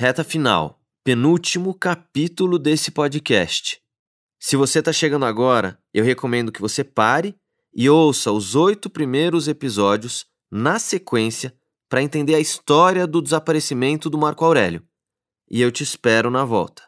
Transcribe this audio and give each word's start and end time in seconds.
Reta 0.00 0.22
final, 0.22 0.78
penúltimo 1.02 1.74
capítulo 1.74 2.56
desse 2.56 2.92
podcast. 2.92 3.80
Se 4.38 4.54
você 4.54 4.78
está 4.78 4.92
chegando 4.92 5.24
agora, 5.24 5.76
eu 5.92 6.04
recomendo 6.04 6.52
que 6.52 6.60
você 6.60 6.84
pare 6.84 7.34
e 7.74 7.90
ouça 7.90 8.30
os 8.30 8.54
oito 8.54 8.88
primeiros 8.88 9.48
episódios 9.48 10.24
na 10.48 10.78
sequência 10.78 11.52
para 11.88 12.00
entender 12.00 12.36
a 12.36 12.38
história 12.38 13.08
do 13.08 13.20
desaparecimento 13.20 14.08
do 14.08 14.16
Marco 14.16 14.44
Aurélio. 14.44 14.84
E 15.50 15.60
eu 15.60 15.72
te 15.72 15.82
espero 15.82 16.30
na 16.30 16.44
volta. 16.44 16.84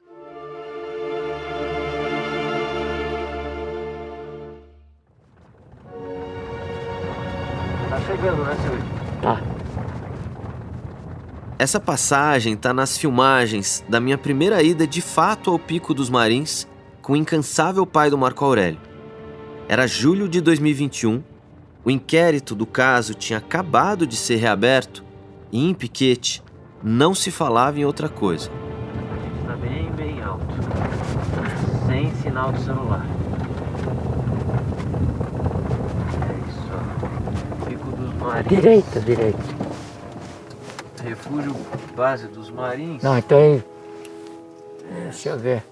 Tá 7.89 8.01
chegando, 8.07 8.45
né, 8.45 8.57
Silvio? 8.63 9.21
Tá. 9.21 9.50
Essa 11.61 11.79
passagem 11.79 12.55
está 12.55 12.73
nas 12.73 12.97
filmagens 12.97 13.85
da 13.87 14.01
minha 14.01 14.17
primeira 14.17 14.63
ida 14.63 14.87
de 14.87 15.03
fato 15.03 15.51
ao 15.51 15.59
Pico 15.59 15.93
dos 15.93 16.09
Marins 16.09 16.67
com 17.03 17.13
o 17.13 17.17
incansável 17.17 17.85
pai 17.85 18.09
do 18.09 18.17
Marco 18.17 18.43
Aurélio. 18.47 18.81
Era 19.69 19.87
julho 19.87 20.27
de 20.27 20.41
2021, 20.41 21.23
o 21.85 21.91
inquérito 21.91 22.55
do 22.55 22.65
caso 22.65 23.13
tinha 23.13 23.39
acabado 23.39 24.07
de 24.07 24.17
ser 24.17 24.37
reaberto 24.37 25.05
e 25.53 25.69
em 25.69 25.75
Piquete 25.75 26.43
não 26.83 27.15
se 27.15 27.31
falava 27.31 27.79
em 27.79 27.85
outra 27.85 28.09
coisa. 28.09 28.51
Está 29.43 29.55
bem, 29.57 29.93
bem 29.93 30.23
alto. 30.23 30.47
Sem 31.87 32.11
sinal 32.23 32.53
do 32.53 32.61
celular. 32.63 33.05
É 36.23 36.49
isso, 36.49 36.71
ó. 36.73 37.67
Pico 37.67 37.91
dos 37.91 38.15
Marins. 38.15 38.49
Direita, 38.49 39.01
direita. 39.01 39.70
Refúgio 41.01 41.55
base 41.95 42.27
dos 42.29 42.51
Marins. 42.51 43.03
Não, 43.03 43.19
então 43.19 43.39
aí. 43.39 43.65
Deixa 45.05 45.31
eu 45.31 45.39
ver. 45.39 45.63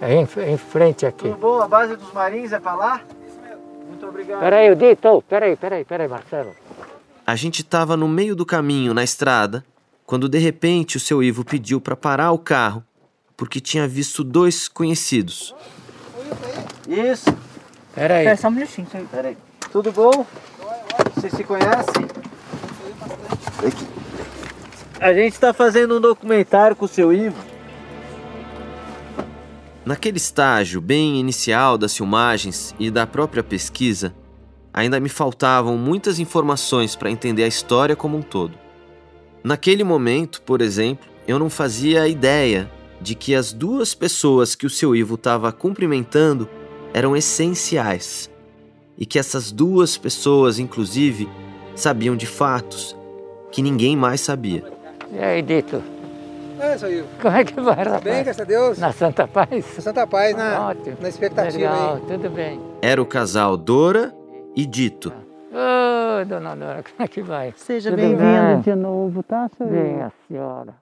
É 0.00 0.14
em, 0.14 0.28
em 0.52 0.56
frente 0.56 1.06
aqui. 1.06 1.28
Tudo 1.28 1.36
bom? 1.38 1.60
A 1.60 1.68
base 1.68 1.96
dos 1.96 2.12
Marins 2.12 2.52
é 2.52 2.58
pra 2.58 2.74
lá? 2.74 3.00
Isso 3.26 3.40
mesmo. 3.40 3.62
Muito 3.88 4.06
obrigado. 4.06 4.40
Peraí, 4.40 4.70
o 4.70 4.76
Dito, 4.76 5.22
peraí, 5.28 5.56
peraí, 5.56 5.84
peraí, 5.84 6.08
Marcelo. 6.08 6.54
A 7.26 7.36
gente 7.36 7.62
estava 7.62 7.96
no 7.96 8.08
meio 8.08 8.34
do 8.36 8.46
caminho, 8.46 8.94
na 8.94 9.02
estrada, 9.02 9.64
quando 10.04 10.28
de 10.28 10.38
repente 10.38 10.96
o 10.96 11.00
seu 11.00 11.22
Ivo 11.22 11.44
pediu 11.44 11.80
para 11.80 11.96
parar 11.96 12.32
o 12.32 12.38
carro 12.38 12.84
porque 13.36 13.60
tinha 13.60 13.86
visto 13.86 14.24
dois 14.24 14.66
conhecidos. 14.66 15.54
Isso. 16.88 17.36
Peraí. 17.94 18.20
Espera 18.20 18.36
só 18.36 18.48
um 18.48 18.52
minutinho. 18.52 18.86
Peraí. 19.10 19.36
Tudo 19.70 19.92
bom? 19.92 20.24
Vocês 21.14 21.32
se 21.32 21.44
conhecem? 21.44 22.06
A 25.00 25.12
gente 25.12 25.34
está 25.34 25.52
fazendo 25.52 25.98
um 25.98 26.00
documentário 26.00 26.74
com 26.74 26.84
o 26.84 26.88
seu 26.88 27.12
Ivo. 27.12 27.36
Naquele 29.84 30.16
estágio 30.16 30.80
bem 30.80 31.20
inicial 31.20 31.78
das 31.78 31.96
filmagens 31.96 32.74
e 32.78 32.90
da 32.90 33.06
própria 33.06 33.42
pesquisa, 33.42 34.14
ainda 34.72 34.98
me 34.98 35.08
faltavam 35.08 35.78
muitas 35.78 36.18
informações 36.18 36.96
para 36.96 37.10
entender 37.10 37.44
a 37.44 37.48
história 37.48 37.94
como 37.94 38.16
um 38.16 38.22
todo. 38.22 38.58
Naquele 39.44 39.84
momento, 39.84 40.42
por 40.42 40.60
exemplo, 40.60 41.06
eu 41.28 41.38
não 41.38 41.48
fazia 41.48 42.08
ideia 42.08 42.70
de 43.00 43.14
que 43.14 43.34
as 43.34 43.52
duas 43.52 43.94
pessoas 43.94 44.54
que 44.54 44.66
o 44.66 44.70
seu 44.70 44.96
Ivo 44.96 45.14
estava 45.14 45.52
cumprimentando 45.52 46.48
eram 46.92 47.16
essenciais 47.16 48.30
e 48.98 49.06
que 49.06 49.18
essas 49.18 49.52
duas 49.52 49.96
pessoas, 49.96 50.58
inclusive, 50.58 51.28
sabiam 51.76 52.16
de 52.16 52.26
fatos 52.26 52.96
que 53.52 53.62
ninguém 53.62 53.96
mais 53.96 54.20
sabia. 54.20 54.64
E 55.12 55.18
aí, 55.18 55.42
Dito? 55.42 55.82
É, 56.58 56.76
seu 56.78 56.90
Ivo. 56.90 57.08
Como 57.20 57.36
é 57.36 57.44
que 57.44 57.60
vai, 57.60 57.76
rapaz? 57.76 58.02
Bem, 58.02 58.24
graças 58.24 58.40
a 58.40 58.44
Deus. 58.44 58.78
Na 58.78 58.92
Santa 58.92 59.28
Paz? 59.28 59.64
Santa 59.78 60.06
Paz, 60.06 60.34
na, 60.36 60.68
Ótimo. 60.70 60.96
na 61.00 61.08
expectativa 61.08 61.58
Legal, 61.58 61.94
aí. 61.96 62.00
tudo 62.08 62.30
bem. 62.30 62.60
Era 62.80 63.00
o 63.00 63.06
casal 63.06 63.56
Dora 63.56 64.14
e 64.56 64.64
Dito. 64.64 65.12
Ô, 65.52 66.24
dona 66.24 66.54
Dora, 66.56 66.82
como 66.82 66.94
é 66.98 67.08
que 67.08 67.20
vai? 67.22 67.52
Seja 67.56 67.90
Tudo 67.90 68.00
bem-vindo 68.00 68.22
bem? 68.22 68.60
de 68.60 68.74
novo, 68.74 69.22
tá, 69.22 69.50
seu 69.56 69.66
Bem, 69.66 70.00
a 70.02 70.10
senhora. 70.26 70.74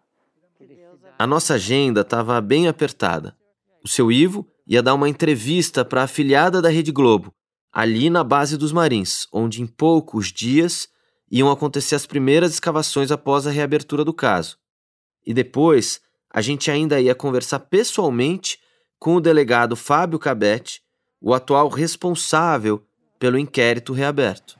A 1.19 1.26
nossa 1.26 1.54
agenda 1.54 2.00
estava 2.02 2.40
bem 2.40 2.66
apertada. 2.69 3.34
O 3.84 3.88
seu 3.88 4.10
Ivo 4.10 4.46
ia 4.66 4.82
dar 4.82 4.94
uma 4.94 5.08
entrevista 5.08 5.84
para 5.84 6.00
a 6.00 6.04
afiliada 6.04 6.62
da 6.62 6.69
Rede 6.69 6.90
Globo, 6.92 7.32
ali 7.74 8.08
na 8.08 8.22
base 8.22 8.56
dos 8.56 8.70
Marins, 8.70 9.26
onde 9.32 9.60
em 9.60 9.66
poucos 9.66 10.28
dias 10.32 10.88
iam 11.30 11.50
acontecer 11.50 11.96
as 11.96 12.06
primeiras 12.06 12.52
escavações 12.52 13.10
após 13.10 13.46
a 13.46 13.50
reabertura 13.50 14.04
do 14.04 14.14
caso. 14.14 14.56
E 15.26 15.34
depois, 15.34 16.00
a 16.32 16.40
gente 16.40 16.70
ainda 16.70 17.00
ia 17.00 17.14
conversar 17.14 17.58
pessoalmente 17.60 18.58
com 18.98 19.16
o 19.16 19.20
delegado 19.20 19.74
Fábio 19.74 20.18
Cabete, 20.18 20.80
o 21.20 21.34
atual 21.34 21.68
responsável 21.68 22.82
pelo 23.18 23.36
inquérito 23.38 23.92
reaberto. 23.92 24.56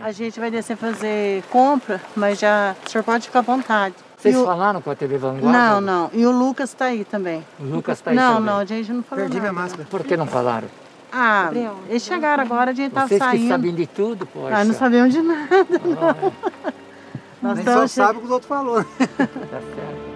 A 0.00 0.12
gente 0.12 0.38
vai 0.40 0.50
descer 0.50 0.76
fazer 0.76 1.42
compra, 1.50 2.00
mas 2.16 2.38
já 2.38 2.74
o 2.86 2.90
senhor 2.90 3.04
pode 3.04 3.26
ficar 3.26 3.40
à 3.40 3.42
vontade. 3.42 3.94
Vocês 4.16 4.36
o- 4.36 4.44
falaram 4.44 4.80
com 4.80 4.90
a 4.90 4.94
TV 4.94 5.18
Vanguarda? 5.18 5.50
Não, 5.58 5.80
não. 5.80 6.10
E 6.12 6.24
o 6.24 6.30
Lucas 6.30 6.72
tá 6.72 6.86
aí 6.86 7.04
também. 7.04 7.44
O 7.58 7.64
Lucas 7.64 8.00
tá 8.00 8.10
aí 8.10 8.16
Não, 8.16 8.34
também. 8.36 8.46
não, 8.46 8.58
a 8.58 8.64
gente 8.64 8.92
não 8.92 9.02
falou 9.02 9.24
Perdi 9.24 9.36
nada. 9.38 9.50
minha 9.52 9.62
máscara. 9.62 9.84
Por 9.90 10.04
que 10.04 10.16
não 10.16 10.26
falaram? 10.26 10.68
Ah, 11.12 11.50
eles 11.88 12.02
chegaram 12.02 12.42
agora, 12.42 12.70
a 12.72 12.74
gente 12.74 12.92
tá 12.92 13.06
Vocês 13.06 13.20
que 13.22 13.26
saindo. 13.26 13.48
sabem 13.48 13.74
de 13.74 13.86
tudo, 13.86 14.26
poxa. 14.26 14.56
Ah, 14.56 14.64
não 14.64 14.74
sabemos 14.74 15.14
de 15.14 15.22
nada, 15.22 15.66
não. 15.84 16.32
Nós 17.42 17.56
Nem 17.58 17.64
só 17.64 17.82
che- 17.82 17.88
sabe 17.88 18.16
o 18.18 18.20
que 18.20 18.26
os 18.26 18.32
outros 18.32 18.48
falaram. 18.48 18.84
Tá 18.98 19.26
certo. 19.60 20.06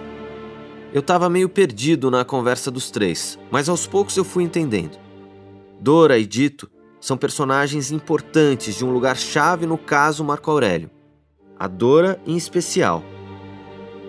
Eu 0.93 0.99
estava 0.99 1.29
meio 1.29 1.47
perdido 1.47 2.11
na 2.11 2.25
conversa 2.25 2.69
dos 2.69 2.91
três, 2.91 3.39
mas 3.49 3.69
aos 3.69 3.87
poucos 3.87 4.17
eu 4.17 4.25
fui 4.25 4.43
entendendo. 4.43 4.97
Dora 5.79 6.17
e 6.17 6.25
Dito 6.25 6.69
são 6.99 7.15
personagens 7.17 7.91
importantes 7.91 8.75
de 8.75 8.83
um 8.83 8.91
lugar-chave 8.91 9.65
no 9.65 9.77
caso 9.77 10.23
Marco 10.23 10.51
Aurélio. 10.51 10.91
A 11.57 11.67
Dora, 11.67 12.19
em 12.27 12.35
especial. 12.35 13.01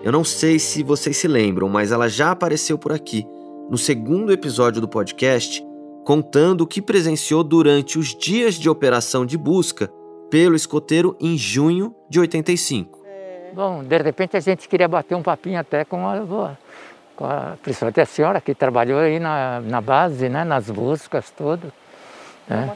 Eu 0.03 0.11
não 0.11 0.23
sei 0.25 0.59
se 0.59 0.83
vocês 0.83 1.15
se 1.15 1.27
lembram, 1.27 1.69
mas 1.69 1.91
ela 1.93 2.09
já 2.09 2.31
apareceu 2.31 2.77
por 2.77 2.91
aqui, 2.91 3.25
no 3.69 3.77
segundo 3.77 4.33
episódio 4.33 4.81
do 4.81 4.87
podcast, 4.87 5.63
contando 6.03 6.61
o 6.61 6.67
que 6.67 6.81
presenciou 6.81 7.43
durante 7.43 7.97
os 7.97 8.13
dias 8.15 8.55
de 8.55 8.69
operação 8.69 9.25
de 9.25 9.37
busca 9.37 9.89
pelo 10.29 10.55
escoteiro 10.55 11.15
em 11.19 11.37
junho 11.37 11.95
de 12.09 12.19
85. 12.19 13.01
Bom, 13.53 13.83
de 13.83 13.97
repente 13.99 14.35
a 14.35 14.39
gente 14.39 14.67
queria 14.67 14.87
bater 14.87 15.15
um 15.15 15.21
papinho 15.21 15.59
até 15.59 15.85
com 15.85 16.07
a, 16.07 16.55
com 17.15 17.25
a 17.25 17.53
principalmente 17.61 18.01
a 18.01 18.05
senhora 18.05 18.41
que 18.41 18.55
trabalhou 18.55 18.99
aí 18.99 19.19
na, 19.19 19.61
na 19.61 19.79
base, 19.79 20.27
né, 20.27 20.43
nas 20.43 20.69
buscas, 20.71 21.29
tudo. 21.29 21.71
né? 22.47 22.75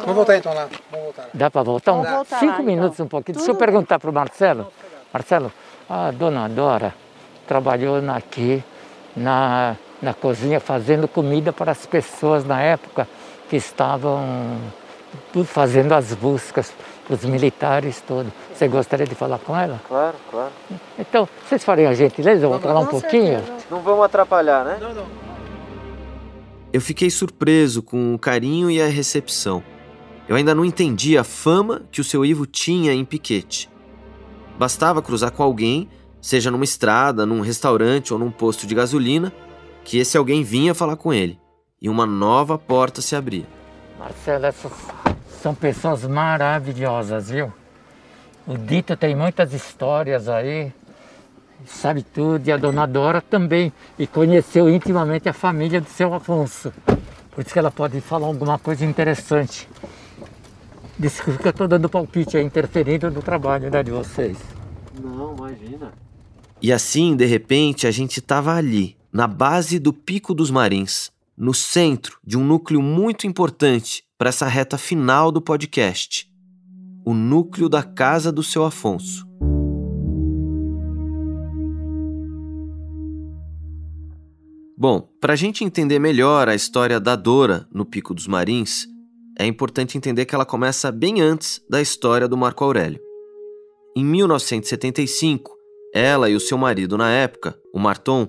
Vamos 0.00 0.14
voltar 0.14 0.36
então 0.36 0.54
lá. 0.54 0.68
Vamos 0.90 1.04
voltar 1.06 1.22
lá. 1.22 1.28
Dá 1.34 1.50
para 1.50 1.62
voltar? 1.62 1.92
Um, 1.92 1.96
Vamos 2.02 2.10
voltar 2.16 2.38
cinco 2.38 2.52
lá, 2.58 2.62
minutos 2.62 2.94
então. 2.94 3.06
um 3.06 3.08
pouquinho. 3.08 3.36
Deixa 3.36 3.50
eu 3.50 3.56
perguntar 3.56 3.98
para 3.98 4.08
o 4.10 4.12
Marcelo. 4.12 4.68
Marcelo, 5.12 5.52
a 5.88 6.10
dona 6.12 6.48
Dora 6.48 6.94
trabalhou 7.46 8.00
na- 8.00 8.16
aqui 8.16 8.62
na, 9.16 9.76
na 10.00 10.14
cozinha 10.14 10.60
fazendo 10.60 11.06
comida 11.06 11.52
para 11.52 11.72
as 11.72 11.86
pessoas 11.86 12.44
na 12.44 12.60
época 12.60 13.08
que 13.48 13.56
estavam 13.56 14.58
fazendo 15.44 15.92
as 15.92 16.14
buscas 16.14 16.72
para 17.06 17.14
os 17.14 17.24
militares 17.24 18.00
todos. 18.06 18.32
Você 18.54 18.68
gostaria 18.68 19.06
de 19.06 19.14
falar 19.14 19.38
com 19.38 19.56
ela? 19.56 19.80
Claro, 19.86 20.16
claro. 20.30 20.52
Então, 20.98 21.28
vocês 21.46 21.64
fariam 21.64 21.90
a 21.90 21.94
gentileza, 21.94 22.44
eu 22.44 22.50
vou 22.50 22.60
falar 22.60 22.80
um 22.80 22.86
pouquinho? 22.86 23.42
Não 23.70 23.80
vamos 23.80 24.04
atrapalhar, 24.04 24.64
né? 24.64 24.78
Não, 24.80 24.94
não. 24.94 25.06
Eu 26.72 26.80
fiquei 26.80 27.10
surpreso 27.10 27.82
com 27.82 28.14
o 28.14 28.18
carinho 28.18 28.70
e 28.70 28.80
a 28.80 28.86
recepção. 28.86 29.62
Eu 30.28 30.36
ainda 30.36 30.54
não 30.54 30.64
entendi 30.64 31.18
a 31.18 31.24
fama 31.24 31.82
que 31.90 32.00
o 32.00 32.04
seu 32.04 32.24
Ivo 32.24 32.46
tinha 32.46 32.92
em 32.92 33.04
Piquete. 33.04 33.68
Bastava 34.56 35.02
cruzar 35.02 35.32
com 35.32 35.42
alguém, 35.42 35.88
seja 36.20 36.48
numa 36.48 36.62
estrada, 36.62 37.26
num 37.26 37.40
restaurante 37.40 38.12
ou 38.12 38.18
num 38.20 38.30
posto 38.30 38.68
de 38.68 38.74
gasolina, 38.74 39.32
que 39.84 39.98
esse 39.98 40.16
alguém 40.16 40.42
vinha 40.42 40.74
falar 40.74 40.96
com 40.96 41.12
ele 41.12 41.38
e 41.80 41.88
uma 41.88 42.06
nova 42.06 42.58
porta 42.58 43.00
se 43.00 43.16
abria. 43.16 43.46
Marcelo, 43.98 44.46
essas 44.46 44.72
são 45.42 45.54
pessoas 45.54 46.04
maravilhosas, 46.04 47.30
viu? 47.30 47.52
O 48.46 48.56
Dito 48.56 48.96
tem 48.96 49.14
muitas 49.14 49.52
histórias 49.52 50.28
aí, 50.28 50.72
sabe 51.66 52.02
tudo, 52.02 52.46
e 52.46 52.52
a 52.52 52.56
dona 52.56 52.86
Dora 52.86 53.20
também, 53.20 53.72
e 53.98 54.06
conheceu 54.06 54.68
intimamente 54.68 55.28
a 55.28 55.32
família 55.32 55.80
do 55.80 55.88
seu 55.88 56.12
Afonso. 56.12 56.72
Por 57.30 57.42
isso 57.44 57.52
que 57.52 57.58
ela 57.58 57.70
pode 57.70 58.00
falar 58.00 58.26
alguma 58.26 58.58
coisa 58.58 58.84
interessante. 58.84 59.68
Disse 60.98 61.22
que 61.22 61.30
eu 61.30 61.50
estou 61.50 61.68
dando 61.68 61.88
palpite 61.88 62.36
aí, 62.36 62.44
interferindo 62.44 63.10
no 63.10 63.22
trabalho 63.22 63.70
né, 63.70 63.82
de 63.82 63.90
vocês. 63.90 64.36
Não, 65.00 65.34
imagina. 65.34 65.92
E 66.60 66.72
assim, 66.72 67.16
de 67.16 67.24
repente, 67.24 67.86
a 67.86 67.90
gente 67.90 68.18
estava 68.18 68.54
ali, 68.54 68.96
na 69.12 69.26
base 69.26 69.78
do 69.78 69.92
Pico 69.92 70.34
dos 70.34 70.50
Marins, 70.50 71.10
no 71.36 71.54
centro 71.54 72.18
de 72.24 72.36
um 72.38 72.44
núcleo 72.44 72.82
muito 72.82 73.26
importante 73.26 74.04
para 74.18 74.28
essa 74.28 74.46
reta 74.46 74.76
final 74.76 75.32
do 75.32 75.40
podcast 75.40 76.30
o 77.04 77.14
núcleo 77.14 77.68
da 77.68 77.82
casa 77.82 78.30
do 78.30 78.42
seu 78.42 78.64
Afonso. 78.64 79.26
Bom, 84.76 85.08
para 85.20 85.34
a 85.34 85.36
gente 85.36 85.64
entender 85.64 85.98
melhor 85.98 86.48
a 86.48 86.54
história 86.54 86.98
da 86.98 87.14
Dora 87.14 87.66
no 87.72 87.84
Pico 87.84 88.14
dos 88.14 88.26
Marins, 88.26 88.86
é 89.38 89.46
importante 89.46 89.98
entender 89.98 90.24
que 90.24 90.34
ela 90.34 90.46
começa 90.46 90.90
bem 90.90 91.20
antes 91.20 91.60
da 91.68 91.82
história 91.82 92.26
do 92.26 92.36
Marco 92.36 92.64
Aurélio. 92.64 93.00
Em 93.96 94.04
1975, 94.04 95.54
ela 95.92 96.30
e 96.30 96.34
o 96.34 96.40
seu 96.40 96.56
marido 96.56 96.96
na 96.96 97.10
época, 97.10 97.58
o 97.74 97.78
Marton, 97.78 98.28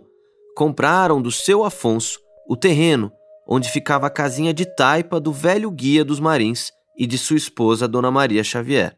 compraram 0.55 1.21
do 1.21 1.31
seu 1.31 1.63
Afonso 1.63 2.19
o 2.47 2.55
terreno 2.55 3.11
onde 3.53 3.69
ficava 3.69 4.07
a 4.07 4.09
casinha 4.09 4.53
de 4.53 4.65
taipa 4.65 5.19
do 5.19 5.33
velho 5.33 5.69
guia 5.69 6.05
dos 6.05 6.21
marins 6.21 6.71
e 6.97 7.05
de 7.05 7.17
sua 7.17 7.35
esposa, 7.35 7.87
Dona 7.87 8.09
Maria 8.09 8.43
Xavier. 8.43 8.97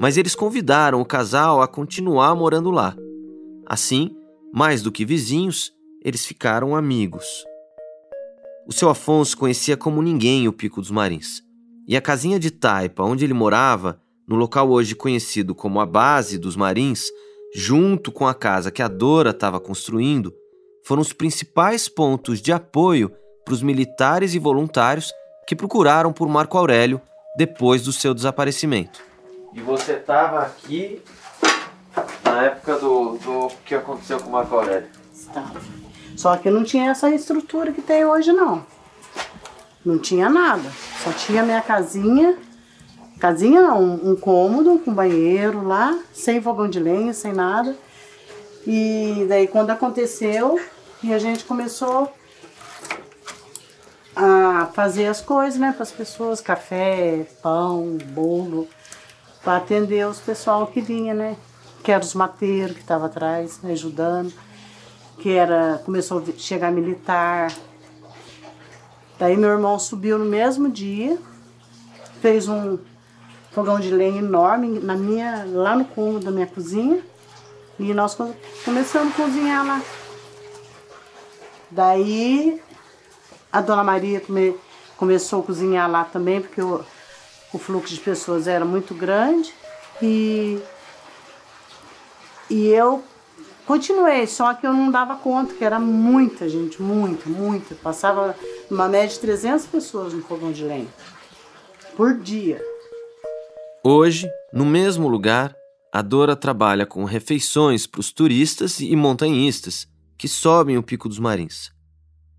Mas 0.00 0.16
eles 0.16 0.34
convidaram 0.34 1.00
o 1.00 1.04
casal 1.04 1.60
a 1.60 1.66
continuar 1.66 2.34
morando 2.36 2.70
lá. 2.70 2.94
Assim, 3.66 4.14
mais 4.52 4.82
do 4.82 4.92
que 4.92 5.04
vizinhos, 5.04 5.72
eles 6.04 6.24
ficaram 6.24 6.76
amigos. 6.76 7.44
O 8.64 8.72
seu 8.72 8.88
Afonso 8.88 9.36
conhecia 9.36 9.76
como 9.76 10.02
ninguém 10.02 10.46
o 10.46 10.52
Pico 10.52 10.80
dos 10.80 10.90
Marins. 10.90 11.42
E 11.88 11.96
a 11.96 12.00
casinha 12.00 12.38
de 12.38 12.50
taipa 12.50 13.02
onde 13.02 13.24
ele 13.24 13.34
morava, 13.34 14.00
no 14.28 14.36
local 14.36 14.70
hoje 14.70 14.94
conhecido 14.94 15.52
como 15.52 15.80
a 15.80 15.86
Base 15.86 16.38
dos 16.38 16.54
Marins, 16.54 17.06
junto 17.54 18.10
com 18.10 18.26
a 18.26 18.34
casa 18.34 18.70
que 18.70 18.82
a 18.82 18.88
Dora 18.88 19.30
estava 19.30 19.60
construindo, 19.60 20.34
foram 20.84 21.02
os 21.02 21.12
principais 21.12 21.88
pontos 21.88 22.40
de 22.40 22.52
apoio 22.52 23.12
para 23.44 23.54
os 23.54 23.62
militares 23.62 24.34
e 24.34 24.38
voluntários 24.38 25.12
que 25.46 25.56
procuraram 25.56 26.12
por 26.12 26.28
Marco 26.28 26.56
Aurélio 26.56 27.00
depois 27.36 27.82
do 27.82 27.92
seu 27.92 28.14
desaparecimento. 28.14 29.00
E 29.52 29.60
você 29.60 29.92
estava 29.92 30.40
aqui 30.40 31.02
na 32.24 32.44
época 32.44 32.78
do, 32.78 33.18
do 33.18 33.48
que 33.64 33.74
aconteceu 33.74 34.18
com 34.20 34.30
Marco 34.30 34.54
Aurélio? 34.54 34.88
Estava. 35.12 35.60
Só 36.16 36.36
que 36.36 36.50
não 36.50 36.64
tinha 36.64 36.90
essa 36.90 37.10
estrutura 37.10 37.72
que 37.72 37.82
tem 37.82 38.04
hoje, 38.04 38.32
não. 38.32 38.64
Não 39.84 39.98
tinha 39.98 40.28
nada. 40.28 40.70
Só 41.02 41.12
tinha 41.12 41.42
minha 41.42 41.60
casinha. 41.60 42.38
Casinha 43.22 43.72
um, 43.74 44.10
um 44.10 44.16
cômodo 44.16 44.80
com 44.80 44.92
banheiro 44.92 45.64
lá, 45.64 45.96
sem 46.12 46.42
fogão 46.42 46.68
de 46.68 46.80
lenha, 46.80 47.14
sem 47.14 47.32
nada. 47.32 47.76
E 48.66 49.24
daí 49.28 49.46
quando 49.46 49.70
aconteceu, 49.70 50.58
e 51.04 51.14
a 51.14 51.20
gente 51.20 51.44
começou 51.44 52.12
a 54.16 54.68
fazer 54.74 55.06
as 55.06 55.20
coisas, 55.20 55.56
né, 55.56 55.70
para 55.70 55.84
as 55.84 55.92
pessoas, 55.92 56.40
café, 56.40 57.24
pão, 57.40 57.96
bolo, 58.06 58.66
para 59.44 59.58
atender 59.58 60.04
os 60.04 60.18
pessoal 60.18 60.66
que 60.66 60.80
vinha, 60.80 61.14
né? 61.14 61.36
Que 61.84 61.92
eram 61.92 62.04
os 62.04 62.14
mateiros 62.14 62.74
que 62.74 62.80
estavam 62.80 63.06
atrás, 63.06 63.60
né, 63.62 63.70
ajudando, 63.70 64.32
que 65.20 65.30
era 65.30 65.80
começou 65.84 66.18
a 66.18 66.32
chegar 66.36 66.72
militar. 66.72 67.54
Daí 69.16 69.36
meu 69.36 69.50
irmão 69.50 69.78
subiu 69.78 70.18
no 70.18 70.24
mesmo 70.24 70.68
dia, 70.68 71.16
fez 72.20 72.48
um 72.48 72.78
fogão 73.52 73.78
de 73.78 73.90
lenha 73.90 74.18
enorme 74.18 74.80
na 74.80 74.96
minha 74.96 75.44
lá 75.46 75.76
no 75.76 75.84
cômodo 75.84 76.24
da 76.24 76.30
minha 76.30 76.46
cozinha 76.46 77.02
e 77.78 77.92
nós 77.92 78.16
começamos 78.64 79.12
a 79.12 79.16
cozinhar 79.16 79.66
lá. 79.66 79.82
Daí 81.70 82.60
a 83.52 83.60
dona 83.60 83.84
Maria 83.84 84.20
come, 84.20 84.56
começou 84.96 85.40
a 85.40 85.42
cozinhar 85.42 85.90
lá 85.90 86.04
também, 86.04 86.40
porque 86.40 86.62
o, 86.62 86.82
o 87.52 87.58
fluxo 87.58 87.94
de 87.94 88.00
pessoas 88.00 88.46
era 88.46 88.64
muito 88.64 88.94
grande. 88.94 89.52
E, 90.00 90.58
e 92.48 92.68
eu 92.68 93.02
continuei, 93.66 94.26
só 94.26 94.54
que 94.54 94.66
eu 94.66 94.72
não 94.72 94.90
dava 94.90 95.16
conta, 95.16 95.54
que 95.54 95.64
era 95.64 95.78
muita 95.78 96.48
gente, 96.48 96.80
muita, 96.80 97.28
muita. 97.28 97.74
Passava 97.74 98.34
uma 98.70 98.88
média 98.88 99.08
de 99.08 99.18
300 99.20 99.66
pessoas 99.66 100.12
no 100.12 100.22
fogão 100.22 100.52
de 100.52 100.64
lenha 100.64 100.88
por 101.96 102.14
dia. 102.14 102.71
Hoje, 103.84 104.30
no 104.52 104.64
mesmo 104.64 105.08
lugar, 105.08 105.56
a 105.92 106.00
Dora 106.02 106.36
trabalha 106.36 106.86
com 106.86 107.02
refeições 107.02 107.84
para 107.84 107.98
os 107.98 108.12
turistas 108.12 108.78
e 108.78 108.94
montanhistas 108.94 109.88
que 110.16 110.28
sobem 110.28 110.78
o 110.78 110.84
Pico 110.84 111.08
dos 111.08 111.18
Marins. 111.18 111.72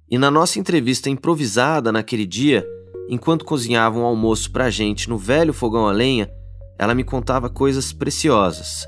E 0.10 0.18
na 0.18 0.32
nossa 0.32 0.58
entrevista 0.58 1.10
improvisada 1.10 1.92
naquele 1.92 2.26
dia, 2.26 2.66
enquanto 3.10 3.44
cozinhava 3.44 4.00
um 4.00 4.06
almoço 4.06 4.50
para 4.54 4.66
a 4.66 4.70
gente 4.70 5.10
no 5.10 5.18
velho 5.18 5.52
fogão 5.52 5.86
a 5.86 5.92
lenha, 5.92 6.32
ela 6.80 6.96
me 6.96 7.04
contava 7.04 7.50
coisas 7.50 7.92
preciosas. 7.92 8.88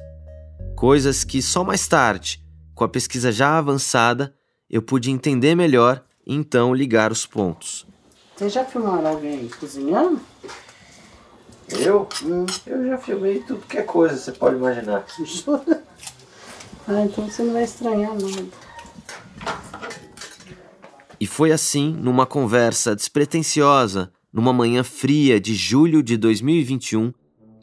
Coisas 0.78 1.26
que 1.26 1.42
só 1.42 1.62
mais 1.62 1.86
tarde, 1.90 2.42
com 2.74 2.86
a 2.86 2.90
pesquisa 2.90 3.34
já 3.34 3.58
avançada, 3.58 4.34
eu 4.70 4.82
pude 4.82 5.12
entender 5.12 5.56
melhor 5.56 6.02
e 6.26 6.34
então 6.34 6.74
ligar 6.74 7.12
os 7.12 7.26
pontos. 7.26 7.86
Vocês 8.34 8.54
já 8.54 8.64
filmaram 8.64 9.08
alguém 9.08 9.50
cozinhando? 9.60 10.22
Eu? 11.70 12.08
Hum. 12.24 12.46
Eu 12.66 12.88
já 12.88 12.98
filmei 12.98 13.40
tudo 13.40 13.66
que 13.68 13.78
é 13.78 13.82
coisa, 13.82 14.16
você 14.16 14.32
pode 14.32 14.56
imaginar. 14.56 15.06
ah, 16.88 17.02
então 17.02 17.28
você 17.28 17.44
não 17.44 17.54
vai 17.54 17.64
estranhar 17.64 18.14
nada. 18.14 18.46
E 21.20 21.26
foi 21.26 21.52
assim, 21.52 21.92
numa 21.92 22.26
conversa 22.26 22.96
despretensiosa, 22.96 24.12
numa 24.32 24.54
manhã 24.54 24.84
fria 24.84 25.40
de 25.40 25.56
julho 25.56 26.04
de 26.04 26.18
2021, 26.18 27.14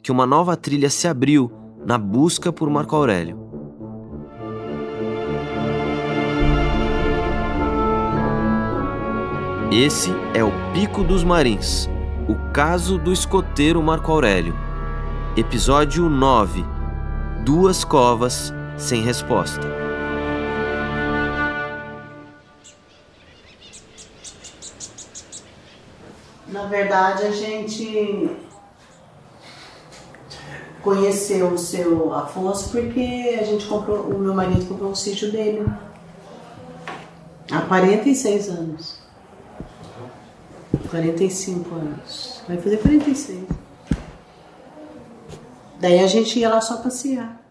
que 0.01 0.11
uma 0.11 0.25
nova 0.25 0.57
trilha 0.57 0.89
se 0.89 1.07
abriu 1.07 1.51
na 1.85 1.97
busca 1.97 2.51
por 2.51 2.69
Marco 2.69 2.95
Aurélio. 2.95 3.41
Esse 9.71 10.11
é 10.33 10.43
o 10.43 10.51
Pico 10.73 11.03
dos 11.03 11.23
Marins 11.23 11.89
o 12.27 12.35
caso 12.53 12.97
do 12.97 13.11
escoteiro 13.11 13.83
Marco 13.83 14.11
Aurélio. 14.11 14.55
Episódio 15.35 16.07
9 16.09 16.63
Duas 17.43 17.83
covas 17.83 18.53
sem 18.77 19.01
resposta. 19.01 19.61
Na 26.47 26.65
verdade, 26.67 27.23
a 27.23 27.31
gente 27.31 28.29
conheceu 30.81 31.49
o 31.49 31.57
seu 31.57 32.13
Afonso 32.13 32.69
porque 32.69 33.37
a 33.41 33.43
gente 33.43 33.65
comprou, 33.65 34.03
o 34.03 34.19
meu 34.19 34.33
marido 34.33 34.65
comprou 34.65 34.91
um 34.91 34.95
sítio 34.95 35.29
dele 35.29 35.65
há 37.51 37.61
46 37.61 38.49
anos. 38.49 39.02
45 40.93 41.73
anos. 41.73 42.41
Vai 42.47 42.57
fazer 42.57 42.77
46. 42.77 43.47
Daí 45.79 45.99
a 45.99 46.07
gente 46.07 46.37
ia 46.37 46.49
lá 46.49 46.61
só 46.61 46.77
passear. 46.77 47.41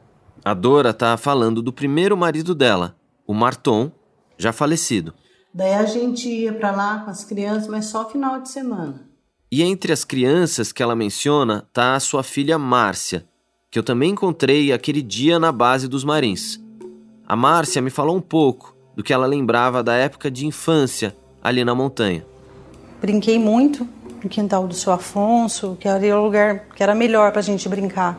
A 0.45 0.55
Dora 0.55 0.95
tá 0.95 1.17
falando 1.17 1.61
do 1.61 1.73
primeiro 1.73 2.17
marido 2.17 2.55
dela, 2.55 2.97
o 3.27 3.35
Marton, 3.35 3.91
já 4.39 4.53
falecido. 4.53 5.13
Daí 5.53 5.75
a 5.75 5.85
gente 5.85 6.29
ia 6.29 6.53
para 6.53 6.71
lá 6.71 7.01
com 7.01 7.11
as 7.11 7.25
crianças, 7.25 7.67
mas 7.67 7.87
só 7.87 8.09
final 8.09 8.41
de 8.41 8.49
semana. 8.49 9.09
E 9.51 9.63
entre 9.63 9.93
as 9.93 10.05
crianças 10.05 10.73
que 10.73 10.83
ela 10.83 10.95
menciona 10.95 11.69
tá 11.73 11.97
a 11.97 12.01
sua 12.01 12.23
filha 12.23 12.57
Márcia, 12.59 13.27
que 13.71 13.79
eu 13.79 13.83
também 13.83 14.11
encontrei 14.11 14.73
aquele 14.73 15.03
dia 15.03 15.39
na 15.39 15.51
base 15.51 15.89
dos 15.89 16.05
Marins. 16.05 16.61
A 17.27 17.35
Márcia 17.35 17.83
me 17.83 17.91
falou 17.91 18.17
um 18.17 18.21
pouco 18.21 18.77
do 18.95 19.03
que 19.03 19.13
ela 19.13 19.27
lembrava 19.27 19.83
da 19.83 19.95
época 19.95 20.31
de 20.31 20.47
infância 20.47 21.17
ali 21.43 21.65
na 21.65 21.75
montanha. 21.75 22.32
Brinquei 23.03 23.37
muito 23.37 23.89
no 24.23 24.31
quintal 24.31 24.69
do 24.69 24.75
seu 24.77 24.93
Afonso, 24.93 25.77
que 25.81 25.89
era 25.89 26.17
o 26.17 26.23
lugar 26.23 26.67
que 26.73 26.85
era 26.85 26.95
melhor 26.95 27.33
para 27.33 27.41
a 27.41 27.43
gente 27.43 27.69
brincar, 27.69 28.17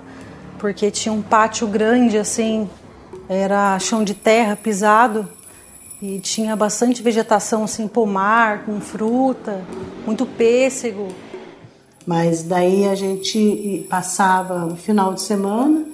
porque 0.59 0.91
tinha 0.91 1.13
um 1.13 1.21
pátio 1.21 1.65
grande 1.67 2.17
assim, 2.17 2.69
era 3.29 3.79
chão 3.79 4.03
de 4.03 4.13
terra 4.13 4.57
pisado 4.57 5.25
e 6.01 6.19
tinha 6.19 6.53
bastante 6.53 7.01
vegetação 7.01 7.63
assim, 7.63 7.87
pomar, 7.87 8.65
com 8.65 8.81
fruta, 8.81 9.63
muito 10.05 10.25
pêssego. 10.25 11.07
Mas 12.05 12.43
daí 12.43 12.85
a 12.85 12.93
gente 12.93 13.87
passava 13.89 14.65
o 14.65 14.75
final 14.75 15.13
de 15.13 15.21
semana 15.21 15.85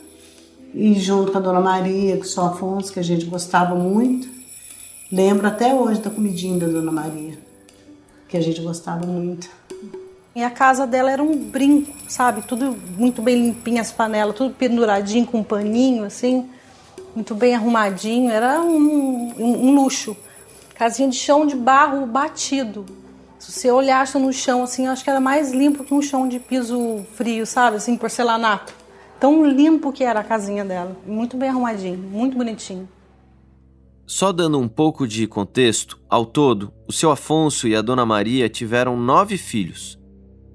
e 0.74 0.96
junto 0.96 1.31
com 1.31 1.38
a 1.38 1.41
Dona 1.41 1.62
Maria, 1.62 2.17
com 2.17 2.24
o 2.24 2.27
seu 2.27 2.43
Afonso, 2.43 2.91
que 2.91 3.00
a 3.00 3.03
gente 3.03 3.25
gostava 3.25 3.75
muito. 3.75 4.27
Lembro 5.12 5.46
até 5.46 5.75
hoje 5.75 6.01
da 6.01 6.10
comidinha 6.10 6.58
da 6.58 6.65
Dona 6.65 6.91
Maria 6.91 7.49
que 8.29 8.38
a 8.38 8.41
gente 8.41 8.62
gostava 8.62 9.05
muito. 9.05 9.50
E 10.36 10.43
a 10.43 10.50
casa 10.50 10.86
dela 10.86 11.12
era 11.12 11.21
um 11.21 11.36
brinco, 11.36 11.91
sabe? 12.07 12.43
Tudo 12.43 12.77
muito 12.98 13.21
bem 13.21 13.48
limpinho, 13.48 13.81
as 13.81 13.91
panelas, 13.91 14.36
tudo 14.36 14.53
penduradinho 14.53 15.25
com 15.25 15.39
um 15.39 15.43
paninho, 15.43 16.05
assim, 16.05 16.48
muito 17.15 17.33
bem 17.33 17.55
arrumadinho. 17.55 18.29
Era 18.29 18.62
um, 18.62 19.33
um, 19.38 19.67
um 19.67 19.75
luxo. 19.75 20.15
Casinha 20.75 21.09
de 21.09 21.15
chão 21.15 21.45
de 21.45 21.55
barro 21.55 22.05
batido. 22.05 22.86
Se 23.39 23.51
você 23.51 23.71
olhasse 23.71 24.17
no 24.17 24.31
chão, 24.31 24.63
assim, 24.63 24.86
eu 24.86 24.91
acho 24.91 25.03
que 25.03 25.09
era 25.09 25.19
mais 25.19 25.51
limpo 25.51 25.83
que 25.83 25.93
um 25.93 26.01
chão 26.01 26.27
de 26.27 26.39
piso 26.39 27.05
frio, 27.15 27.45
sabe? 27.45 27.77
Assim, 27.77 27.98
porcelanato. 27.98 28.74
Tão 29.19 29.45
limpo 29.45 29.91
que 29.91 30.03
era 30.03 30.19
a 30.19 30.24
casinha 30.24 30.63
dela. 30.63 30.95
Muito 31.05 31.36
bem 31.36 31.50
arrumadinho, 31.50 31.98
muito 31.98 32.38
bonitinho. 32.38 32.88
Só 34.10 34.32
dando 34.32 34.58
um 34.58 34.68
pouco 34.68 35.08
de 35.08 35.28
contexto, 35.28 36.00
ao 36.10 36.25
todo, 36.25 36.74
o 36.88 36.92
seu 36.92 37.12
Afonso 37.12 37.68
e 37.68 37.75
a 37.75 37.82
Dona 37.84 38.08
Maria 38.08 38.50
tiveram 38.50 38.98
nove 38.98 39.38
filhos. 39.38 40.00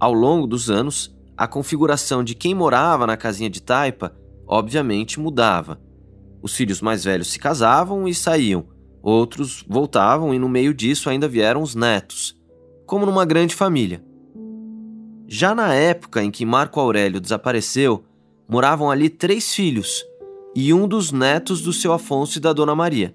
Ao 0.00 0.12
longo 0.12 0.44
dos 0.44 0.68
anos, 0.68 1.14
a 1.36 1.46
configuração 1.46 2.24
de 2.24 2.34
quem 2.34 2.52
morava 2.52 3.06
na 3.06 3.16
casinha 3.16 3.48
de 3.48 3.62
taipa, 3.62 4.12
obviamente, 4.44 5.20
mudava. 5.20 5.80
Os 6.42 6.56
filhos 6.56 6.80
mais 6.82 7.04
velhos 7.04 7.28
se 7.28 7.38
casavam 7.38 8.08
e 8.08 8.12
saíam, 8.12 8.66
outros 9.00 9.64
voltavam 9.68 10.34
e 10.34 10.38
no 10.38 10.48
meio 10.48 10.74
disso 10.74 11.08
ainda 11.08 11.28
vieram 11.28 11.62
os 11.62 11.76
netos, 11.76 12.36
como 12.84 13.06
numa 13.06 13.24
grande 13.24 13.54
família. 13.54 14.04
Já 15.28 15.54
na 15.54 15.72
época 15.72 16.24
em 16.24 16.30
que 16.32 16.44
Marco 16.44 16.80
Aurélio 16.80 17.20
desapareceu, 17.20 18.04
moravam 18.48 18.90
ali 18.90 19.08
três 19.08 19.54
filhos 19.54 20.04
e 20.56 20.74
um 20.74 20.88
dos 20.88 21.12
netos 21.12 21.62
do 21.62 21.72
seu 21.72 21.92
Afonso 21.92 22.38
e 22.38 22.40
da 22.40 22.52
Dona 22.52 22.74
Maria 22.74 23.14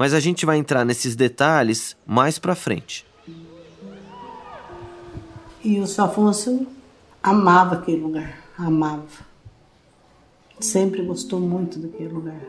mas 0.00 0.14
a 0.14 0.18
gente 0.18 0.46
vai 0.46 0.56
entrar 0.56 0.82
nesses 0.82 1.14
detalhes 1.14 1.94
mais 2.06 2.38
para 2.38 2.54
frente. 2.54 3.06
E 5.62 5.78
o 5.78 5.86
seu 5.86 6.04
Afonso 6.04 6.66
amava 7.22 7.74
aquele 7.74 8.00
lugar, 8.00 8.42
amava. 8.56 9.04
Sempre 10.58 11.02
gostou 11.02 11.38
muito 11.38 11.78
daquele 11.78 12.08
lugar. 12.08 12.40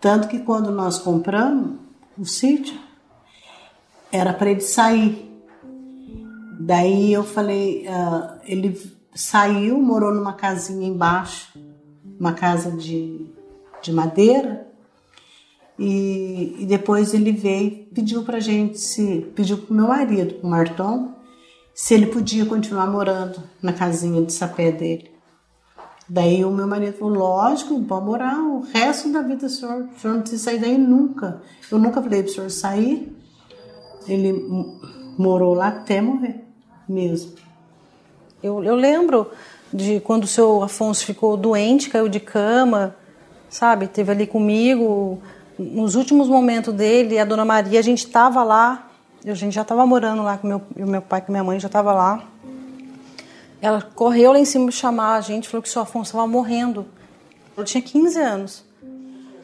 Tanto 0.00 0.28
que 0.28 0.38
quando 0.38 0.70
nós 0.70 0.98
compramos 0.98 1.80
o 2.16 2.24
sítio, 2.24 2.78
era 4.12 4.32
para 4.32 4.48
ele 4.48 4.60
sair. 4.60 5.28
Daí 6.60 7.12
eu 7.12 7.24
falei, 7.24 7.88
uh, 7.88 8.38
ele 8.44 8.80
saiu, 9.12 9.82
morou 9.82 10.14
numa 10.14 10.34
casinha 10.34 10.86
embaixo, 10.86 11.58
uma 12.20 12.34
casa 12.34 12.70
de, 12.70 13.26
de 13.82 13.90
madeira, 13.90 14.65
e, 15.78 16.56
e 16.60 16.66
depois 16.66 17.12
ele 17.12 17.32
veio 17.32 17.86
pediu 17.94 18.22
pra 18.22 18.40
gente 18.40 18.78
se 18.78 19.26
pediu 19.34 19.58
pro 19.58 19.74
meu 19.74 19.88
marido, 19.88 20.34
pro 20.34 20.48
Marton, 20.48 21.14
se 21.74 21.94
ele 21.94 22.06
podia 22.06 22.44
continuar 22.44 22.86
morando 22.86 23.42
na 23.62 23.72
casinha 23.72 24.22
de 24.22 24.32
sapé 24.32 24.70
dele. 24.70 25.10
Daí 26.08 26.44
o 26.44 26.50
meu 26.50 26.66
marido 26.66 26.96
falou, 26.98 27.14
lógico, 27.14 27.82
pode 27.84 28.04
morar 28.04 28.38
o 28.38 28.60
resto 28.72 29.10
da 29.10 29.22
vida, 29.22 29.48
senhor. 29.48 29.88
O 29.96 30.00
senhor 30.00 30.14
não 30.14 30.20
precisa 30.20 30.44
sair 30.44 30.60
daí 30.60 30.78
nunca. 30.78 31.42
Eu 31.70 31.78
nunca 31.78 32.00
falei 32.00 32.22
pro 32.22 32.32
senhor 32.32 32.50
sair. 32.50 33.16
Ele 34.06 34.32
morou 35.18 35.54
lá 35.54 35.68
até 35.68 36.00
morrer, 36.00 36.44
mesmo. 36.88 37.32
Eu, 38.42 38.62
eu 38.62 38.76
lembro 38.76 39.30
de 39.72 39.98
quando 40.00 40.24
o 40.24 40.28
seu 40.28 40.62
Afonso 40.62 41.04
ficou 41.04 41.36
doente, 41.36 41.90
caiu 41.90 42.08
de 42.08 42.20
cama, 42.20 42.94
sabe? 43.48 43.88
Teve 43.88 44.12
ali 44.12 44.26
comigo, 44.26 45.20
nos 45.58 45.94
últimos 45.94 46.28
momentos 46.28 46.74
dele, 46.74 47.18
a 47.18 47.24
dona 47.24 47.44
Maria, 47.44 47.78
a 47.78 47.82
gente 47.82 48.06
estava 48.06 48.42
lá, 48.42 48.90
a 49.24 49.34
gente 49.34 49.54
já 49.54 49.62
estava 49.62 49.86
morando 49.86 50.22
lá 50.22 50.38
com 50.38 50.46
meu, 50.46 50.62
meu 50.74 51.02
pai, 51.02 51.20
com 51.20 51.32
minha 51.32 51.42
mãe 51.42 51.58
já 51.58 51.66
estava 51.66 51.92
lá. 51.92 52.22
Ela 53.60 53.80
correu 53.82 54.32
lá 54.32 54.38
em 54.38 54.44
cima 54.44 54.70
chamar 54.70 55.16
a 55.16 55.20
gente, 55.20 55.48
falou 55.48 55.62
que 55.62 55.68
o 55.68 55.72
seu 55.72 55.82
Afonso 55.82 56.10
estava 56.10 56.26
morrendo. 56.26 56.86
Eu 57.56 57.64
tinha 57.64 57.82
15 57.82 58.20
anos. 58.20 58.64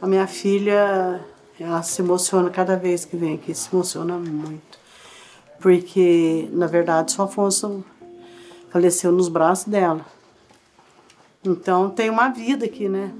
A 0.01 0.07
minha 0.07 0.27
filha, 0.27 1.21
ela 1.59 1.83
se 1.83 2.03
emociona 2.03 2.51
cada 2.51 2.77
vez 2.77 3.05
que 3.05 3.17
vem 3.17 3.35
aqui, 3.35 3.55
se 3.55 3.69
emociona 3.73 4.19
muito. 4.19 4.79
Porque, 5.61 6.49
na 6.53 6.67
verdade, 6.67 7.13
o 7.13 7.15
seu 7.15 7.25
Afonso 7.25 7.85
faleceu 8.71 9.11
nos 9.11 9.29
braços 9.29 9.67
dela. 9.67 10.05
Então 11.45 11.91
tem 11.91 12.11
uma 12.11 12.29
vida 12.29 12.67
aqui, 12.67 12.89
né? 12.89 13.11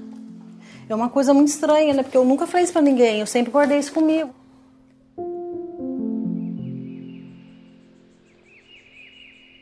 É 0.87 0.95
uma 0.95 1.09
coisa 1.09 1.33
muito 1.33 1.49
estranha, 1.49 1.93
né? 1.93 2.03
Porque 2.03 2.17
eu 2.17 2.25
nunca 2.25 2.45
falei 2.45 2.63
isso 2.63 2.73
pra 2.73 2.81
ninguém, 2.81 3.19
eu 3.19 3.27
sempre 3.27 3.51
guardei 3.51 3.79
isso 3.79 3.93
comigo. 3.93 4.33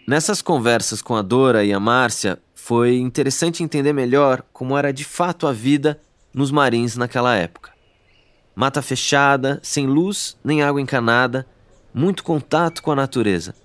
Nessas 0.07 0.41
conversas 0.41 1.01
com 1.01 1.15
a 1.15 1.21
Dora 1.21 1.63
e 1.63 1.71
a 1.71 1.79
Márcia, 1.79 2.37
foi 2.53 2.97
interessante 2.97 3.63
entender 3.63 3.93
melhor 3.93 4.43
como 4.53 4.77
era 4.77 4.91
de 4.91 5.03
fato 5.03 5.47
a 5.47 5.51
vida 5.51 5.99
nos 6.33 6.51
marins 6.51 6.95
naquela 6.95 7.35
época. 7.35 7.71
Mata 8.55 8.81
fechada, 8.81 9.59
sem 9.63 9.87
luz 9.87 10.37
nem 10.43 10.61
água 10.61 10.81
encanada, 10.81 11.47
muito 11.93 12.23
contato 12.23 12.83
com 12.83 12.91
a 12.91 12.95
natureza. 12.95 13.55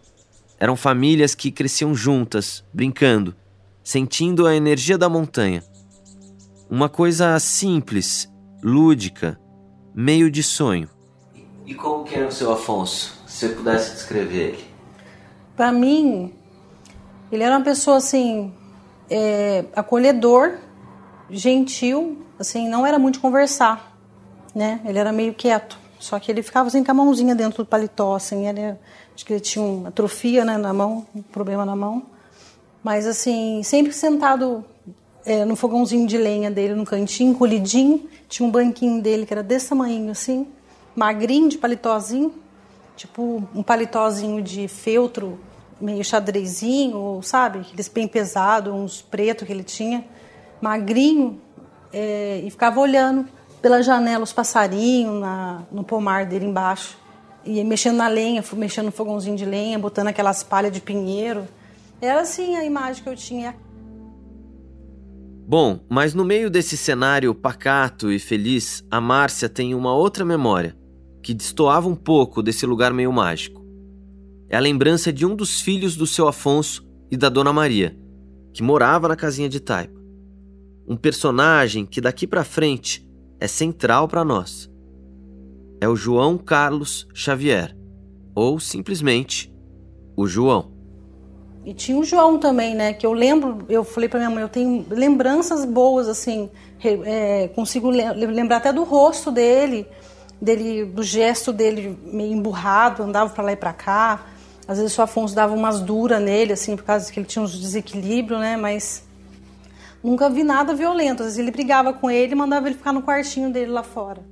Eram 0.58 0.76
famílias 0.76 1.34
que 1.34 1.50
cresciam 1.50 1.94
juntas, 1.94 2.64
brincando, 2.72 3.34
sentindo 3.84 4.46
a 4.46 4.54
energia 4.54 4.96
da 4.96 5.08
montanha. 5.08 5.62
Uma 6.68 6.88
coisa 6.88 7.38
simples, 7.38 8.28
lúdica, 8.60 9.38
meio 9.94 10.28
de 10.28 10.42
sonho. 10.42 10.90
E 11.64 11.74
como 11.74 12.02
que 12.04 12.16
era 12.16 12.26
o 12.26 12.32
seu 12.32 12.52
Afonso? 12.52 13.22
Se 13.26 13.46
você 13.46 13.54
pudesse 13.54 13.92
descrever 13.92 14.48
ele. 14.48 14.64
Para 15.56 15.70
mim, 15.70 16.34
ele 17.30 17.44
era 17.44 17.56
uma 17.56 17.64
pessoa 17.64 17.98
assim, 17.98 18.52
é, 19.08 19.64
acolhedor, 19.76 20.58
gentil, 21.30 22.26
assim, 22.36 22.68
não 22.68 22.84
era 22.84 22.98
muito 22.98 23.20
conversar, 23.20 23.96
né? 24.54 24.80
Ele 24.84 24.98
era 24.98 25.12
meio 25.12 25.34
quieto. 25.34 25.78
Só 26.00 26.18
que 26.18 26.30
ele 26.30 26.42
ficava 26.42 26.66
assim 26.66 26.82
com 26.82 26.90
a 26.90 26.94
mãozinha 26.94 27.34
dentro 27.34 27.62
do 27.62 27.66
paletó, 27.66 28.16
assim, 28.16 28.48
ele, 28.48 28.76
acho 29.14 29.24
que 29.24 29.32
ele 29.32 29.40
tinha 29.40 29.64
uma 29.64 29.88
atrofia, 29.88 30.44
né, 30.44 30.56
na 30.56 30.72
mão, 30.72 31.06
um 31.14 31.22
problema 31.22 31.64
na 31.64 31.76
mão. 31.76 32.02
Mas 32.82 33.06
assim, 33.06 33.62
sempre 33.62 33.92
sentado 33.92 34.64
é, 35.26 35.44
no 35.44 35.56
fogãozinho 35.56 36.06
de 36.06 36.16
lenha 36.16 36.50
dele, 36.50 36.74
no 36.74 36.84
cantinho, 36.84 37.32
encolhidinho. 37.32 38.08
Tinha 38.28 38.48
um 38.48 38.50
banquinho 38.50 39.02
dele 39.02 39.26
que 39.26 39.34
era 39.34 39.42
desse 39.42 39.68
tamanho, 39.68 40.10
assim, 40.12 40.46
magrinho, 40.94 41.48
de 41.48 41.58
paletózinho, 41.58 42.32
tipo 42.96 43.42
um 43.52 43.62
paletózinho 43.62 44.40
de 44.40 44.68
feltro, 44.68 45.38
meio 45.80 46.02
xadrezinho, 46.04 47.20
sabe? 47.22 47.58
Aqueles 47.58 47.88
bem 47.88 48.06
pesados, 48.06 48.72
uns 48.72 49.02
pretos 49.02 49.46
que 49.46 49.52
ele 49.52 49.64
tinha, 49.64 50.04
magrinho, 50.60 51.40
é, 51.92 52.40
e 52.44 52.50
ficava 52.50 52.80
olhando 52.80 53.26
pela 53.60 53.82
janela 53.82 54.22
os 54.22 54.32
passarinhos 54.32 55.20
na, 55.20 55.62
no 55.72 55.82
pomar 55.82 56.24
dele 56.24 56.46
embaixo. 56.46 56.96
E 57.44 57.62
mexendo 57.64 57.96
na 57.96 58.08
lenha, 58.08 58.44
mexendo 58.54 58.86
no 58.86 58.92
fogãozinho 58.92 59.36
de 59.36 59.44
lenha, 59.44 59.78
botando 59.78 60.08
aquelas 60.08 60.42
palhas 60.42 60.72
de 60.72 60.80
pinheiro. 60.80 61.46
Era 62.00 62.20
assim 62.20 62.56
a 62.56 62.64
imagem 62.64 63.02
que 63.02 63.08
eu 63.08 63.16
tinha. 63.16 63.54
Bom, 65.48 65.78
mas 65.88 66.12
no 66.12 66.24
meio 66.24 66.50
desse 66.50 66.76
cenário 66.76 67.32
pacato 67.32 68.10
e 68.10 68.18
feliz, 68.18 68.84
a 68.90 69.00
Márcia 69.00 69.48
tem 69.48 69.76
uma 69.76 69.94
outra 69.94 70.24
memória, 70.24 70.76
que 71.22 71.32
destoava 71.32 71.88
um 71.88 71.94
pouco 71.94 72.42
desse 72.42 72.66
lugar 72.66 72.92
meio 72.92 73.12
mágico. 73.12 73.64
É 74.48 74.56
a 74.56 74.60
lembrança 74.60 75.12
de 75.12 75.24
um 75.24 75.36
dos 75.36 75.60
filhos 75.60 75.94
do 75.94 76.04
seu 76.04 76.26
Afonso 76.26 76.84
e 77.12 77.16
da 77.16 77.28
Dona 77.28 77.52
Maria, 77.52 77.96
que 78.52 78.60
morava 78.60 79.06
na 79.06 79.14
casinha 79.14 79.48
de 79.48 79.60
Taipa. 79.60 80.00
Um 80.88 80.96
personagem 80.96 81.86
que 81.86 82.00
daqui 82.00 82.26
para 82.26 82.42
frente 82.42 83.08
é 83.38 83.46
central 83.46 84.08
para 84.08 84.24
nós. 84.24 84.68
É 85.80 85.88
o 85.88 85.94
João 85.94 86.38
Carlos 86.38 87.06
Xavier, 87.14 87.76
ou 88.34 88.58
simplesmente 88.58 89.54
o 90.16 90.26
João. 90.26 90.75
E 91.66 91.74
tinha 91.74 91.98
o 91.98 92.04
João 92.04 92.38
também, 92.38 92.76
né? 92.76 92.92
Que 92.92 93.04
eu 93.04 93.12
lembro, 93.12 93.66
eu 93.68 93.82
falei 93.82 94.08
para 94.08 94.20
minha 94.20 94.30
mãe, 94.30 94.40
eu 94.40 94.48
tenho 94.48 94.86
lembranças 94.88 95.64
boas, 95.64 96.06
assim, 96.06 96.48
é, 97.04 97.48
consigo 97.56 97.90
lembrar 97.90 98.58
até 98.58 98.72
do 98.72 98.84
rosto 98.84 99.32
dele, 99.32 99.84
dele, 100.40 100.84
do 100.84 101.02
gesto 101.02 101.52
dele 101.52 101.98
meio 102.04 102.32
emburrado, 102.32 103.02
andava 103.02 103.30
para 103.30 103.42
lá 103.42 103.52
e 103.52 103.56
para 103.56 103.72
cá. 103.72 104.26
Às 104.68 104.78
vezes 104.78 104.96
o 104.96 105.02
Afonso 105.02 105.34
dava 105.34 105.56
umas 105.56 105.80
duras 105.80 106.22
nele, 106.22 106.52
assim, 106.52 106.76
por 106.76 106.84
causa 106.84 107.10
que 107.10 107.18
ele 107.18 107.26
tinha 107.26 107.42
uns 107.42 107.58
desequilíbrios, 107.58 108.38
né? 108.38 108.56
Mas 108.56 109.02
nunca 110.04 110.30
vi 110.30 110.44
nada 110.44 110.72
violento. 110.72 111.24
Às 111.24 111.26
vezes 111.26 111.38
ele 111.40 111.50
brigava 111.50 111.92
com 111.92 112.08
ele 112.08 112.30
e 112.30 112.36
mandava 112.36 112.68
ele 112.68 112.76
ficar 112.76 112.92
no 112.92 113.02
quartinho 113.02 113.50
dele 113.50 113.72
lá 113.72 113.82
fora. 113.82 114.24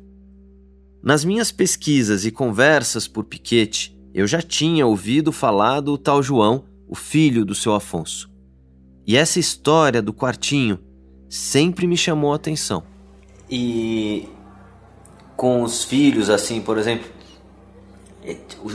Nas 1.03 1.25
minhas 1.25 1.51
pesquisas 1.51 2.25
e 2.25 2.31
conversas 2.31 3.09
por 3.09 3.25
piquete, 3.25 3.99
eu 4.15 4.25
já 4.25 4.41
tinha 4.41 4.87
ouvido 4.87 5.33
falar 5.33 5.81
do 5.81 5.99
tal 5.99 6.23
João 6.23 6.73
o 6.95 6.97
filho 6.97 7.45
do 7.45 7.57
seu 7.57 7.75
Afonso. 7.75 8.31
E 9.05 9.17
essa 9.17 9.41
história 9.41 10.01
do 10.01 10.13
quartinho 10.13 10.79
sempre 11.29 11.89
me 11.89 11.97
chamou 11.97 12.33
a 12.33 12.37
atenção. 12.37 12.85
E 13.51 14.29
com 15.37 15.65
os 15.65 15.83
filhos, 15.83 16.31
assim, 16.31 16.61
por 16.61 16.79
exemplo, 16.79 17.11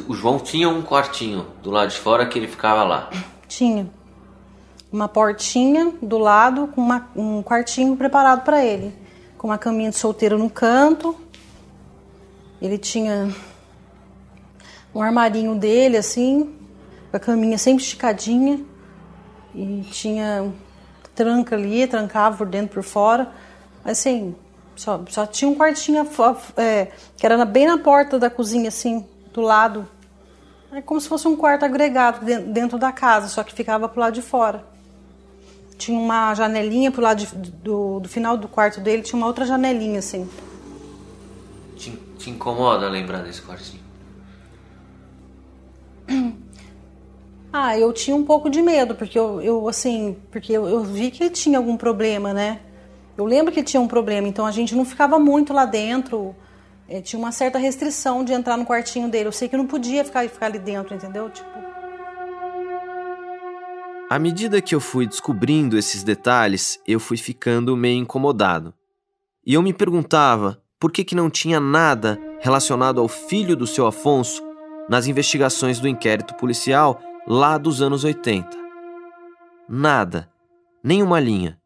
o 0.05 0.13
João 0.13 0.37
tinha 0.37 0.67
um 0.67 0.81
quartinho 0.81 1.45
do 1.63 1.71
lado 1.71 1.91
de 1.91 1.97
fora 1.97 2.27
que 2.27 2.37
ele 2.37 2.49
ficava 2.49 2.83
lá. 2.83 3.09
Tinha. 3.47 3.89
Uma 4.91 5.07
portinha 5.07 5.93
do 6.01 6.17
lado 6.17 6.67
com 6.67 6.81
uma, 6.81 7.09
um 7.15 7.41
quartinho 7.41 7.95
preparado 7.95 8.43
para 8.43 8.63
ele. 8.63 8.93
Com 9.37 9.47
uma 9.47 9.57
caminha 9.57 9.91
de 9.91 9.95
solteiro 9.95 10.37
no 10.37 10.49
canto. 10.49 11.15
Ele 12.61 12.77
tinha 12.77 13.33
um 14.93 15.01
armarinho 15.01 15.55
dele, 15.55 15.95
assim, 15.95 16.58
com 17.09 17.17
a 17.17 17.19
caminha 17.19 17.57
sempre 17.57 17.83
esticadinha 17.83 18.63
e 19.53 19.81
tinha 19.91 20.51
tranca 21.15 21.55
ali, 21.55 21.85
trancava 21.87 22.37
por 22.37 22.47
dentro 22.47 22.75
por 22.75 22.83
fora. 22.83 23.29
Assim, 23.83 24.35
Só, 24.75 25.03
só 25.09 25.25
tinha 25.25 25.49
um 25.49 25.55
quartinho 25.55 26.07
é, 26.55 26.91
que 27.17 27.25
era 27.25 27.43
bem 27.43 27.67
na 27.67 27.77
porta 27.77 28.17
da 28.17 28.29
cozinha, 28.29 28.69
assim, 28.69 29.05
do 29.33 29.41
lado. 29.41 29.87
É 30.71 30.81
como 30.81 31.01
se 31.01 31.09
fosse 31.09 31.27
um 31.27 31.35
quarto 31.35 31.65
agregado 31.65 32.23
dentro 32.25 32.77
da 32.77 32.91
casa, 32.91 33.27
só 33.27 33.43
que 33.43 33.53
ficava 33.53 33.89
pro 33.89 33.99
lado 33.99 34.13
de 34.13 34.21
fora. 34.21 34.63
Tinha 35.77 35.99
uma 35.99 36.33
janelinha 36.35 36.91
pro 36.91 37.01
lado 37.01 37.17
de, 37.17 37.25
do, 37.51 37.99
do 37.99 38.07
final 38.07 38.37
do 38.37 38.47
quarto 38.47 38.79
dele, 38.79 39.01
tinha 39.01 39.17
uma 39.17 39.27
outra 39.27 39.45
janelinha, 39.45 39.99
assim. 39.99 40.29
Te, 41.75 41.91
te 42.17 42.29
incomoda 42.29 42.87
lembrar 42.87 43.23
desse 43.23 43.41
quartinho? 43.41 43.83
Ah, 47.51 47.77
eu 47.77 47.91
tinha 47.91 48.15
um 48.15 48.23
pouco 48.23 48.49
de 48.49 48.61
medo, 48.61 48.93
porque 48.93 49.17
eu, 49.17 49.41
eu 49.41 49.67
assim, 49.67 50.15
porque 50.31 50.53
eu, 50.53 50.67
eu, 50.67 50.83
vi 50.83 51.09
que 51.09 51.23
ele 51.23 51.31
tinha 51.31 51.57
algum 51.57 51.75
problema, 51.75 52.31
né? 52.31 52.59
Eu 53.17 53.25
lembro 53.25 53.51
que 53.51 53.63
tinha 53.63 53.81
um 53.81 53.87
problema, 53.87 54.27
então 54.27 54.45
a 54.45 54.51
gente 54.51 54.75
não 54.75 54.85
ficava 54.85 55.17
muito 55.17 55.51
lá 55.51 55.65
dentro. 55.65 56.35
É, 56.87 57.01
tinha 57.01 57.19
uma 57.19 57.31
certa 57.31 57.57
restrição 57.57 58.23
de 58.23 58.33
entrar 58.33 58.55
no 58.55 58.65
quartinho 58.65 59.09
dele. 59.09 59.27
Eu 59.27 59.31
sei 59.31 59.49
que 59.49 59.55
eu 59.55 59.59
não 59.59 59.67
podia 59.67 60.05
ficar, 60.05 60.27
ficar 60.29 60.45
ali 60.45 60.59
dentro, 60.59 60.95
entendeu? 60.95 61.29
Tipo. 61.29 61.49
À 64.09 64.17
medida 64.19 64.61
que 64.61 64.73
eu 64.73 64.79
fui 64.79 65.05
descobrindo 65.05 65.77
esses 65.77 66.03
detalhes, 66.03 66.79
eu 66.87 66.99
fui 66.99 67.17
ficando 67.17 67.75
meio 67.75 67.99
incomodado. 67.99 68.73
E 69.45 69.55
eu 69.55 69.61
me 69.61 69.73
perguntava 69.73 70.61
por 70.79 70.91
que, 70.91 71.03
que 71.03 71.15
não 71.15 71.29
tinha 71.29 71.59
nada 71.59 72.19
relacionado 72.39 73.01
ao 73.01 73.07
filho 73.07 73.55
do 73.55 73.67
seu 73.67 73.85
Afonso 73.85 74.43
nas 74.87 75.07
investigações 75.07 75.79
do 75.79 75.87
inquérito 75.87 76.33
policial 76.35 76.99
lá 77.31 77.59
dos 77.59 77.79
anos 77.79 78.03
80. 78.03 78.49
Nada, 79.69 80.27
nem 80.83 81.03
uma 81.03 81.19
linha. 81.19 81.59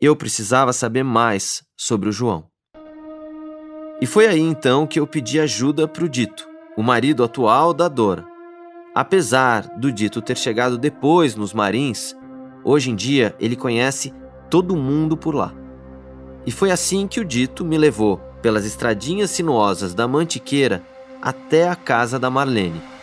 Eu 0.00 0.14
precisava 0.14 0.72
saber 0.72 1.02
mais 1.02 1.64
sobre 1.76 2.08
o 2.08 2.12
João. 2.12 2.46
E 4.00 4.06
foi 4.06 4.28
aí 4.28 4.38
então 4.38 4.86
que 4.86 5.00
eu 5.00 5.06
pedi 5.06 5.40
ajuda 5.40 5.88
para 5.88 6.04
o 6.04 6.08
Dito, 6.08 6.48
o 6.76 6.82
marido 6.82 7.24
atual 7.24 7.74
da 7.74 7.88
Dora. 7.88 8.24
Apesar 8.94 9.62
do 9.78 9.90
Dito 9.90 10.22
ter 10.22 10.36
chegado 10.36 10.78
depois 10.78 11.34
nos 11.34 11.52
Marins, 11.52 12.14
hoje 12.62 12.92
em 12.92 12.94
dia 12.94 13.34
ele 13.40 13.56
conhece 13.56 14.14
todo 14.48 14.76
mundo 14.76 15.16
por 15.16 15.34
lá. 15.34 15.52
E 16.46 16.52
foi 16.52 16.70
assim 16.70 17.08
que 17.08 17.18
o 17.18 17.24
Dito 17.24 17.64
me 17.64 17.76
levou 17.76 18.18
pelas 18.40 18.64
estradinhas 18.64 19.30
sinuosas 19.30 19.92
da 19.92 20.06
Mantiqueira 20.06 20.84
até 21.20 21.68
a 21.68 21.74
casa 21.74 22.16
da 22.16 22.30
Marlene. 22.30 22.95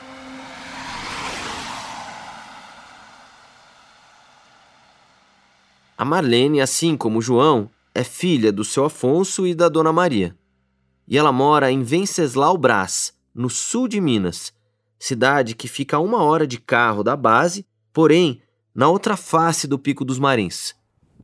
A 6.04 6.06
Marlene, 6.06 6.60
assim 6.60 6.98
como 6.98 7.22
João, 7.22 7.70
é 7.96 8.04
filha 8.04 8.52
do 8.52 8.66
seu 8.66 8.84
Afonso 8.84 9.48
e 9.48 9.56
da 9.56 9.70
Dona 9.70 9.94
Maria. 9.94 10.36
E 11.08 11.18
ela 11.18 11.32
mora 11.32 11.72
em 11.72 11.82
Venceslau 11.82 12.58
Brás, 12.58 13.14
no 13.34 13.50
sul 13.50 13.88
de 13.88 14.02
Minas, 14.02 14.52
cidade 15.00 15.56
que 15.56 15.66
fica 15.66 15.96
a 15.96 16.02
uma 16.02 16.22
hora 16.22 16.46
de 16.46 16.60
carro 16.60 17.04
da 17.04 17.16
base, 17.16 17.66
porém 17.94 18.42
na 18.76 18.90
outra 18.90 19.16
face 19.16 19.66
do 19.66 19.80
Pico 19.80 20.04
dos 20.04 20.20
Marins. 20.20 20.76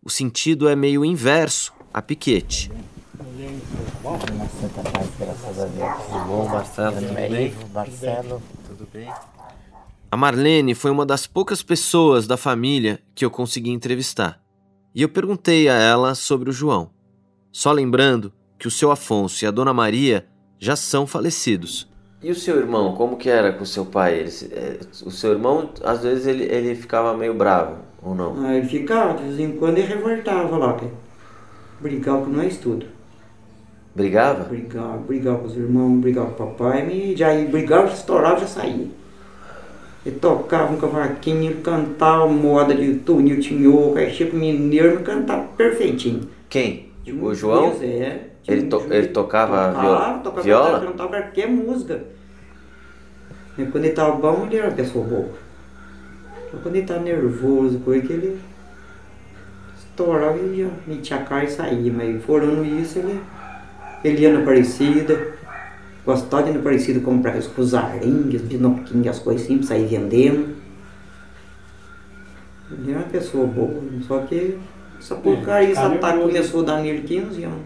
O 0.02 0.10
sentido 0.10 0.70
é 0.70 0.78
meio 0.78 1.04
inverso 1.04 1.74
a 1.94 2.02
Piquete. 2.02 2.72
A 10.10 10.16
Marlene 10.16 10.74
foi 10.74 10.90
uma 10.90 11.06
das 11.06 11.28
poucas 11.28 11.62
pessoas 11.62 12.26
da 12.26 12.38
família 12.38 13.02
que 13.14 13.26
eu 13.26 13.30
consegui 13.30 13.72
entrevistar. 13.72 14.42
E 14.94 15.02
eu 15.04 15.10
perguntei 15.10 15.70
a 15.70 15.76
ela 15.76 16.16
sobre 16.16 16.50
o 16.50 16.54
João, 16.54 16.90
só 17.52 17.72
lembrando 17.72 18.34
que 18.58 18.68
o 18.68 18.72
seu 18.72 18.92
Afonso 18.92 19.46
e 19.46 19.48
a 19.48 19.52
dona 19.52 19.74
Maria 19.74 20.26
já 20.58 20.76
são 20.76 21.06
falecidos. 21.06 21.88
E 22.22 22.32
o 22.32 22.36
seu 22.36 22.58
irmão, 22.58 22.96
como 22.96 23.16
que 23.16 23.30
era 23.30 23.54
com 23.54 23.64
o 23.64 23.68
seu 23.68 23.86
pai? 23.86 24.20
Ele, 24.20 24.32
é, 24.52 24.80
o 25.06 25.12
seu 25.12 25.32
irmão, 25.32 25.70
às 25.84 26.04
vezes, 26.04 26.28
ele, 26.28 26.44
ele 26.44 26.76
ficava 26.76 27.16
meio 27.16 27.34
bravo, 27.34 27.78
ou 28.02 28.14
não? 28.14 28.44
Ah, 28.44 28.56
ele 28.56 28.68
ficava, 28.68 29.14
de 29.14 29.24
vez 29.24 29.40
em 29.40 29.56
quando 29.56 29.78
ele 29.78 29.88
revoltava 29.88 30.58
lá, 30.58 30.78
brigava 31.80 32.26
com 32.26 32.32
nós 32.32 32.58
tudo. 32.58 32.86
Brigava? 33.96 34.44
Brigava, 34.44 34.98
brigava 34.98 35.38
com 35.40 35.46
os 35.46 35.56
irmãos, 35.56 36.02
brigava 36.02 36.32
com 36.32 36.44
o 36.44 36.48
papai, 36.48 36.90
e 36.92 37.16
já 37.16 37.34
brigava, 37.46 37.94
estourava, 37.94 38.40
já 38.42 38.48
saía. 38.48 38.88
Ele 40.06 40.16
tocava 40.18 40.74
um 40.74 40.78
cavaquinho, 40.78 41.52
ele 41.52 41.62
cantava 41.62 42.28
moda 42.28 42.74
de 42.74 42.96
Tunil 42.96 43.40
Tinhoco, 43.40 43.98
aí 43.98 44.12
Chico 44.12 44.36
Mineiro, 44.36 44.94
ele 44.94 45.04
cantava 45.04 45.44
perfeitinho. 45.58 46.22
Quem? 46.48 46.90
O 47.22 47.34
João? 47.34 47.72
Deus, 47.72 47.82
é. 47.82 48.30
Ele, 48.48 48.64
to, 48.64 48.86
ele 48.90 49.08
tocava, 49.08 49.74
tocava, 49.74 50.20
tocava 50.20 50.42
viola? 50.42 50.80
Cantava, 50.80 50.92
cantava 50.92 51.10
qualquer 51.22 51.48
música. 51.48 52.04
E 53.58 53.66
quando 53.66 53.84
ele 53.84 53.90
estava 53.90 54.16
bom, 54.16 54.46
ele 54.46 54.58
era 54.58 54.68
uma 54.68 54.76
pessoa 54.76 55.06
boa. 55.06 55.30
Mas 56.52 56.62
quando 56.62 56.76
ele 56.76 56.84
estava 56.84 57.02
nervoso, 57.02 57.80
coisa 57.80 58.08
que 58.08 58.14
ele 58.14 58.40
estourava 59.78 60.38
e 60.38 60.60
ia 60.60 60.70
metia 60.88 61.18
a 61.18 61.24
cara 61.24 61.44
e 61.44 61.52
saía. 61.52 61.92
Mas 61.92 62.24
forando 62.24 62.66
isso, 62.66 63.00
ele, 63.00 63.20
ele 64.04 64.22
ia 64.22 64.34
na 64.34 64.40
Aparecida, 64.40 65.34
No 66.16 66.60
Aparecida 66.60 67.00
comprar 67.00 67.38
os 67.38 67.48
cosarinhos, 67.48 68.42
pinoquinhos, 68.42 69.08
as 69.08 69.20
coisas 69.20 69.44
assim, 69.44 69.58
pra 69.58 69.68
sair 69.68 69.86
vendendo. 69.86 70.56
Ele 72.72 72.92
é 72.92 72.96
uma 72.96 73.04
pessoa 73.04 73.46
boa, 73.46 73.82
só 74.08 74.20
que 74.20 74.58
essa 75.00 75.16
porcaria, 75.16 75.70
esse 75.70 75.80
ataque 75.80 76.20
começou 76.20 76.62
a 76.62 76.64
dar 76.64 76.82
nele 76.82 77.02
15 77.02 77.44
anos. 77.44 77.66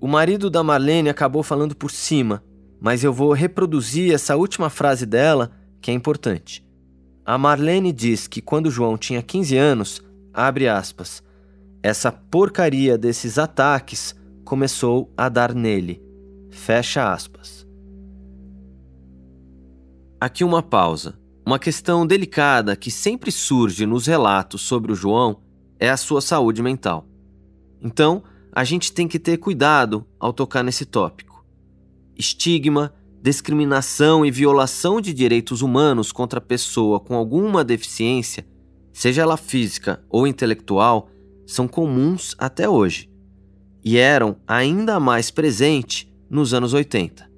O 0.00 0.06
marido 0.06 0.50
da 0.50 0.62
Marlene 0.62 1.08
acabou 1.08 1.42
falando 1.42 1.74
por 1.74 1.90
cima, 1.90 2.42
mas 2.80 3.02
eu 3.02 3.12
vou 3.12 3.32
reproduzir 3.32 4.12
essa 4.12 4.36
última 4.36 4.68
frase 4.68 5.06
dela, 5.06 5.50
que 5.80 5.90
é 5.90 5.94
importante. 5.94 6.62
A 7.24 7.38
Marlene 7.38 7.90
diz 7.90 8.26
que 8.26 8.42
quando 8.42 8.70
João 8.70 8.98
tinha 8.98 9.22
15 9.22 9.56
anos, 9.56 10.02
abre 10.32 10.68
aspas, 10.68 11.22
essa 11.82 12.12
porcaria 12.12 12.98
desses 12.98 13.38
ataques 13.38 14.14
começou 14.44 15.10
a 15.16 15.30
dar 15.30 15.54
nele. 15.54 16.02
Fecha 16.54 17.12
aspas. 17.12 17.66
Aqui 20.18 20.42
uma 20.42 20.62
pausa. 20.62 21.18
Uma 21.44 21.58
questão 21.58 22.06
delicada 22.06 22.74
que 22.74 22.90
sempre 22.90 23.30
surge 23.30 23.84
nos 23.84 24.06
relatos 24.06 24.62
sobre 24.62 24.90
o 24.90 24.94
João 24.94 25.42
é 25.78 25.90
a 25.90 25.96
sua 25.96 26.22
saúde 26.22 26.62
mental. 26.62 27.06
Então, 27.82 28.22
a 28.50 28.64
gente 28.64 28.92
tem 28.92 29.06
que 29.06 29.18
ter 29.18 29.36
cuidado 29.36 30.06
ao 30.18 30.32
tocar 30.32 30.62
nesse 30.62 30.86
tópico. 30.86 31.44
Estigma, 32.16 32.94
discriminação 33.20 34.24
e 34.24 34.30
violação 34.30 35.02
de 35.02 35.12
direitos 35.12 35.60
humanos 35.60 36.12
contra 36.12 36.38
a 36.38 36.42
pessoa 36.42 36.98
com 36.98 37.14
alguma 37.14 37.62
deficiência, 37.62 38.46
seja 38.90 39.20
ela 39.20 39.36
física 39.36 40.02
ou 40.08 40.26
intelectual, 40.26 41.10
são 41.46 41.68
comuns 41.68 42.34
até 42.38 42.66
hoje 42.66 43.10
e 43.84 43.98
eram 43.98 44.36
ainda 44.46 44.98
mais 44.98 45.30
presentes 45.30 46.13
nos 46.34 46.52
anos 46.52 46.74
80. 46.74 47.30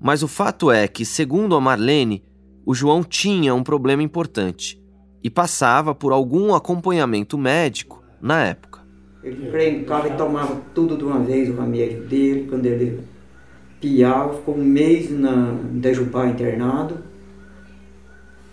Mas 0.00 0.22
o 0.22 0.28
fato 0.28 0.70
é 0.70 0.86
que, 0.86 1.04
segundo 1.04 1.56
a 1.56 1.60
Marlene, 1.60 2.22
o 2.64 2.72
João 2.72 3.02
tinha 3.02 3.52
um 3.52 3.64
problema 3.64 4.04
importante 4.04 4.80
e 5.22 5.28
passava 5.28 5.92
por 5.96 6.12
algum 6.12 6.54
acompanhamento 6.54 7.36
médico 7.36 8.00
na 8.22 8.44
época. 8.44 8.80
Ele 9.24 9.50
brincava 9.50 10.06
e 10.06 10.16
tomava 10.16 10.62
tudo 10.72 10.96
de 10.96 11.02
uma 11.02 11.18
vez, 11.18 11.50
o 11.50 11.60
remédio 11.60 12.04
dele, 12.04 12.46
quando 12.48 12.66
ele 12.66 13.00
piava, 13.80 14.34
ficou 14.34 14.56
um 14.56 14.64
mês 14.64 15.10
na 15.10 15.58
Dejubá 15.72 16.28
internado. 16.28 16.98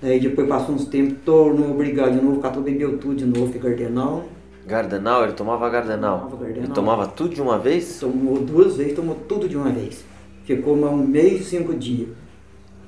Daí 0.02 0.20
depois 0.20 0.48
passou 0.48 0.74
uns 0.74 0.86
tempos, 0.86 1.20
tornou 1.24 1.70
obrigado 1.70 2.18
de 2.18 2.26
novo, 2.26 2.42
catou 2.42 2.64
bebeu 2.64 2.98
tudo 2.98 3.16
de 3.16 3.26
novo, 3.26 3.54
que 3.54 3.60
cardenal. 3.60 4.28
Gardenal? 4.66 5.24
Ele 5.24 5.34
tomava 5.34 5.70
Gardenal. 5.70 6.20
Tomava 6.20 6.38
Gardenal. 6.38 6.64
Ele 6.64 6.74
tomava 6.74 7.08
tudo 7.08 7.36
de 7.36 7.42
uma 7.42 7.60
vez? 7.60 8.00
Tomou 8.00 8.40
duas 8.40 8.78
vezes, 8.78 8.96
tomou 8.96 9.16
tudo 9.16 9.48
de 9.48 9.56
uma 9.56 9.70
vez. 9.70 10.04
Ficou 10.44 10.76
um 10.76 10.98
mês 10.98 11.42
e 11.42 11.44
cinco 11.44 11.74
dias. 11.74 12.10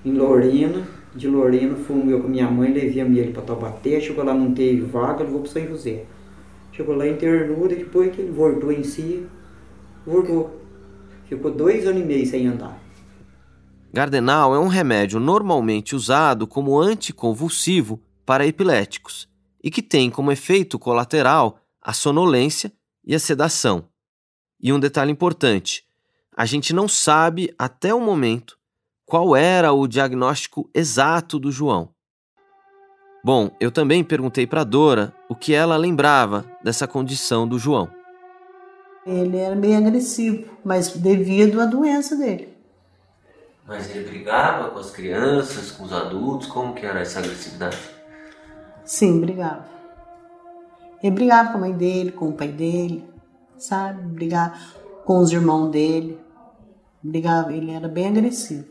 Em 0.03 0.11
Lorena, 0.13 0.87
de 1.15 1.27
Lorena, 1.27 1.75
fomos 1.75 2.09
eu 2.09 2.21
com 2.21 2.27
minha 2.27 2.49
mãe, 2.49 2.71
levei 2.71 3.01
ele 3.01 3.31
para 3.31 3.41
Taubaté, 3.41 3.99
chegou 3.99 4.23
lá, 4.23 4.33
não 4.33 4.53
teve 4.53 4.81
vaga, 4.81 5.23
levou 5.23 5.41
para 5.41 5.51
São 5.51 5.67
José. 5.67 6.05
Chegou 6.71 6.95
lá, 6.95 7.07
internou, 7.07 7.67
depois 7.67 8.15
que 8.15 8.21
ele 8.21 8.31
voltou 8.31 8.71
em 8.71 8.83
si, 8.83 9.25
voltou. 10.05 10.61
Ficou 11.27 11.51
dois 11.51 11.87
anos 11.87 12.01
e 12.01 12.05
meio 12.05 12.25
sem 12.25 12.47
andar. 12.47 12.79
Gardenal 13.91 14.53
é 14.53 14.59
um 14.59 14.67
remédio 14.67 15.19
normalmente 15.19 15.95
usado 15.95 16.45
como 16.45 16.79
anticonvulsivo 16.79 17.99
para 18.25 18.45
epiléticos 18.45 19.27
e 19.63 19.71
que 19.71 19.81
tem 19.81 20.09
como 20.09 20.31
efeito 20.31 20.77
colateral 20.77 21.57
a 21.87 21.93
sonolência 21.93 22.69
e 23.01 23.15
a 23.15 23.19
sedação. 23.19 23.85
E 24.59 24.73
um 24.73 24.79
detalhe 24.79 25.09
importante: 25.09 25.85
a 26.35 26.45
gente 26.45 26.73
não 26.73 26.85
sabe 26.85 27.55
até 27.57 27.93
o 27.93 28.01
momento 28.01 28.57
qual 29.05 29.33
era 29.33 29.71
o 29.71 29.87
diagnóstico 29.87 30.69
exato 30.75 31.39
do 31.39 31.49
João. 31.49 31.87
Bom, 33.23 33.49
eu 33.57 33.71
também 33.71 34.03
perguntei 34.03 34.45
para 34.45 34.65
Dora 34.65 35.13
o 35.29 35.35
que 35.35 35.53
ela 35.53 35.77
lembrava 35.77 36.45
dessa 36.61 36.85
condição 36.85 37.47
do 37.47 37.57
João. 37.57 37.89
Ele 39.05 39.37
era 39.37 39.55
bem 39.55 39.77
agressivo, 39.77 40.45
mas 40.65 40.91
devido 40.91 41.61
à 41.61 41.65
doença 41.65 42.17
dele. 42.17 42.49
Mas 43.65 43.89
ele 43.89 44.09
brigava 44.09 44.69
com 44.71 44.79
as 44.79 44.91
crianças, 44.91 45.71
com 45.71 45.85
os 45.85 45.93
adultos? 45.93 46.47
Como 46.47 46.73
que 46.73 46.85
era 46.85 46.99
essa 46.99 47.19
agressividade? 47.19 47.77
Sim, 48.83 49.21
brigava. 49.21 49.76
Ele 51.01 51.15
brigava 51.15 51.51
com 51.51 51.57
a 51.57 51.61
mãe 51.61 51.73
dele, 51.73 52.11
com 52.11 52.29
o 52.29 52.33
pai 52.33 52.47
dele, 52.47 53.07
sabe? 53.57 54.01
Brigava 54.01 54.55
com 55.05 55.19
os 55.19 55.31
irmãos 55.31 55.69
dele. 55.69 56.19
Brigava, 57.01 57.53
ele 57.53 57.71
era 57.71 57.87
bem 57.87 58.07
agressivo. 58.07 58.67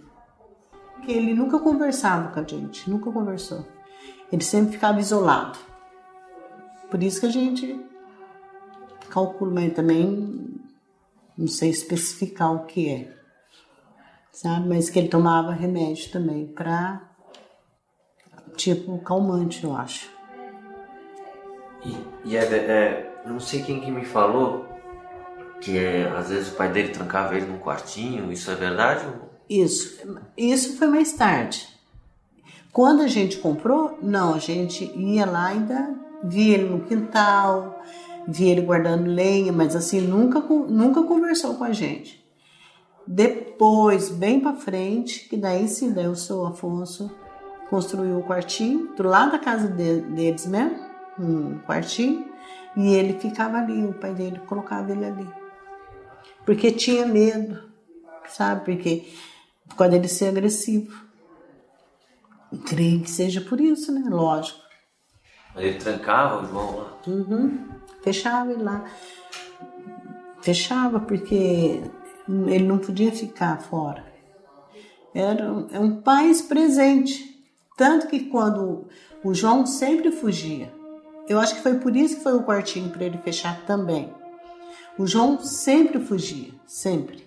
Porque 0.95 1.13
ele 1.13 1.35
nunca 1.35 1.59
conversava 1.59 2.33
com 2.33 2.41
a 2.41 2.43
gente, 2.43 2.91
nunca 2.91 3.11
conversou. 3.11 3.65
Ele 4.31 4.43
sempre 4.43 4.73
ficava 4.73 4.99
isolado. 4.99 5.59
Por 6.91 7.03
isso 7.03 7.21
que 7.21 7.27
a 7.27 7.31
gente 7.31 7.81
calcula, 9.09 9.53
mas 9.53 9.73
também 9.73 10.61
não 11.37 11.47
sei 11.47 11.71
especificar 11.71 12.53
o 12.53 12.67
que 12.67 12.89
é. 12.89 13.17
Sabe? 14.33 14.69
Mas 14.69 14.91
que 14.91 14.99
ele 14.99 15.09
tomava 15.09 15.53
remédio 15.53 16.11
também 16.11 16.47
para 16.47 17.03
tipo 18.57 18.99
calmante, 18.99 19.65
eu 19.65 19.77
acho. 19.77 20.16
E, 22.25 22.37
é, 22.37 22.41
é, 22.41 23.23
não 23.27 23.39
sei 23.39 23.63
quem 23.63 23.81
que 23.81 23.91
me 23.91 24.05
falou 24.05 24.67
que 25.61 25.79
é, 25.79 26.09
às 26.17 26.29
vezes 26.29 26.49
o 26.53 26.57
pai 26.57 26.71
dele 26.71 26.89
trancava 26.89 27.37
ele 27.37 27.47
num 27.47 27.59
quartinho, 27.59 28.31
isso 28.33 28.51
é 28.51 28.55
verdade? 28.55 29.07
Isso, 29.49 30.01
isso 30.37 30.77
foi 30.77 30.89
mais 30.89 31.13
tarde. 31.13 31.67
Quando 32.73 33.03
a 33.03 33.09
gente 33.09 33.39
comprou, 33.39 33.99
não, 34.03 34.35
a 34.35 34.39
gente 34.39 34.85
ia 34.97 35.25
lá 35.25 35.47
ainda 35.47 35.95
via 36.23 36.55
ele 36.55 36.69
no 36.69 36.81
quintal, 36.81 37.81
via 38.29 38.53
ele 38.53 38.61
guardando 38.61 39.07
lenha, 39.07 39.53
mas 39.53 39.75
assim 39.75 40.01
nunca 40.01 40.41
nunca 40.41 41.03
conversou 41.03 41.55
com 41.55 41.65
a 41.65 41.73
gente. 41.73 42.25
Depois, 43.07 44.11
bem 44.11 44.41
para 44.41 44.57
frente, 44.57 45.29
que 45.29 45.37
daí 45.37 45.69
sim, 45.69 45.93
daí 45.93 46.09
o 46.09 46.17
seu 46.17 46.45
Afonso 46.45 47.11
construiu 47.71 48.19
o 48.19 48.25
quartinho 48.25 48.95
do 48.97 49.05
lado 49.05 49.33
da 49.33 49.39
casa 49.39 49.69
de, 49.69 50.01
deles 50.01 50.47
mesmo, 50.47 50.86
um 51.19 51.59
quartinho, 51.61 52.27
e 52.77 52.95
ele 52.95 53.19
ficava 53.19 53.59
ali, 53.59 53.85
o 53.85 53.95
pai 53.95 54.15
dele 54.15 54.41
colocava 54.47 54.93
ele 54.93 55.05
ali. 55.05 55.29
Porque 56.45 56.71
tinha 56.71 57.07
medo, 57.07 57.63
sabe? 58.29 58.65
Porque 58.65 59.09
por 59.69 59.77
causa 59.77 59.93
dele 59.93 60.09
ser 60.09 60.29
agressivo. 60.29 61.07
Creio 62.67 63.01
que 63.01 63.11
seja 63.11 63.41
por 63.41 63.61
isso, 63.61 63.93
né? 63.93 64.03
Lógico. 64.09 64.61
Mas 65.55 65.65
ele 65.65 65.79
trancava 65.79 66.43
o 66.43 66.47
João 66.47 66.77
lá? 66.77 66.99
Uhum. 67.07 67.69
Fechava 68.03 68.53
ele 68.53 68.63
lá. 68.63 68.85
Fechava 70.43 71.01
porque 71.01 71.83
ele 72.29 72.65
não 72.65 72.79
podia 72.79 73.11
ficar 73.11 73.61
fora. 73.61 74.05
Era 75.15 75.53
um, 75.53 75.67
é 75.73 75.81
um 75.81 76.01
pai 76.01 76.33
presente. 76.47 77.45
Tanto 77.77 78.07
que 78.07 78.21
quando 78.21 78.87
o 79.25 79.35
João 79.35 79.67
sempre 79.67 80.13
fugia, 80.13 80.73
eu 81.29 81.41
acho 81.41 81.55
que 81.57 81.63
foi 81.63 81.75
por 81.79 81.95
isso 81.97 82.17
que 82.17 82.23
foi 82.23 82.35
o 82.35 82.43
quartinho 82.43 82.91
para 82.91 83.05
ele 83.05 83.19
fechar 83.19 83.65
também. 83.67 84.13
O 84.99 85.07
João 85.07 85.41
sempre 85.41 86.01
fugia, 86.01 86.51
sempre. 86.67 87.27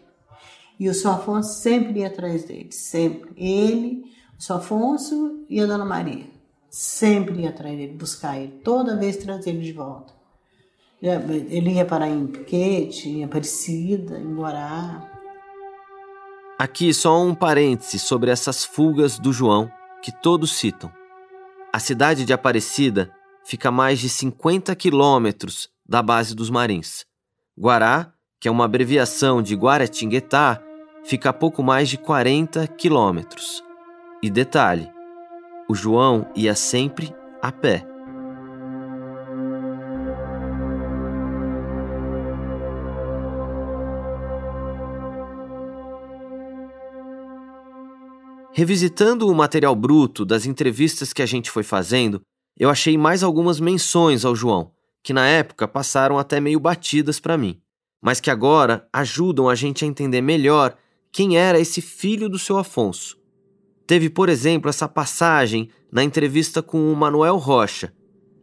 E 0.80 0.90
o 0.90 0.94
seu 0.94 1.12
Afonso 1.12 1.62
sempre 1.62 2.00
ia 2.00 2.08
atrás 2.08 2.46
dele, 2.46 2.72
sempre. 2.72 3.32
Ele, 3.36 4.06
o 4.38 4.42
seu 4.42 4.56
Afonso 4.56 5.46
e 5.50 5.60
a 5.60 5.66
Dona 5.66 5.86
Maria. 5.86 6.26
Sempre 6.70 7.42
ia 7.42 7.50
atrás 7.50 7.76
dele, 7.76 7.94
buscar 7.94 8.38
ele, 8.38 8.60
toda 8.64 8.96
vez 8.96 9.18
trazer 9.18 9.50
ele 9.50 9.62
de 9.62 9.74
volta. 9.74 10.14
Ele 11.02 11.74
ia 11.74 11.86
parar 11.86 12.10
em 12.10 12.28
Piquete, 12.28 13.10
em 13.10 13.24
Aparecida, 13.24 14.18
em 14.18 14.36
Guará. 14.36 15.10
Aqui 16.58 16.94
só 16.94 17.22
um 17.22 17.34
parêntese 17.34 18.00
sobre 18.00 18.32
essas 18.32 18.66
fugas 18.66 19.18
do 19.18 19.32
João 19.32 19.72
que 20.02 20.12
todos 20.12 20.54
citam. 20.54 20.92
A 21.72 21.80
cidade 21.80 22.26
de 22.26 22.34
Aparecida 22.34 23.14
fica 23.50 23.70
a 23.70 23.72
mais 23.72 23.98
de 23.98 24.08
50 24.10 24.76
quilômetros 24.76 25.70
da 25.84 26.04
base 26.04 26.36
dos 26.36 26.52
Marins. 26.52 27.04
Guará, 27.58 28.14
que 28.40 28.48
é 28.48 28.52
uma 28.52 28.66
abreviação 28.66 29.42
de 29.42 29.56
Guaratinguetá, 29.56 30.62
fica 31.04 31.32
a 31.32 31.34
pouco 31.34 31.64
mais 31.64 31.90
de 31.90 31.98
40 31.98 32.68
quilômetros. 32.68 33.64
E 34.22 34.30
detalhe: 34.30 34.88
o 35.68 35.74
João 35.74 36.32
ia 36.36 36.54
sempre 36.54 37.12
a 37.42 37.52
pé. 37.52 37.84
Revisitando 48.54 49.28
o 49.28 49.34
material 49.34 49.74
bruto 49.74 50.24
das 50.24 50.46
entrevistas 50.46 51.14
que 51.14 51.24
a 51.24 51.26
gente 51.26 51.50
foi 51.50 51.64
fazendo, 51.64 52.22
eu 52.60 52.70
achei 52.70 52.98
mais 52.98 53.24
algumas 53.24 53.60
menções 53.60 54.26
ao 54.26 54.36
João, 54.36 54.72
que 55.02 55.14
na 55.14 55.26
época 55.26 55.68
passaram 55.68 56.20
até 56.20 56.42
meio 56.42 56.60
batidas 56.60 57.20
para 57.20 57.38
mim, 57.38 57.62
mas 58.02 58.20
que 58.20 58.30
agora 58.30 58.86
ajudam 58.92 59.48
a 59.48 59.56
gente 59.56 59.86
a 59.86 59.88
entender 59.88 60.22
melhor 60.22 60.76
quem 61.12 61.38
era 61.38 61.60
esse 61.60 61.82
filho 61.82 62.28
do 62.28 62.38
seu 62.38 62.58
Afonso. 62.58 63.18
Teve, 63.88 64.10
por 64.10 64.30
exemplo, 64.30 64.70
essa 64.70 64.88
passagem 64.88 65.70
na 65.92 66.04
entrevista 66.04 66.62
com 66.62 66.92
o 66.92 66.96
Manuel 66.96 67.38
Rocha, 67.38 67.94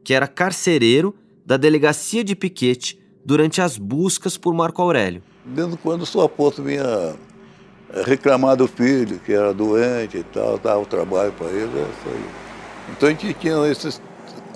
que 0.03 0.15
era 0.15 0.27
carcereiro 0.27 1.15
da 1.45 1.57
delegacia 1.57 2.25
de 2.25 2.35
Piquete 2.35 2.99
durante 3.25 3.61
as 3.61 3.77
buscas 3.77 4.37
por 4.37 4.55
Marco 4.55 4.81
Aurélio. 4.83 5.23
Desde 5.45 5.77
quando 5.77 6.03
o 6.03 6.07
seu 6.07 6.23
Afonso 6.23 6.63
vinha 6.63 7.15
reclamar 8.05 8.57
do 8.57 8.67
filho, 8.67 9.21
que 9.21 9.33
era 9.33 9.53
doente 9.53 10.19
e 10.19 10.25
tal, 10.25 10.59
dava 10.59 10.81
o 10.81 10.87
trabalho 10.87 11.33
para 11.33 11.49
ele, 11.49 11.79
é 11.79 11.83
isso 11.83 12.09
aí. 12.09 12.47
Então 12.91 13.09
a 13.09 13.13
gente 13.13 13.35
tinha 13.35 13.67
esses 13.69 14.01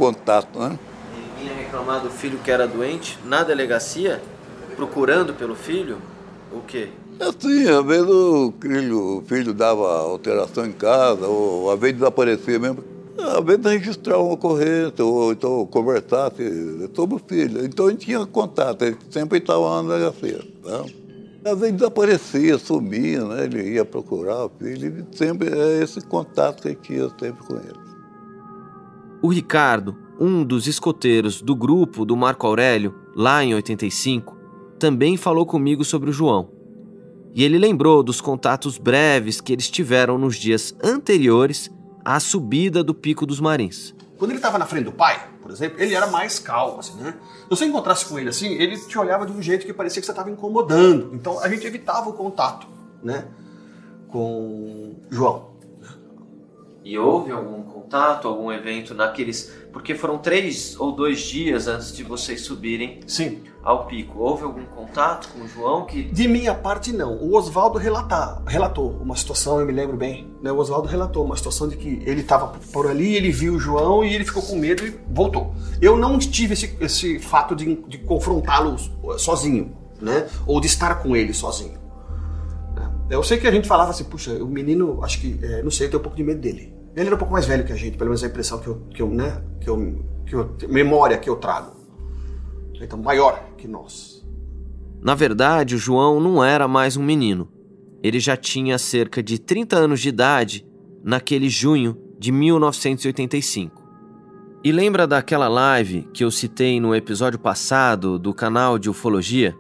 contatos, 0.01 0.59
né? 0.59 0.79
Ele 1.15 1.27
vinha 1.39 1.55
reclamar 1.55 2.01
do 2.01 2.09
filho 2.09 2.39
que 2.39 2.51
era 2.51 2.67
doente 2.67 3.19
na 3.27 3.43
delegacia, 3.43 4.23
procurando 4.75 5.35
pelo 5.35 5.55
filho? 5.55 5.99
O 6.51 6.63
quê? 6.63 6.89
Assim, 7.21 7.69
às 7.69 7.85
vezes 7.85 8.09
o 8.09 8.55
filho, 8.59 9.19
o 9.19 9.23
filho 9.27 9.53
dava 9.53 9.87
alteração 9.87 10.65
em 10.65 10.73
casa, 10.73 11.27
ou 11.27 11.71
às 11.71 11.79
vezes 11.79 11.99
desaparecia 11.99 12.59
mesmo. 12.59 12.83
Às 13.19 13.45
vezes 13.45 13.63
registrar 13.63 14.17
uma 14.17 14.33
ocorrência, 14.33 15.05
ou 15.05 15.33
então 15.33 15.67
conversasse 15.67 16.89
sobre 16.97 17.17
o 17.17 17.21
filho. 17.29 17.63
Então 17.63 17.89
a 17.89 17.91
gente 17.91 18.07
tinha 18.07 18.25
contato, 18.25 18.83
ele 18.83 18.97
sempre 19.11 19.37
estava 19.37 19.83
na 19.83 19.97
delegacia. 19.97 20.41
Tá? 20.65 20.85
Às 21.45 21.59
vezes 21.59 21.77
desaparecia, 21.77 22.57
sumia, 22.57 23.23
né? 23.23 23.45
ele 23.45 23.75
ia 23.75 23.85
procurar 23.85 24.47
o 24.47 24.51
filho, 24.59 25.07
e 25.13 25.17
sempre 25.17 25.51
é 25.51 25.83
esse 25.83 26.01
contato 26.01 26.63
que 26.63 26.69
a 26.69 26.71
gente 26.71 26.83
tinha 26.85 27.11
sempre 27.21 27.47
com 27.47 27.57
ele. 27.57 27.90
O 29.23 29.29
Ricardo, 29.29 29.97
um 30.19 30.43
dos 30.43 30.67
escoteiros 30.67 31.43
do 31.43 31.55
grupo 31.55 32.07
do 32.07 32.17
Marco 32.17 32.47
Aurélio, 32.47 32.95
lá 33.15 33.45
em 33.45 33.55
85, 33.55 34.35
também 34.79 35.19
falou 35.19 35.45
comigo 35.45 35.85
sobre 35.85 36.09
o 36.09 36.13
João. 36.13 36.51
E 37.35 37.45
ele 37.45 37.59
lembrou 37.59 38.03
dos 38.03 38.21
contatos 38.21 38.79
breves 38.79 39.41
que 39.41 39.53
eles 39.53 39.69
tiveram 39.69 40.17
nos 40.17 40.37
dias 40.37 40.75
anteriores 40.83 41.71
à 42.03 42.19
subida 42.19 42.83
do 42.83 42.95
Pico 42.95 43.27
dos 43.27 43.41
Marins. 43.41 43.95
Quando 44.19 44.31
ele 44.31 44.39
estava 44.39 44.59
na 44.59 44.67
frente 44.67 44.85
do 44.85 44.93
pai, 44.93 45.29
por 45.43 45.51
exemplo, 45.51 45.81
ele 45.81 45.95
era 45.95 46.07
mais 46.07 46.39
calmo, 46.39 46.81
assim, 46.81 46.97
né? 46.99 47.15
Se 47.43 47.51
você 47.51 47.67
encontrasse 47.67 48.07
com 48.07 48.19
ele 48.19 48.31
assim, 48.31 48.55
ele 48.55 48.79
te 48.79 48.99
olhava 48.99 49.27
de 49.27 49.33
um 49.33 49.43
jeito 49.43 49.67
que 49.67 49.73
parecia 49.73 50.01
que 50.01 50.07
você 50.07 50.13
estava 50.13 50.31
incomodando. 50.31 51.11
Então 51.15 51.39
a 51.41 51.49
gente 51.49 51.67
evitava 51.67 52.09
o 52.09 52.15
contato, 52.15 52.67
né? 53.03 53.27
Com 54.09 54.97
João. 55.11 55.50
E 56.83 56.99
houve 56.99 57.31
algum 57.31 57.63
contato, 57.63 58.27
algum 58.27 58.51
evento 58.51 58.95
naqueles. 58.95 59.53
Porque 59.73 59.95
foram 59.95 60.19
três 60.19 60.79
ou 60.81 60.93
dois 60.93 61.21
dias 61.21 61.67
antes 61.67 61.95
de 61.95 62.03
vocês 62.03 62.41
subirem 62.41 63.01
Sim. 63.07 63.43
ao 63.63 63.87
pico. 63.87 64.19
Houve 64.19 64.45
algum 64.45 64.65
contato 64.65 65.29
com 65.29 65.45
o 65.45 65.49
João 65.49 65.85
que. 65.85 66.05
De 66.05 66.27
minha 66.27 66.55
parte, 66.55 66.93
não. 66.93 67.17
O 67.17 67.37
Oswaldo 67.37 67.79
relatou 67.79 68.91
uma 69.01 69.15
situação, 69.15 69.61
eu 69.61 69.67
me 69.67 69.73
lembro 69.73 69.97
bem. 69.97 70.35
Né? 70.41 70.51
O 70.51 70.57
Oswaldo 70.57 70.89
relatou 70.89 71.25
uma 71.25 71.37
situação 71.37 71.69
de 71.69 71.77
que 71.77 72.03
ele 72.07 72.23
estava 72.23 72.49
por 72.73 72.87
ali, 72.89 73.15
ele 73.15 73.31
viu 73.31 73.55
o 73.55 73.61
João 73.61 74.03
e 74.03 74.15
ele 74.15 74.25
ficou 74.25 74.43
com 74.43 74.57
medo 74.57 74.87
e 74.87 74.99
voltou. 75.09 75.55
Eu 75.83 75.97
não 75.97 76.19
tive 76.19 76.55
esse, 76.55 76.77
esse 76.81 77.19
fato 77.19 77.55
de, 77.55 77.75
de 77.87 77.99
confrontá-lo 77.99 78.77
sozinho, 79.19 79.77
né? 80.01 80.27
Ou 80.47 80.61
de 80.61 80.67
estar 80.67 81.03
com 81.03 81.15
ele 81.15 81.35
sozinho. 81.35 81.80
Eu 83.11 83.25
sei 83.25 83.39
que 83.39 83.47
a 83.47 83.51
gente 83.51 83.67
falava 83.67 83.91
assim, 83.91 84.05
puxa, 84.05 84.33
o 84.43 84.47
menino, 84.47 85.03
acho 85.03 85.21
que, 85.21 85.39
é, 85.43 85.63
não 85.63 85.71
sei, 85.71 85.87
eu 85.87 85.91
tenho 85.91 86.01
um 86.01 86.03
pouco 86.03 86.17
de 86.17 86.23
medo 86.23 86.41
dele. 86.41 86.73
Ele 86.95 87.07
era 87.07 87.15
um 87.15 87.19
pouco 87.19 87.33
mais 87.33 87.45
velho 87.45 87.65
que 87.65 87.73
a 87.73 87.77
gente, 87.77 87.97
pelo 87.97 88.11
menos 88.11 88.23
a 88.23 88.29
impressão 88.29 88.61
que 88.61 88.69
eu, 88.69 88.83
que 88.95 89.03
eu 89.03 89.09
né, 89.09 89.43
que 89.61 89.69
eu, 89.69 90.05
que 90.25 90.35
eu, 90.35 90.57
memória 90.69 91.19
que 91.19 91.29
eu 91.29 91.37
trago. 91.37 91.77
Então, 92.81 92.99
maior 92.99 93.43
que 93.59 93.69
nós. 93.69 94.25
Na 95.03 95.15
verdade, 95.15 95.75
o 95.75 95.79
João 95.79 96.21
não 96.21 96.43
era 96.43 96.67
mais 96.67 96.97
um 96.97 97.03
menino. 97.03 97.49
Ele 98.03 98.19
já 98.19 98.37
tinha 98.37 98.79
cerca 98.79 99.23
de 99.23 99.39
30 99.39 99.77
anos 99.77 100.01
de 100.01 100.09
idade 100.09 100.67
naquele 101.05 101.49
junho 101.49 101.97
de 102.19 102.33
1985. 102.33 103.81
E 104.65 104.73
lembra 104.73 105.07
daquela 105.07 105.49
live 105.49 106.09
que 106.13 106.25
eu 106.25 106.31
citei 106.31 106.81
no 106.81 106.95
episódio 106.95 107.39
passado 107.39 108.19
do 108.19 108.33
canal 108.33 108.79
de 108.79 108.89
ufologia? 108.89 109.57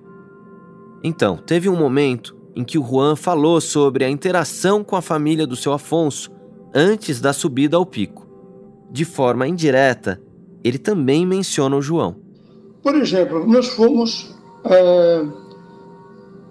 Então, 1.02 1.36
teve 1.36 1.68
um 1.68 1.76
momento 1.76 2.39
em 2.54 2.64
que 2.64 2.78
o 2.78 2.84
Juan 2.84 3.16
falou 3.16 3.60
sobre 3.60 4.04
a 4.04 4.10
interação 4.10 4.82
com 4.82 4.96
a 4.96 5.02
família 5.02 5.46
do 5.46 5.56
seu 5.56 5.72
Afonso 5.72 6.30
antes 6.74 7.20
da 7.20 7.32
subida 7.32 7.76
ao 7.76 7.86
pico. 7.86 8.26
De 8.90 9.04
forma 9.04 9.46
indireta, 9.46 10.20
ele 10.64 10.78
também 10.78 11.26
menciona 11.26 11.76
o 11.76 11.82
João. 11.82 12.16
Por 12.82 12.94
exemplo, 12.94 13.46
nós 13.46 13.68
fomos 13.68 14.34
é, 14.64 15.24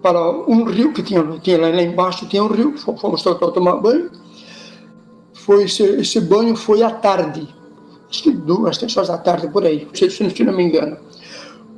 para 0.01 0.29
um 0.47 0.63
rio 0.63 0.93
que 0.93 1.03
tinha, 1.03 1.23
tinha 1.41 1.59
lá 1.59 1.69
embaixo, 1.81 2.27
tinha 2.27 2.43
um 2.43 2.47
rio, 2.47 2.77
fomos 2.77 3.21
tomar 3.21 3.77
banho. 3.77 4.09
Foi 5.33 5.63
esse, 5.63 5.83
esse 5.83 6.21
banho 6.21 6.55
foi 6.55 6.83
à 6.83 6.91
tarde, 6.91 7.47
acho 8.09 8.23
que 8.23 8.31
duas, 8.31 8.77
três 8.77 8.95
horas 8.95 9.09
da 9.09 9.17
tarde 9.17 9.47
por 9.49 9.65
aí, 9.65 9.87
se, 9.93 10.43
não 10.43 10.53
me 10.53 10.63
engano. 10.63 10.97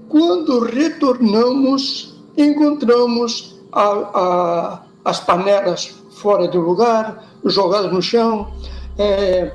Quando 0.09 0.59
retornamos, 0.59 2.21
encontramos 2.37 3.50
a, 3.71 3.83
a, 3.83 4.81
as 5.05 5.19
panelas 5.19 5.95
fora 6.11 6.47
do 6.47 6.59
lugar, 6.59 7.23
jogadas 7.45 7.91
no 7.91 8.01
chão. 8.01 8.51
É, 8.97 9.51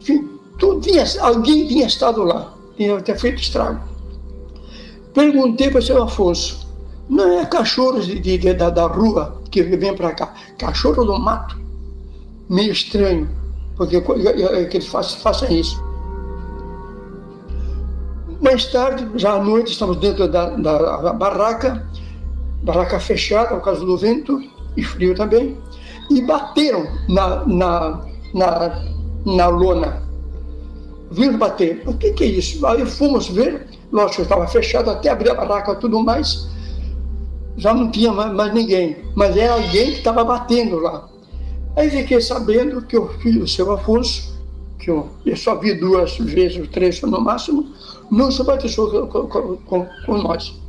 enfim, 0.00 0.28
tudo 0.58 0.86
alguém 1.20 1.66
tinha 1.66 1.86
estado 1.86 2.22
lá, 2.22 2.52
tinha, 2.76 3.00
tinha 3.00 3.18
feito 3.18 3.40
estrago. 3.40 3.80
Perguntei 5.12 5.70
para 5.70 5.78
o 5.78 5.82
seu 5.82 6.02
Afonso, 6.02 6.66
não 7.08 7.40
é 7.40 7.46
cachorros 7.46 8.06
de, 8.06 8.18
de, 8.20 8.54
da, 8.54 8.70
da 8.70 8.86
rua 8.86 9.40
que 9.50 9.62
vem 9.62 9.94
para 9.94 10.12
cá, 10.12 10.34
cachorro 10.58 11.04
do 11.04 11.18
mato. 11.18 11.62
Meio 12.48 12.72
estranho, 12.72 13.28
porque 13.76 14.00
que 14.00 14.76
eles 14.76 14.86
façam, 14.86 15.20
façam 15.20 15.48
isso. 15.50 15.82
Mais 18.40 18.66
tarde, 18.66 19.08
já 19.14 19.34
à 19.34 19.42
noite, 19.42 19.72
estamos 19.72 19.96
dentro 19.96 20.28
da, 20.28 20.50
da, 20.50 20.96
da 20.98 21.12
barraca, 21.12 21.86
barraca 22.64 22.98
fechada, 22.98 23.50
por 23.50 23.62
causa 23.62 23.84
do 23.84 23.96
vento 23.96 24.42
e 24.76 24.82
frio 24.82 25.14
também, 25.14 25.56
e 26.10 26.22
bateram 26.22 26.86
na, 27.08 27.46
na, 27.46 28.04
na, 28.32 28.84
na 29.24 29.46
lona. 29.48 30.02
Viram 31.10 31.38
bater. 31.38 31.82
O 31.86 31.94
que, 31.94 32.12
que 32.12 32.24
é 32.24 32.26
isso? 32.26 32.66
Aí 32.66 32.84
fomos 32.86 33.28
ver, 33.28 33.66
lógico, 33.92 34.22
estava 34.22 34.46
fechado, 34.46 34.90
até 34.90 35.10
abrir 35.10 35.30
a 35.30 35.34
barraca 35.34 35.72
e 35.72 35.76
tudo 35.76 36.02
mais, 36.02 36.48
já 37.56 37.72
não 37.72 37.90
tinha 37.90 38.10
mais, 38.10 38.32
mais 38.32 38.52
ninguém, 38.52 38.96
mas 39.14 39.36
era 39.36 39.54
alguém 39.54 39.92
que 39.92 39.98
estava 39.98 40.24
batendo 40.24 40.78
lá. 40.78 41.08
Aí 41.76 41.90
fiquei 41.90 42.20
sabendo 42.20 42.82
que 42.82 42.96
o 42.96 43.08
filho 43.18 43.40
do 43.40 43.48
seu 43.48 43.70
Afonso, 43.72 44.34
que 44.78 44.90
eu, 44.90 45.08
eu 45.24 45.36
só 45.36 45.54
vi 45.56 45.74
duas 45.74 46.16
vezes, 46.16 46.66
três 46.68 47.00
no 47.02 47.20
máximo, 47.20 47.68
não 48.10 48.30
se 48.30 48.42
batizou 48.42 49.06
com, 49.06 49.26
com, 49.26 49.56
com, 49.56 49.86
com 50.06 50.18
nós. 50.18 50.63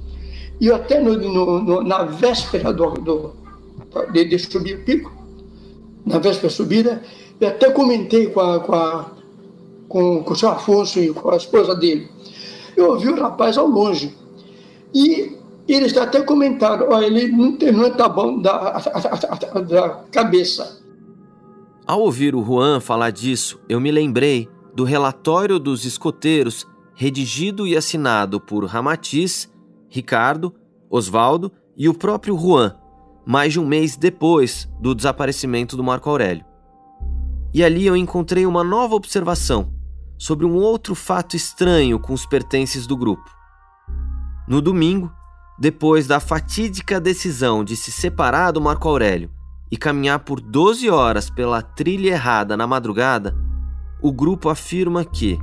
E 0.60 0.72
até 0.72 1.00
no, 1.00 1.18
no, 1.18 1.84
na 1.84 2.04
véspera 2.04 2.72
do, 2.72 2.92
do, 2.92 3.34
de, 4.12 4.26
de, 4.26 4.40
subir 4.40 4.78
o 4.78 4.86
pico, 4.86 5.12
na 6.06 6.18
véspera 6.18 6.48
da 6.48 6.54
subida, 6.54 7.04
eu 7.40 7.48
até 7.48 7.70
comentei 7.72 8.28
com, 8.28 8.40
a, 8.40 8.60
com, 8.60 8.74
a, 8.74 9.12
com, 9.90 10.24
com 10.24 10.34
o 10.34 10.36
seu 10.36 10.50
Afonso 10.50 11.00
e 11.00 11.14
com 11.14 11.30
a 11.30 11.38
esposa 11.38 11.76
dele. 11.76 12.08
Eu 12.76 12.92
ouvi 12.92 13.10
o 13.10 13.20
rapaz 13.20 13.58
ao 13.58 13.68
longe. 13.68 14.16
E 14.94 15.36
eles 15.68 15.96
até 15.98 16.22
comentaram, 16.22 16.88
oh, 16.90 17.02
ele 17.02 17.28
não, 17.28 17.58
tem, 17.58 17.72
não 17.72 17.90
tá 17.92 18.08
bom 18.08 18.40
da, 18.40 18.78
da 19.68 19.90
cabeça. 20.12 20.82
Ao 21.86 22.02
ouvir 22.02 22.36
o 22.36 22.44
Juan 22.44 22.80
falar 22.80 23.12
disso, 23.12 23.60
eu 23.68 23.80
me 23.80 23.92
lembrei 23.92 24.48
do 24.74 24.84
relatório 24.84 25.60
dos 25.60 25.86
escoteiros 25.86 26.68
redigido 26.96 27.68
e 27.68 27.76
assinado 27.76 28.40
por 28.40 28.66
Ramatiz, 28.66 29.50
Ricardo, 29.96 30.54
Osvaldo 30.90 31.50
e 31.78 31.88
o 31.88 31.94
próprio 31.94 32.38
Juan, 32.38 32.76
mais 33.26 33.54
de 33.54 33.62
um 33.62 33.66
mês 33.66 33.96
depois 33.96 34.70
do 34.78 34.94
desaparecimento 34.94 35.78
do 35.78 35.84
Marco 35.84 36.10
Aurélio. 36.10 36.44
E 37.54 37.64
ali 37.64 37.86
eu 37.86 37.96
encontrei 37.96 38.46
uma 38.46 38.62
nova 38.62 38.94
observação 38.94 39.74
sobre 40.18 40.46
um 40.46 40.56
outro 40.56 40.96
fato 40.96 41.38
estranho 41.38 41.98
com 41.98 42.12
os 42.12 42.26
pertences 42.26 42.86
do 42.86 42.98
grupo. 42.98 43.24
No 44.46 44.62
domingo, 44.62 45.10
depois 45.58 46.06
da 46.06 46.20
fatídica 46.20 47.00
decisão 47.00 47.64
de 47.64 47.78
se 47.78 47.90
separar 47.90 48.52
do 48.52 48.60
Marco 48.60 48.90
Aurélio 48.90 49.32
e 49.72 49.78
caminhar 49.78 50.20
por 50.20 50.42
12 50.42 50.90
horas 50.90 51.30
pela 51.30 51.62
trilha 51.62 52.10
errada 52.10 52.58
na 52.58 52.68
madrugada, 52.68 53.34
o 54.02 54.12
grupo 54.12 54.50
afirma 54.50 55.06
que 55.06 55.40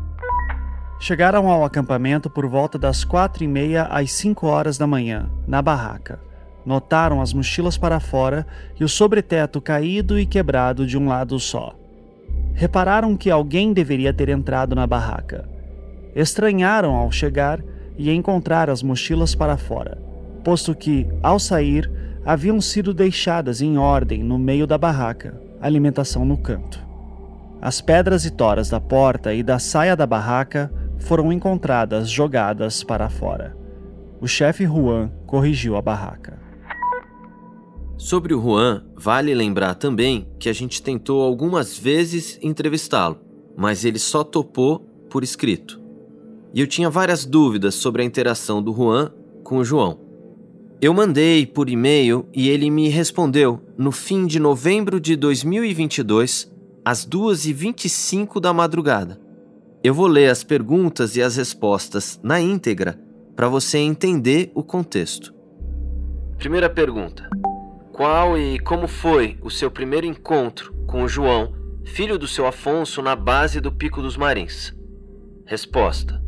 Chegaram 1.02 1.48
ao 1.48 1.64
acampamento 1.64 2.30
por 2.30 2.46
volta 2.46 2.78
das 2.78 3.02
quatro 3.02 3.42
e 3.42 3.48
meia 3.48 3.86
às 3.86 4.12
cinco 4.12 4.46
horas 4.46 4.78
da 4.78 4.86
manhã, 4.86 5.28
na 5.48 5.60
barraca. 5.60 6.20
Notaram 6.64 7.20
as 7.20 7.32
mochilas 7.32 7.76
para 7.76 7.98
fora 7.98 8.46
e 8.78 8.84
o 8.84 8.88
sobreteto 8.88 9.60
caído 9.60 10.16
e 10.16 10.24
quebrado 10.24 10.86
de 10.86 10.96
um 10.96 11.08
lado 11.08 11.40
só. 11.40 11.74
Repararam 12.54 13.16
que 13.16 13.32
alguém 13.32 13.72
deveria 13.72 14.12
ter 14.12 14.28
entrado 14.28 14.76
na 14.76 14.86
barraca. 14.86 15.48
Estranharam 16.14 16.94
ao 16.94 17.10
chegar 17.10 17.60
e 17.98 18.08
encontrar 18.08 18.70
as 18.70 18.80
mochilas 18.80 19.34
para 19.34 19.56
fora, 19.56 19.98
posto 20.44 20.72
que, 20.72 21.08
ao 21.20 21.40
sair, 21.40 21.90
haviam 22.24 22.60
sido 22.60 22.94
deixadas 22.94 23.60
em 23.60 23.76
ordem 23.76 24.22
no 24.22 24.38
meio 24.38 24.68
da 24.68 24.78
barraca, 24.78 25.34
alimentação 25.60 26.24
no 26.24 26.36
canto. 26.36 26.78
As 27.60 27.80
pedras 27.80 28.24
e 28.24 28.30
toras 28.30 28.70
da 28.70 28.80
porta 28.80 29.34
e 29.34 29.42
da 29.42 29.58
saia 29.58 29.96
da 29.96 30.06
barraca 30.06 30.70
foram 31.02 31.32
encontradas 31.32 32.08
jogadas 32.08 32.82
para 32.82 33.10
fora. 33.10 33.56
O 34.20 34.26
chefe 34.26 34.64
Juan 34.64 35.10
corrigiu 35.26 35.76
a 35.76 35.82
barraca. 35.82 36.40
Sobre 37.96 38.34
o 38.34 38.40
Juan, 38.40 38.84
vale 38.96 39.34
lembrar 39.34 39.74
também 39.74 40.28
que 40.38 40.48
a 40.48 40.52
gente 40.52 40.82
tentou 40.82 41.22
algumas 41.22 41.78
vezes 41.78 42.38
entrevistá-lo, 42.42 43.20
mas 43.56 43.84
ele 43.84 43.98
só 43.98 44.24
topou 44.24 44.80
por 45.08 45.22
escrito. 45.22 45.80
E 46.54 46.60
eu 46.60 46.66
tinha 46.66 46.90
várias 46.90 47.24
dúvidas 47.24 47.74
sobre 47.76 48.02
a 48.02 48.04
interação 48.04 48.62
do 48.62 48.72
Juan 48.72 49.12
com 49.44 49.58
o 49.58 49.64
João. 49.64 50.00
Eu 50.80 50.92
mandei 50.92 51.46
por 51.46 51.70
e-mail 51.70 52.26
e 52.34 52.48
ele 52.48 52.70
me 52.70 52.88
respondeu 52.88 53.60
no 53.78 53.92
fim 53.92 54.26
de 54.26 54.40
novembro 54.40 54.98
de 54.98 55.14
2022, 55.14 56.52
às 56.84 57.06
2h25 57.06 58.40
da 58.40 58.52
madrugada. 58.52 59.21
Eu 59.84 59.92
vou 59.92 60.06
ler 60.06 60.30
as 60.30 60.44
perguntas 60.44 61.16
e 61.16 61.22
as 61.22 61.34
respostas 61.34 62.20
na 62.22 62.40
íntegra 62.40 62.96
para 63.34 63.48
você 63.48 63.78
entender 63.78 64.52
o 64.54 64.62
contexto. 64.62 65.34
Primeira 66.38 66.70
pergunta: 66.70 67.28
Qual 67.92 68.38
e 68.38 68.60
como 68.60 68.86
foi 68.86 69.36
o 69.42 69.50
seu 69.50 69.72
primeiro 69.72 70.06
encontro 70.06 70.72
com 70.86 71.02
o 71.02 71.08
João, 71.08 71.52
filho 71.84 72.16
do 72.16 72.28
seu 72.28 72.46
Afonso, 72.46 73.02
na 73.02 73.16
base 73.16 73.60
do 73.60 73.72
Pico 73.72 74.00
dos 74.00 74.16
Marins? 74.16 74.72
Resposta: 75.44 76.22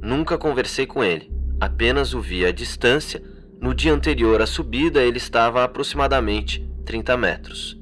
Nunca 0.00 0.38
conversei 0.38 0.86
com 0.86 1.02
ele, 1.02 1.32
apenas 1.60 2.14
o 2.14 2.20
vi 2.20 2.46
à 2.46 2.52
distância. 2.52 3.20
No 3.60 3.74
dia 3.74 3.92
anterior 3.92 4.40
à 4.40 4.46
subida, 4.46 5.02
ele 5.02 5.18
estava 5.18 5.62
a 5.62 5.64
aproximadamente 5.64 6.64
30 6.84 7.16
metros. 7.16 7.76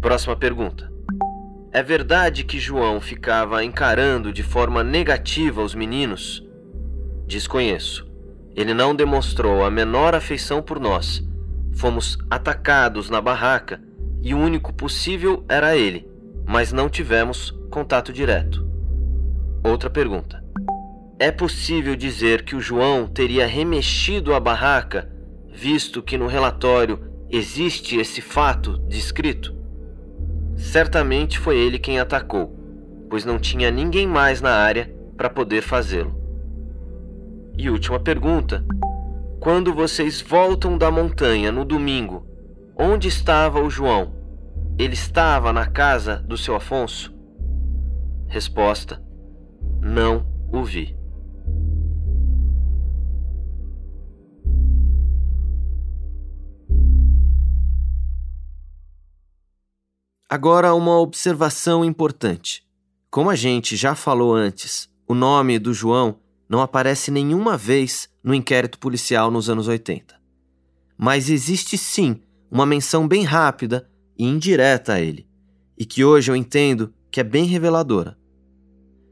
Próxima 0.00 0.34
pergunta: 0.34 0.89
é 1.72 1.82
verdade 1.84 2.42
que 2.42 2.58
João 2.58 3.00
ficava 3.00 3.62
encarando 3.62 4.32
de 4.32 4.42
forma 4.42 4.82
negativa 4.82 5.62
os 5.62 5.72
meninos? 5.72 6.44
Desconheço. 7.28 8.10
Ele 8.56 8.74
não 8.74 8.92
demonstrou 8.92 9.64
a 9.64 9.70
menor 9.70 10.12
afeição 10.12 10.60
por 10.60 10.80
nós. 10.80 11.24
Fomos 11.72 12.18
atacados 12.28 13.08
na 13.08 13.20
barraca 13.20 13.80
e 14.20 14.34
o 14.34 14.38
único 14.38 14.72
possível 14.72 15.44
era 15.48 15.76
ele, 15.76 16.08
mas 16.44 16.72
não 16.72 16.88
tivemos 16.88 17.52
contato 17.70 18.12
direto. 18.12 18.68
Outra 19.62 19.88
pergunta. 19.88 20.42
É 21.20 21.30
possível 21.30 21.94
dizer 21.94 22.44
que 22.44 22.56
o 22.56 22.60
João 22.60 23.06
teria 23.06 23.46
remexido 23.46 24.34
a 24.34 24.40
barraca, 24.40 25.08
visto 25.52 26.02
que 26.02 26.18
no 26.18 26.26
relatório 26.26 26.98
existe 27.30 27.96
esse 27.96 28.20
fato 28.20 28.76
descrito? 28.88 29.59
Certamente 30.60 31.38
foi 31.38 31.58
ele 31.58 31.78
quem 31.78 31.98
atacou, 31.98 32.54
pois 33.08 33.24
não 33.24 33.38
tinha 33.38 33.70
ninguém 33.70 34.06
mais 34.06 34.40
na 34.40 34.52
área 34.52 34.94
para 35.16 35.30
poder 35.30 35.62
fazê-lo. 35.62 36.14
E 37.56 37.68
última 37.70 37.98
pergunta: 37.98 38.64
quando 39.40 39.74
vocês 39.74 40.20
voltam 40.20 40.76
da 40.76 40.90
montanha 40.90 41.50
no 41.50 41.64
domingo, 41.64 42.26
onde 42.78 43.08
estava 43.08 43.58
o 43.58 43.70
João? 43.70 44.14
Ele 44.78 44.92
estava 44.92 45.52
na 45.52 45.66
casa 45.66 46.16
do 46.16 46.36
seu 46.36 46.54
Afonso? 46.54 47.12
Resposta: 48.28 49.02
Não 49.80 50.26
o 50.52 50.62
vi. 50.62 50.99
Agora, 60.32 60.72
uma 60.74 60.96
observação 60.96 61.84
importante. 61.84 62.64
Como 63.10 63.28
a 63.30 63.34
gente 63.34 63.74
já 63.74 63.96
falou 63.96 64.32
antes, 64.32 64.88
o 65.04 65.12
nome 65.12 65.58
do 65.58 65.74
João 65.74 66.20
não 66.48 66.60
aparece 66.60 67.10
nenhuma 67.10 67.56
vez 67.56 68.08
no 68.22 68.32
inquérito 68.32 68.78
policial 68.78 69.28
nos 69.28 69.50
anos 69.50 69.66
80. 69.66 70.14
mas 70.96 71.30
existe 71.30 71.78
sim 71.78 72.20
uma 72.50 72.66
menção 72.66 73.08
bem 73.08 73.24
rápida 73.24 73.88
e 74.18 74.24
indireta 74.24 74.92
a 74.92 75.00
ele, 75.00 75.26
e 75.78 75.86
que 75.86 76.04
hoje 76.04 76.30
eu 76.30 76.36
entendo 76.36 76.92
que 77.10 77.20
é 77.20 77.24
bem 77.24 77.46
reveladora. 77.46 78.18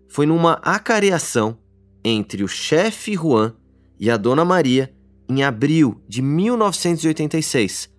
Foi 0.07 0.27
numa 0.27 0.53
acareação 0.63 1.59
entre 2.05 2.45
o 2.45 2.49
chefe 2.49 3.15
Juan 3.15 3.55
e 3.99 4.11
a 4.11 4.17
Dona 4.17 4.45
Maria 4.45 4.95
em 5.29 5.43
abril 5.43 6.01
de 6.07 6.21
1986, 6.23 7.91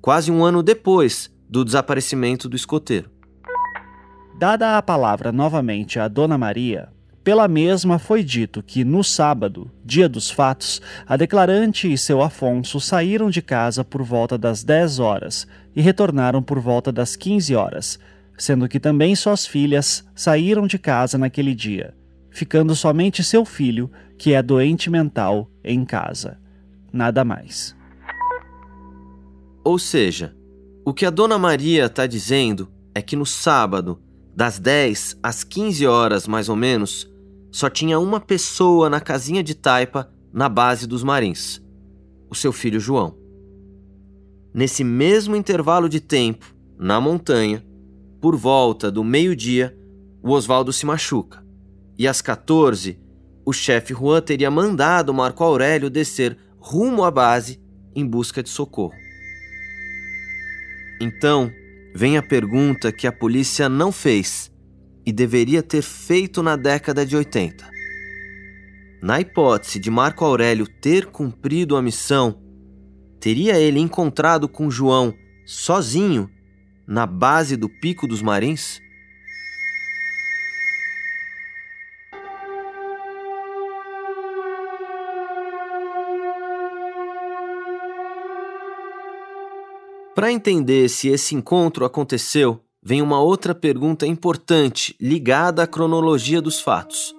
quase 0.00 0.32
um 0.32 0.42
ano 0.42 0.62
depois 0.62 1.33
do 1.54 1.64
desaparecimento 1.64 2.48
do 2.48 2.56
escoteiro. 2.56 3.08
Dada 4.36 4.76
a 4.76 4.82
palavra 4.82 5.30
novamente 5.30 6.00
a 6.00 6.08
Dona 6.08 6.36
Maria, 6.36 6.88
pela 7.22 7.46
mesma 7.46 7.96
foi 7.96 8.24
dito 8.24 8.60
que 8.60 8.82
no 8.82 9.04
sábado, 9.04 9.70
dia 9.84 10.08
dos 10.08 10.28
fatos, 10.28 10.82
a 11.06 11.16
declarante 11.16 11.90
e 11.92 11.96
seu 11.96 12.20
Afonso 12.20 12.80
saíram 12.80 13.30
de 13.30 13.40
casa 13.40 13.84
por 13.84 14.02
volta 14.02 14.36
das 14.36 14.64
10 14.64 14.98
horas 14.98 15.46
e 15.76 15.80
retornaram 15.80 16.42
por 16.42 16.58
volta 16.58 16.90
das 16.90 17.14
15 17.14 17.54
horas, 17.54 18.00
sendo 18.36 18.68
que 18.68 18.80
também 18.80 19.14
suas 19.14 19.46
filhas 19.46 20.04
saíram 20.12 20.66
de 20.66 20.76
casa 20.76 21.16
naquele 21.16 21.54
dia, 21.54 21.94
ficando 22.30 22.74
somente 22.74 23.22
seu 23.22 23.44
filho, 23.44 23.88
que 24.18 24.32
é 24.32 24.42
doente 24.42 24.90
mental, 24.90 25.48
em 25.62 25.84
casa. 25.84 26.36
Nada 26.92 27.24
mais. 27.24 27.76
Ou 29.62 29.78
seja, 29.78 30.34
o 30.84 30.92
que 30.92 31.06
a 31.06 31.10
Dona 31.10 31.38
Maria 31.38 31.86
está 31.86 32.06
dizendo 32.06 32.68
é 32.94 33.00
que 33.00 33.16
no 33.16 33.24
sábado, 33.24 33.98
das 34.36 34.58
10 34.58 35.18
às 35.22 35.42
15 35.42 35.86
horas 35.86 36.28
mais 36.28 36.48
ou 36.48 36.56
menos, 36.56 37.10
só 37.50 37.70
tinha 37.70 37.98
uma 37.98 38.20
pessoa 38.20 38.90
na 38.90 39.00
casinha 39.00 39.42
de 39.42 39.54
taipa 39.54 40.12
na 40.32 40.48
base 40.48 40.86
dos 40.86 41.02
Marins: 41.02 41.62
o 42.28 42.34
seu 42.34 42.52
filho 42.52 42.78
João. 42.78 43.16
Nesse 44.52 44.84
mesmo 44.84 45.34
intervalo 45.34 45.88
de 45.88 46.00
tempo, 46.00 46.54
na 46.78 47.00
montanha, 47.00 47.64
por 48.20 48.36
volta 48.36 48.90
do 48.90 49.02
meio-dia, 49.02 49.76
o 50.22 50.30
Oswaldo 50.32 50.72
se 50.72 50.84
machuca. 50.84 51.44
E 51.98 52.06
às 52.06 52.20
14, 52.20 53.00
o 53.44 53.52
chefe 53.52 53.94
Juan 53.94 54.20
teria 54.20 54.50
mandado 54.50 55.14
Marco 55.14 55.42
Aurélio 55.44 55.88
descer 55.88 56.36
rumo 56.58 57.04
à 57.04 57.10
base 57.10 57.60
em 57.94 58.06
busca 58.06 58.42
de 58.42 58.48
socorro. 58.48 59.03
Então, 61.04 61.52
vem 61.94 62.16
a 62.16 62.22
pergunta 62.22 62.90
que 62.90 63.06
a 63.06 63.12
polícia 63.12 63.68
não 63.68 63.92
fez 63.92 64.50
e 65.04 65.12
deveria 65.12 65.62
ter 65.62 65.82
feito 65.82 66.42
na 66.42 66.56
década 66.56 67.04
de 67.04 67.14
80. 67.14 67.68
Na 69.02 69.20
hipótese 69.20 69.78
de 69.78 69.90
Marco 69.90 70.24
Aurélio 70.24 70.66
ter 70.66 71.04
cumprido 71.04 71.76
a 71.76 71.82
missão, 71.82 72.40
teria 73.20 73.60
ele 73.60 73.78
encontrado 73.78 74.48
com 74.48 74.70
João 74.70 75.12
sozinho 75.44 76.30
na 76.88 77.04
base 77.04 77.54
do 77.54 77.68
Pico 77.68 78.06
dos 78.06 78.22
Marins? 78.22 78.80
Para 90.14 90.30
entender 90.30 90.88
se 90.88 91.08
esse 91.08 91.34
encontro 91.34 91.84
aconteceu, 91.84 92.60
vem 92.80 93.02
uma 93.02 93.20
outra 93.20 93.52
pergunta 93.52 94.06
importante 94.06 94.94
ligada 95.00 95.64
à 95.64 95.66
cronologia 95.66 96.40
dos 96.40 96.60
fatos. 96.60 97.12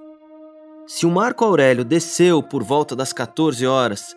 Se 0.88 1.06
o 1.06 1.12
Marco 1.12 1.44
Aurélio 1.44 1.84
desceu 1.84 2.42
por 2.42 2.64
volta 2.64 2.96
das 2.96 3.12
14 3.12 3.68
horas, 3.68 4.16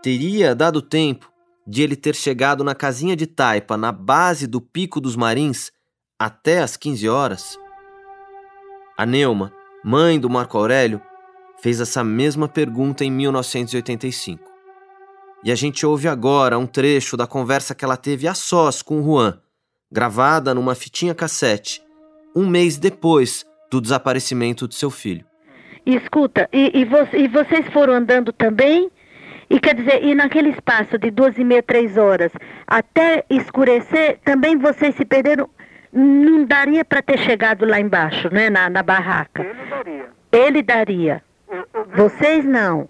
teria 0.00 0.54
dado 0.54 0.80
tempo 0.80 1.28
de 1.66 1.82
ele 1.82 1.96
ter 1.96 2.14
chegado 2.14 2.62
na 2.62 2.74
casinha 2.74 3.16
de 3.16 3.26
taipa 3.26 3.76
na 3.76 3.90
base 3.90 4.46
do 4.46 4.60
Pico 4.60 5.00
dos 5.00 5.16
Marins 5.16 5.72
até 6.16 6.60
as 6.60 6.76
15 6.76 7.08
horas? 7.08 7.58
A 8.96 9.04
Neuma, 9.04 9.52
mãe 9.82 10.20
do 10.20 10.30
Marco 10.30 10.56
Aurélio, 10.56 11.02
fez 11.60 11.80
essa 11.80 12.04
mesma 12.04 12.46
pergunta 12.46 13.04
em 13.04 13.10
1985. 13.10 14.53
E 15.44 15.52
a 15.52 15.54
gente 15.54 15.84
ouve 15.84 16.08
agora 16.08 16.58
um 16.58 16.66
trecho 16.66 17.18
da 17.18 17.26
conversa 17.26 17.74
que 17.74 17.84
ela 17.84 17.98
teve 17.98 18.26
a 18.26 18.32
sós 18.32 18.80
com 18.80 18.98
o 18.98 19.04
Juan, 19.04 19.38
gravada 19.92 20.54
numa 20.54 20.74
fitinha 20.74 21.14
cassete, 21.14 21.82
um 22.34 22.48
mês 22.48 22.78
depois 22.78 23.44
do 23.70 23.78
desaparecimento 23.78 24.66
de 24.66 24.74
seu 24.74 24.90
filho. 24.90 25.22
E 25.84 25.94
escuta, 25.96 26.48
e, 26.50 26.80
e, 26.80 26.86
vo 26.86 26.96
e 27.12 27.28
vocês 27.28 27.66
foram 27.74 27.92
andando 27.92 28.32
também? 28.32 28.90
E 29.50 29.60
quer 29.60 29.74
dizer, 29.74 30.02
e 30.02 30.14
naquele 30.14 30.48
espaço 30.48 30.96
de 30.96 31.10
duas 31.10 31.36
e 31.36 31.44
meia, 31.44 31.62
três 31.62 31.98
horas, 31.98 32.32
até 32.66 33.22
escurecer, 33.28 34.18
também 34.24 34.56
vocês 34.56 34.94
se 34.94 35.04
perderam? 35.04 35.46
Não 35.92 36.46
daria 36.46 36.86
para 36.86 37.02
ter 37.02 37.18
chegado 37.18 37.66
lá 37.66 37.78
embaixo, 37.78 38.32
né, 38.32 38.48
na, 38.48 38.70
na 38.70 38.82
barraca? 38.82 39.42
Ele 39.42 39.68
daria. 39.68 40.08
Ele 40.32 40.62
daria. 40.62 41.22
Vocês 41.94 42.46
não. 42.46 42.88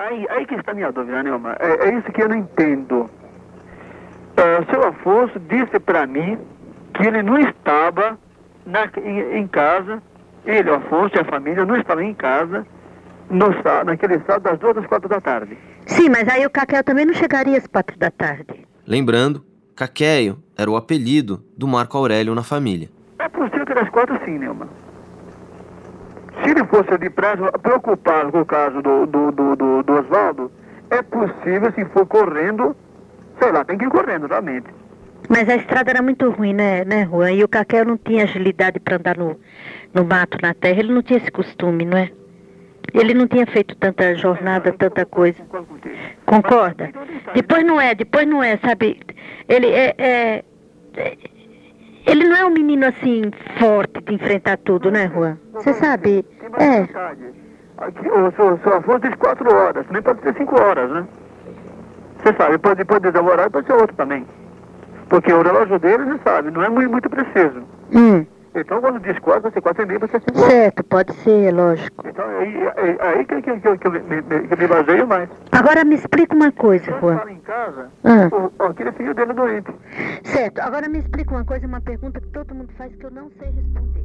Aí, 0.00 0.26
aí 0.30 0.46
que 0.46 0.54
está 0.54 0.72
a 0.72 0.74
minha 0.74 0.90
dúvida, 0.90 1.22
Nelma. 1.22 1.56
É, 1.60 1.88
é 1.88 1.98
isso 1.98 2.10
que 2.10 2.22
eu 2.22 2.28
não 2.30 2.38
entendo. 2.38 3.02
Uh, 3.02 4.70
seu 4.70 4.82
Afonso 4.88 5.38
disse 5.40 5.78
para 5.78 6.06
mim 6.06 6.38
que 6.94 7.06
ele 7.06 7.22
não 7.22 7.38
estava 7.38 8.18
na, 8.64 8.88
em, 9.04 9.40
em, 9.40 9.46
casa, 9.46 10.02
ele, 10.46 10.70
o 10.70 10.76
Afonso 10.76 11.14
e 11.16 11.20
a 11.20 11.24
família 11.26 11.66
não 11.66 11.76
estavam 11.76 12.02
em 12.02 12.14
casa 12.14 12.66
no, 13.28 13.48
naquele 13.84 14.18
sábado 14.20 14.44
das 14.44 14.58
duas 14.58 14.78
às 14.78 14.86
quatro 14.86 15.06
da 15.06 15.20
tarde. 15.20 15.58
Sim, 15.84 16.08
mas 16.08 16.26
aí 16.28 16.46
o 16.46 16.50
Caquel 16.50 16.82
também 16.82 17.04
não 17.04 17.12
chegaria 17.12 17.58
às 17.58 17.66
quatro 17.66 17.98
da 17.98 18.10
tarde. 18.10 18.66
Lembrando, 18.86 19.44
Caqueio 19.76 20.38
era 20.56 20.70
o 20.70 20.76
apelido 20.76 21.44
do 21.58 21.68
Marco 21.68 21.98
Aurélio 21.98 22.34
na 22.34 22.42
família. 22.42 22.88
É 23.18 23.28
possível 23.28 23.66
que 23.66 23.74
das 23.74 23.90
quatro 23.90 24.18
sim, 24.24 24.38
Neumann. 24.38 24.68
Se 26.42 26.50
ele 26.50 26.64
fosse 26.66 26.96
de 26.98 27.10
prazo, 27.10 27.50
preocupado 27.62 28.32
com 28.32 28.40
o 28.40 28.46
caso 28.46 28.80
do, 28.82 29.06
do, 29.06 29.32
do, 29.32 29.56
do, 29.56 29.82
do 29.82 29.92
Oswaldo, 29.92 30.50
é 30.90 31.02
possível, 31.02 31.72
se 31.72 31.84
for 31.86 32.06
correndo, 32.06 32.74
sei 33.40 33.52
lá, 33.52 33.64
tem 33.64 33.78
que 33.78 33.84
ir 33.84 33.90
correndo, 33.90 34.26
realmente. 34.26 34.66
Mas 35.28 35.48
a 35.48 35.56
estrada 35.56 35.90
era 35.90 36.02
muito 36.02 36.28
ruim, 36.30 36.52
né, 36.52 36.84
né, 36.84 37.06
Juan? 37.06 37.32
E 37.32 37.44
o 37.44 37.48
Caquel 37.48 37.84
não 37.84 37.96
tinha 37.96 38.24
agilidade 38.24 38.80
para 38.80 38.96
andar 38.96 39.16
no, 39.16 39.38
no 39.94 40.04
mato, 40.04 40.38
na 40.42 40.54
terra. 40.54 40.80
Ele 40.80 40.92
não 40.92 41.02
tinha 41.02 41.18
esse 41.18 41.30
costume, 41.30 41.84
não 41.84 41.98
é? 41.98 42.10
Ele 42.92 43.14
não 43.14 43.28
tinha 43.28 43.46
feito 43.46 43.76
tanta 43.76 44.14
jornada, 44.16 44.72
tanta 44.72 45.04
coisa. 45.06 45.40
Concorda? 46.26 46.90
Depois 47.34 47.64
não 47.64 47.80
é, 47.80 47.94
depois 47.94 48.26
não 48.26 48.42
é, 48.42 48.56
sabe? 48.56 49.00
Ele 49.48 49.68
é, 49.68 49.94
é, 49.98 50.44
é 50.96 51.16
ele 52.10 52.24
não 52.26 52.36
é 52.36 52.44
um 52.44 52.50
menino 52.50 52.86
assim 52.86 53.22
forte 53.58 54.00
de 54.02 54.14
enfrentar 54.14 54.56
tudo, 54.58 54.90
né, 54.90 55.08
Juan? 55.14 55.38
Você 55.54 55.72
sabe? 55.74 56.24
É. 56.58 56.86
Seu 58.34 58.74
Afonso 58.74 58.98
diz 59.00 59.14
quatro 59.14 59.50
horas, 59.54 59.86
nem 59.90 60.02
pode 60.02 60.20
ser 60.22 60.34
cinco 60.34 60.60
horas, 60.60 60.90
né? 60.90 61.06
Você 62.18 62.34
sabe, 62.34 62.58
pode, 62.58 62.84
pode 62.84 63.10
demorar 63.10 63.46
e 63.46 63.50
pode 63.50 63.66
ser 63.66 63.72
outro 63.74 63.96
também. 63.96 64.26
Porque 65.08 65.32
o 65.32 65.42
relógio 65.42 65.78
dele, 65.78 66.04
você 66.04 66.20
sabe, 66.24 66.50
não 66.50 66.62
é 66.62 66.68
muito, 66.68 66.90
muito 66.90 67.08
preciso. 67.08 67.62
Hum. 67.94 68.26
Então, 68.54 68.80
quando 68.80 68.98
diz 69.00 69.16
quatro, 69.20 69.42
vai 69.42 69.52
ser 69.52 69.60
quatro 69.60 69.82
e 69.84 69.86
meio, 69.86 70.00
vai 70.00 70.08
ser 70.08 70.20
cinco 70.20 70.40
horas. 70.40 70.52
Certo, 70.52 70.84
pode 70.84 71.14
ser, 71.14 71.54
lógico. 71.54 72.04
Então, 72.04 72.24
aí, 72.24 72.72
aí, 72.76 72.98
aí 73.00 73.24
que, 73.24 73.42
que, 73.42 73.60
que, 73.60 73.78
que, 73.78 73.86
eu 73.86 73.92
me, 73.92 74.00
me, 74.00 74.48
que 74.48 74.56
me 74.56 74.66
baseio 74.66 75.06
mais. 75.06 75.28
Agora 75.52 75.84
me 75.84 75.94
explica 75.94 76.34
uma 76.34 76.50
coisa, 76.50 76.86
Juan. 77.00 77.18
Quando 77.18 77.30
em 77.30 77.40
casa, 77.40 77.88
ah. 78.02 78.28
o, 78.58 78.64
aquele 78.64 78.90
filho 78.92 79.14
dele 79.14 79.30
é 79.30 79.34
doente. 79.34 79.70
Certo, 80.24 80.58
agora 80.58 80.88
me 80.88 80.98
explica 80.98 81.30
uma 81.30 81.44
coisa, 81.44 81.66
uma 81.66 81.80
pergunta 81.80 82.20
que 82.20 82.26
todo 82.28 82.52
mundo 82.52 82.72
faz 82.76 82.92
que 82.94 83.06
eu 83.06 83.10
não 83.12 83.30
sei 83.38 83.50
responder. 83.50 84.04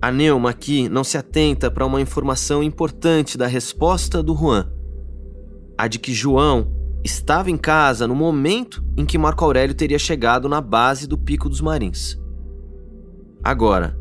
A 0.00 0.10
Neuma 0.10 0.50
aqui 0.50 0.88
não 0.88 1.04
se 1.04 1.18
atenta 1.18 1.70
para 1.70 1.84
uma 1.84 2.00
informação 2.00 2.62
importante 2.62 3.36
da 3.36 3.46
resposta 3.46 4.22
do 4.22 4.34
Juan. 4.34 4.70
A 5.76 5.86
de 5.86 5.98
que 5.98 6.14
João 6.14 6.72
estava 7.04 7.50
em 7.50 7.56
casa 7.58 8.06
no 8.06 8.14
momento 8.14 8.82
em 8.96 9.04
que 9.04 9.18
Marco 9.18 9.44
Aurélio 9.44 9.74
teria 9.74 9.98
chegado 9.98 10.48
na 10.48 10.60
base 10.62 11.06
do 11.06 11.18
Pico 11.18 11.48
dos 11.48 11.60
Marins. 11.60 12.18
Agora, 13.46 13.96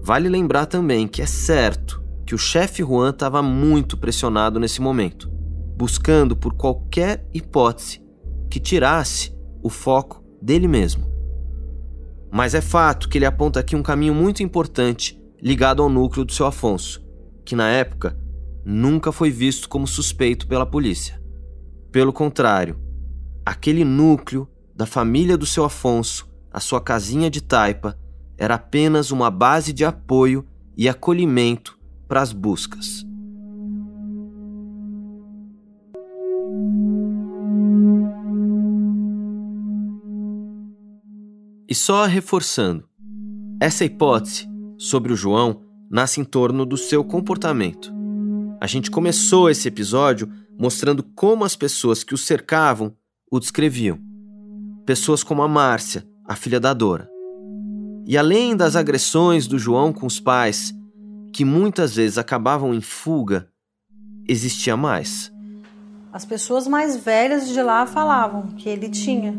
vale 0.00 0.26
lembrar 0.26 0.64
também 0.64 1.06
que 1.06 1.20
é 1.20 1.26
certo 1.26 2.02
que 2.24 2.34
o 2.34 2.38
chefe 2.38 2.82
Juan 2.82 3.10
estava 3.10 3.42
muito 3.42 3.94
pressionado 3.94 4.58
nesse 4.58 4.80
momento, 4.80 5.30
buscando 5.76 6.34
por 6.34 6.54
qualquer 6.54 7.28
hipótese 7.34 8.02
que 8.48 8.58
tirasse 8.58 9.36
o 9.62 9.68
foco 9.68 10.24
dele 10.40 10.66
mesmo. 10.66 11.06
Mas 12.32 12.54
é 12.54 12.62
fato 12.62 13.10
que 13.10 13.18
ele 13.18 13.26
aponta 13.26 13.60
aqui 13.60 13.76
um 13.76 13.82
caminho 13.82 14.14
muito 14.14 14.42
importante 14.42 15.22
ligado 15.42 15.82
ao 15.82 15.90
núcleo 15.90 16.24
do 16.24 16.32
seu 16.32 16.46
Afonso, 16.46 17.06
que 17.44 17.54
na 17.54 17.68
época 17.68 18.18
nunca 18.64 19.12
foi 19.12 19.30
visto 19.30 19.68
como 19.68 19.86
suspeito 19.86 20.46
pela 20.46 20.64
polícia. 20.64 21.22
Pelo 21.92 22.14
contrário, 22.14 22.80
aquele 23.44 23.84
núcleo 23.84 24.48
da 24.74 24.86
família 24.86 25.36
do 25.36 25.44
seu 25.44 25.66
Afonso, 25.66 26.26
a 26.50 26.60
sua 26.60 26.80
casinha 26.80 27.28
de 27.28 27.42
taipa, 27.42 27.94
era 28.38 28.56
apenas 28.56 29.10
uma 29.10 29.30
base 29.30 29.72
de 29.72 29.84
apoio 29.84 30.46
e 30.76 30.88
acolhimento 30.88 31.78
para 32.06 32.20
as 32.20 32.32
buscas. 32.32 33.04
E 41.68 41.74
só 41.74 42.04
reforçando, 42.06 42.88
essa 43.60 43.84
hipótese 43.84 44.48
sobre 44.78 45.12
o 45.12 45.16
João 45.16 45.62
nasce 45.90 46.20
em 46.20 46.24
torno 46.24 46.64
do 46.64 46.76
seu 46.76 47.02
comportamento. 47.02 47.92
A 48.60 48.66
gente 48.66 48.90
começou 48.90 49.50
esse 49.50 49.66
episódio 49.66 50.30
mostrando 50.58 51.02
como 51.02 51.44
as 51.44 51.56
pessoas 51.56 52.04
que 52.04 52.14
o 52.14 52.18
cercavam 52.18 52.94
o 53.30 53.40
descreviam. 53.40 53.98
Pessoas 54.84 55.22
como 55.24 55.42
a 55.42 55.48
Márcia, 55.48 56.06
a 56.24 56.36
filha 56.36 56.60
da 56.60 56.72
Dora. 56.72 57.15
E 58.08 58.16
além 58.16 58.56
das 58.56 58.76
agressões 58.76 59.48
do 59.48 59.58
João 59.58 59.92
com 59.92 60.06
os 60.06 60.20
pais, 60.20 60.72
que 61.32 61.44
muitas 61.44 61.96
vezes 61.96 62.16
acabavam 62.16 62.72
em 62.72 62.80
fuga, 62.80 63.48
existia 64.28 64.76
mais. 64.76 65.32
As 66.12 66.24
pessoas 66.24 66.68
mais 66.68 66.96
velhas 66.96 67.48
de 67.48 67.60
lá 67.60 67.84
falavam 67.84 68.46
que 68.56 68.68
ele 68.68 68.88
tinha. 68.88 69.34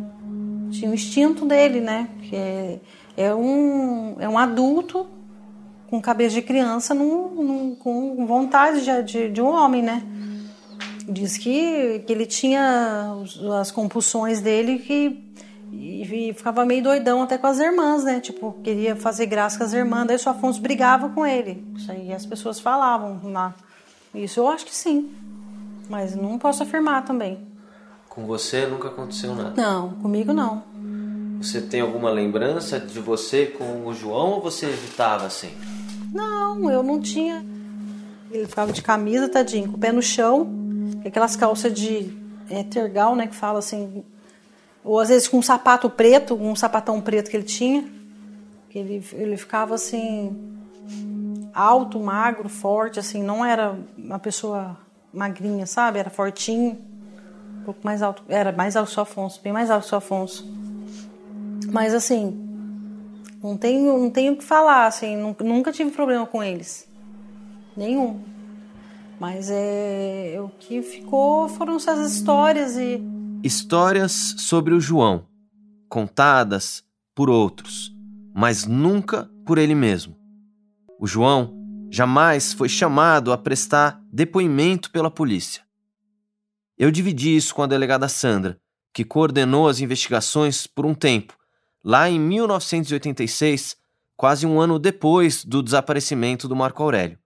Tinha 0.69 0.91
o 0.91 0.93
instinto 0.93 1.45
dele, 1.45 1.79
né? 1.79 2.09
Que 2.23 2.35
é, 2.35 2.79
é, 3.15 3.33
um, 3.33 4.17
é 4.19 4.27
um 4.27 4.37
adulto 4.37 5.07
com 5.89 6.01
cabeça 6.01 6.35
de 6.35 6.41
criança 6.41 6.93
num, 6.93 7.41
num, 7.41 7.75
com 7.75 8.27
vontade 8.27 8.83
de, 8.83 9.03
de, 9.03 9.29
de, 9.29 9.41
um 9.41 9.47
homem, 9.47 9.81
né? 9.81 10.03
Diz 11.07 11.37
que, 11.37 12.03
que 12.05 12.11
ele 12.11 12.25
tinha 12.25 13.13
as 13.61 13.71
compulsões 13.71 14.41
dele 14.41 14.79
que 14.79 15.25
e, 15.71 16.29
e, 16.29 16.33
ficava 16.33 16.65
meio 16.65 16.83
doidão 16.83 17.21
até 17.21 17.37
com 17.37 17.47
as 17.47 17.59
irmãs, 17.59 18.03
né? 18.03 18.19
Tipo, 18.19 18.53
queria 18.63 18.95
fazer 18.95 19.25
graça 19.25 19.57
com 19.57 19.63
as 19.63 19.73
irmãs, 19.73 20.07
daí 20.07 20.17
o 20.17 20.29
Afonso 20.29 20.61
brigava 20.61 21.09
com 21.09 21.25
ele. 21.25 21.65
Isso 21.75 21.91
aí 21.91 22.13
as 22.13 22.25
pessoas 22.25 22.59
falavam 22.59 23.19
lá. 23.31 23.53
Isso 24.13 24.39
eu 24.39 24.47
acho 24.47 24.65
que 24.65 24.75
sim. 24.75 25.11
Mas 25.89 26.15
não 26.15 26.37
posso 26.37 26.63
afirmar 26.63 27.05
também. 27.05 27.39
Com 28.09 28.25
você 28.25 28.65
nunca 28.65 28.87
aconteceu 28.87 29.35
nada? 29.35 29.61
Não, 29.61 29.91
comigo 29.95 30.33
não. 30.33 30.63
Você 31.41 31.61
tem 31.61 31.81
alguma 31.81 32.09
lembrança 32.09 32.79
de 32.79 32.99
você 32.99 33.45
com 33.45 33.85
o 33.85 33.93
João 33.93 34.31
ou 34.31 34.41
você 34.41 34.65
evitava 34.65 35.29
sempre? 35.29 35.67
Não, 36.13 36.69
eu 36.71 36.81
não 36.81 36.99
tinha. 36.99 37.45
Ele 38.31 38.47
ficava 38.47 38.73
de 38.73 38.81
camisa, 38.81 39.29
tadinho, 39.29 39.69
com 39.69 39.77
o 39.77 39.79
pé 39.79 39.91
no 39.91 40.01
chão, 40.01 40.49
aquelas 41.05 41.35
calças 41.35 41.71
de 41.71 42.11
é, 42.49 42.63
tergal, 42.63 43.15
né, 43.15 43.27
que 43.27 43.35
fala 43.35 43.59
assim. 43.59 44.03
Ou 44.87 45.01
às 45.01 45.09
vezes 45.09 45.27
com 45.27 45.39
um 45.39 45.41
sapato 45.41 45.89
preto, 45.89 46.33
um 46.33 46.55
sapatão 46.55 47.01
preto 47.01 47.29
que 47.29 47.35
ele 47.35 47.43
tinha. 47.43 47.83
Que 48.69 48.79
ele, 48.79 49.05
ele 49.11 49.35
ficava 49.35 49.75
assim. 49.75 50.33
alto, 51.53 51.99
magro, 51.99 52.47
forte, 52.47 52.97
assim, 52.97 53.21
não 53.21 53.43
era 53.43 53.77
uma 53.97 54.17
pessoa 54.17 54.77
magrinha, 55.13 55.65
sabe? 55.65 55.99
Era 55.99 56.09
fortinho. 56.09 56.77
Um 57.59 57.63
pouco 57.65 57.81
mais 57.83 58.01
alto. 58.01 58.23
Era 58.29 58.53
mais 58.53 58.77
alto 58.77 58.89
que 58.89 58.97
o 58.97 59.03
Afonso, 59.03 59.41
bem 59.43 59.51
mais 59.51 59.69
alto 59.69 59.85
que 59.85 59.93
o 59.93 59.97
Afonso. 59.97 60.49
Mas 61.69 61.93
assim, 61.93 62.47
não 63.43 63.57
tenho, 63.57 63.97
não 63.97 64.09
tenho 64.09 64.33
o 64.33 64.37
que 64.37 64.43
falar, 64.43 64.87
assim, 64.87 65.17
nunca 65.17 65.73
tive 65.73 65.91
problema 65.91 66.25
com 66.25 66.41
eles. 66.41 66.87
Nenhum. 67.75 68.21
Mas 69.19 69.49
é, 69.51 70.37
o 70.39 70.47
que 70.47 70.81
ficou 70.81 71.49
foram 71.49 71.75
essas 71.75 72.09
histórias 72.09 72.77
e. 72.77 73.16
Histórias 73.43 74.35
sobre 74.39 74.73
o 74.73 74.79
João, 74.79 75.27
contadas 75.87 76.83
por 77.13 77.29
outros, 77.29 77.95
mas 78.35 78.65
nunca 78.65 79.29
por 79.45 79.59
ele 79.59 79.75
mesmo. 79.75 80.17
O 80.99 81.05
João 81.05 81.55
jamais 81.89 82.51
foi 82.51 82.67
chamado 82.67 83.31
a 83.31 83.37
prestar 83.37 84.01
depoimento 84.11 84.89
pela 84.91 85.11
polícia. 85.11 85.63
Eu 86.77 86.89
dividi 86.89 87.35
isso 87.35 87.53
com 87.53 87.61
a 87.61 87.67
delegada 87.67 88.09
Sandra, 88.09 88.59
que 88.91 89.05
coordenou 89.05 89.69
as 89.69 89.79
investigações 89.79 90.65
por 90.65 90.85
um 90.85 90.95
tempo, 90.95 91.37
lá 91.83 92.09
em 92.09 92.19
1986, 92.19 93.77
quase 94.15 94.47
um 94.47 94.59
ano 94.59 94.79
depois 94.79 95.45
do 95.45 95.61
desaparecimento 95.61 96.47
do 96.47 96.55
Marco 96.55 96.81
Aurélio. 96.81 97.19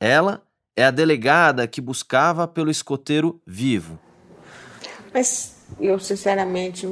Ela 0.00 0.42
é 0.74 0.84
a 0.84 0.90
delegada 0.90 1.68
que 1.68 1.82
buscava 1.82 2.48
pelo 2.48 2.70
escoteiro 2.70 3.40
vivo. 3.46 4.00
Mas 5.14 5.56
eu, 5.80 5.98
sinceramente, 5.98 6.86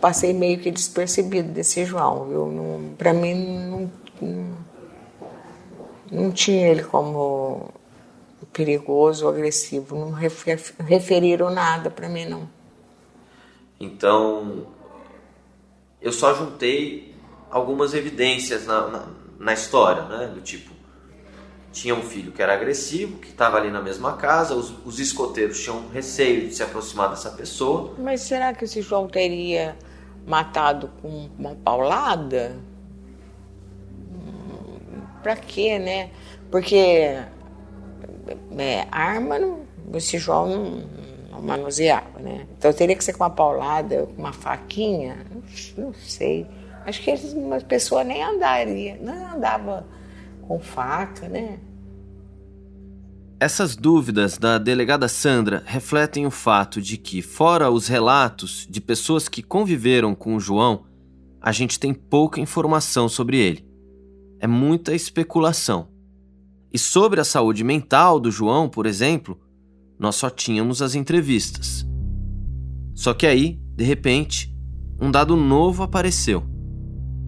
passei 0.00 0.32
meio 0.32 0.60
que 0.60 0.70
despercebido 0.70 1.48
desse 1.48 1.84
João. 1.84 2.94
Para 2.96 3.12
mim, 3.12 3.34
não, 3.68 3.92
não 4.20 4.62
não 6.12 6.30
tinha 6.30 6.68
ele 6.68 6.84
como 6.84 7.72
perigoso 8.52 9.24
ou 9.24 9.32
agressivo, 9.32 9.96
não 9.96 10.10
referiram 10.10 11.50
nada 11.50 11.90
para 11.90 12.08
mim 12.08 12.26
não. 12.26 12.48
Então, 13.80 14.66
eu 16.00 16.12
só 16.12 16.34
juntei 16.34 17.14
algumas 17.50 17.94
evidências 17.94 18.66
na, 18.66 18.88
na, 18.88 19.08
na 19.38 19.52
história, 19.54 20.02
né? 20.02 20.26
Do 20.34 20.42
tipo, 20.42 20.71
tinha 21.72 21.94
um 21.94 22.02
filho 22.02 22.30
que 22.30 22.42
era 22.42 22.52
agressivo, 22.52 23.18
que 23.18 23.28
estava 23.28 23.56
ali 23.56 23.70
na 23.70 23.80
mesma 23.80 24.16
casa, 24.16 24.54
os, 24.54 24.72
os, 24.84 25.00
escoteiros 25.00 25.60
tinham 25.60 25.88
receio 25.88 26.46
de 26.46 26.54
se 26.54 26.62
aproximar 26.62 27.08
dessa 27.08 27.30
pessoa. 27.30 27.94
Mas 27.98 28.20
será 28.20 28.52
que 28.52 28.64
esse 28.64 28.82
João 28.82 29.08
teria 29.08 29.76
matado 30.26 30.90
com 31.00 31.30
uma 31.38 31.56
paulada? 31.56 32.60
Pra 35.22 35.36
quê, 35.36 35.78
né? 35.78 36.10
Porque 36.50 37.16
é, 38.58 38.86
arma 38.90 39.38
esse 39.94 40.18
João 40.18 40.48
não, 40.48 40.84
não, 41.30 41.42
manuseava, 41.42 42.18
né? 42.18 42.46
Então 42.58 42.72
teria 42.72 42.96
que 42.96 43.02
ser 43.02 43.12
com 43.14 43.24
uma 43.24 43.30
paulada, 43.30 44.06
com 44.06 44.20
uma 44.20 44.32
faquinha, 44.32 45.24
não, 45.30 45.86
não 45.86 45.94
sei. 45.94 46.46
Acho 46.84 47.00
que 47.02 47.12
uma 47.34 47.60
pessoa 47.60 48.02
nem 48.02 48.22
andaria, 48.22 48.98
não 49.00 49.34
andava 49.34 49.86
com 50.42 50.60
faca, 50.60 51.28
né? 51.28 51.58
Essas 53.40 53.74
dúvidas 53.74 54.38
da 54.38 54.58
delegada 54.58 55.08
Sandra 55.08 55.62
refletem 55.66 56.26
o 56.26 56.30
fato 56.30 56.80
de 56.80 56.96
que, 56.96 57.22
fora 57.22 57.70
os 57.70 57.88
relatos 57.88 58.66
de 58.70 58.80
pessoas 58.80 59.28
que 59.28 59.42
conviveram 59.42 60.14
com 60.14 60.36
o 60.36 60.40
João, 60.40 60.84
a 61.40 61.50
gente 61.50 61.80
tem 61.80 61.92
pouca 61.92 62.40
informação 62.40 63.08
sobre 63.08 63.38
ele 63.38 63.72
é 64.42 64.46
muita 64.48 64.92
especulação. 64.92 65.86
E 66.72 66.76
sobre 66.76 67.20
a 67.20 67.24
saúde 67.24 67.62
mental 67.62 68.18
do 68.18 68.28
João, 68.28 68.68
por 68.68 68.86
exemplo, 68.86 69.40
nós 69.96 70.16
só 70.16 70.28
tínhamos 70.28 70.82
as 70.82 70.96
entrevistas. 70.96 71.86
Só 72.92 73.14
que 73.14 73.24
aí, 73.24 73.60
de 73.76 73.84
repente, 73.84 74.52
um 75.00 75.12
dado 75.12 75.36
novo 75.36 75.84
apareceu. 75.84 76.42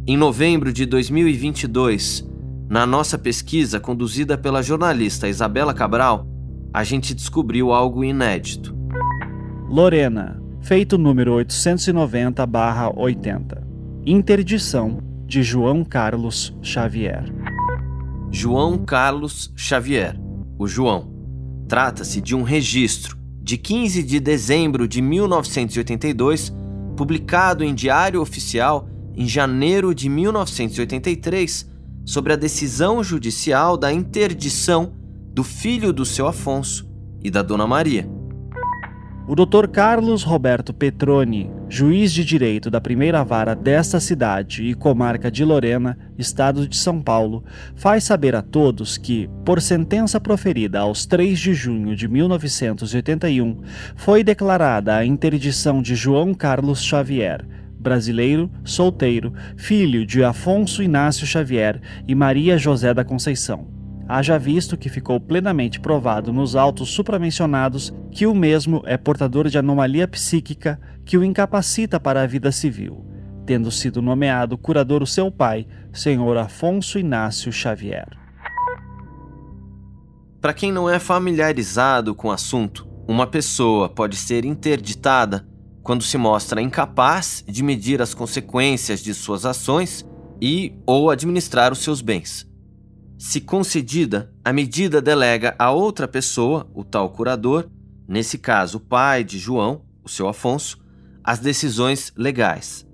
Em 0.04 0.16
novembro 0.16 0.72
de 0.72 0.84
2022, 0.86 2.28
na 2.68 2.84
nossa 2.86 3.18
pesquisa 3.18 3.78
conduzida 3.78 4.38
pela 4.38 4.62
jornalista 4.62 5.28
Isabela 5.28 5.74
Cabral, 5.74 6.26
a 6.72 6.82
gente 6.82 7.14
descobriu 7.14 7.72
algo 7.72 8.02
inédito. 8.02 8.74
Lorena, 9.68 10.42
feito 10.60 10.98
número 10.98 11.34
890/80. 11.34 13.62
Interdição 14.06 14.98
de 15.26 15.42
João 15.42 15.84
Carlos 15.84 16.56
Xavier. 16.62 17.24
João 18.30 18.78
Carlos 18.78 19.52
Xavier, 19.56 20.18
o 20.58 20.66
João. 20.66 21.12
Trata-se 21.68 22.18
de 22.20 22.34
um 22.34 22.42
registro 22.42 23.16
de 23.40 23.56
15 23.58 24.02
de 24.02 24.18
dezembro 24.20 24.88
de 24.88 25.02
1982, 25.02 26.52
publicado 26.96 27.62
em 27.62 27.74
Diário 27.74 28.20
Oficial 28.20 28.88
em 29.14 29.28
janeiro 29.28 29.94
de 29.94 30.08
1983, 30.08 31.70
sobre 32.04 32.32
a 32.32 32.36
decisão 32.36 33.02
judicial 33.02 33.76
da 33.76 33.92
interdição 33.92 34.92
do 35.32 35.42
filho 35.42 35.92
do 35.92 36.04
seu 36.04 36.26
Afonso 36.26 36.88
e 37.22 37.30
da 37.30 37.42
Dona 37.42 37.66
Maria. 37.66 38.08
O 39.26 39.34
Dr. 39.34 39.68
Carlos 39.68 40.22
Roberto 40.22 40.74
Petroni, 40.74 41.50
juiz 41.66 42.12
de 42.12 42.22
direito 42.22 42.70
da 42.70 42.78
primeira 42.78 43.24
vara 43.24 43.54
desta 43.54 43.98
cidade 43.98 44.64
e 44.64 44.74
comarca 44.74 45.30
de 45.30 45.42
Lorena, 45.42 45.98
estado 46.18 46.68
de 46.68 46.76
São 46.76 47.00
Paulo, 47.00 47.42
faz 47.74 48.04
saber 48.04 48.36
a 48.36 48.42
todos 48.42 48.98
que, 48.98 49.30
por 49.42 49.62
sentença 49.62 50.20
proferida 50.20 50.80
aos 50.80 51.06
3 51.06 51.38
de 51.38 51.54
junho 51.54 51.96
de 51.96 52.06
1981, 52.06 53.62
foi 53.96 54.22
declarada 54.22 54.94
a 54.94 55.06
interdição 55.06 55.80
de 55.80 55.94
João 55.94 56.34
Carlos 56.34 56.82
Xavier, 56.84 57.46
brasileiro, 57.84 58.50
solteiro, 58.64 59.32
filho 59.56 60.04
de 60.04 60.24
Afonso 60.24 60.82
Inácio 60.82 61.26
Xavier 61.26 61.80
e 62.08 62.14
Maria 62.14 62.58
José 62.58 62.92
da 62.92 63.04
Conceição 63.04 63.74
haja 64.08 64.38
visto 64.38 64.76
que 64.76 64.88
ficou 64.88 65.18
plenamente 65.18 65.80
provado 65.80 66.32
nos 66.32 66.54
autos 66.54 66.90
supramencionados 66.90 67.92
que 68.10 68.26
o 68.26 68.34
mesmo 68.34 68.82
é 68.84 68.96
portador 68.96 69.48
de 69.48 69.58
anomalia 69.58 70.06
psíquica 70.06 70.78
que 71.04 71.16
o 71.16 71.24
incapacita 71.24 71.98
para 71.98 72.22
a 72.22 72.26
vida 72.26 72.52
civil, 72.52 73.04
tendo 73.46 73.70
sido 73.70 74.02
nomeado 74.02 74.58
curador 74.58 75.02
o 75.02 75.06
seu 75.06 75.30
pai, 75.30 75.66
senhor 75.92 76.36
Afonso 76.36 76.98
Inácio 76.98 77.52
Xavier. 77.52 78.08
Para 80.40 80.52
quem 80.52 80.70
não 80.70 80.88
é 80.90 80.98
familiarizado 80.98 82.14
com 82.14 82.28
o 82.28 82.32
assunto, 82.32 82.86
uma 83.08 83.26
pessoa 83.26 83.88
pode 83.88 84.16
ser 84.16 84.44
interditada 84.44 85.46
quando 85.84 86.02
se 86.02 86.16
mostra 86.16 86.62
incapaz 86.62 87.44
de 87.46 87.62
medir 87.62 88.00
as 88.00 88.14
consequências 88.14 89.00
de 89.00 89.12
suas 89.12 89.44
ações 89.44 90.04
e 90.40 90.74
ou 90.86 91.10
administrar 91.10 91.72
os 91.72 91.80
seus 91.80 92.00
bens. 92.00 92.48
Se 93.18 93.38
concedida, 93.38 94.32
a 94.42 94.50
medida 94.50 95.00
delega 95.00 95.54
a 95.58 95.70
outra 95.70 96.08
pessoa, 96.08 96.66
o 96.74 96.82
tal 96.82 97.10
curador, 97.10 97.68
nesse 98.08 98.38
caso 98.38 98.78
o 98.78 98.80
pai 98.80 99.22
de 99.22 99.38
João, 99.38 99.82
o 100.02 100.08
seu 100.08 100.26
Afonso, 100.26 100.82
as 101.22 101.38
decisões 101.38 102.12
legais. 102.16 102.86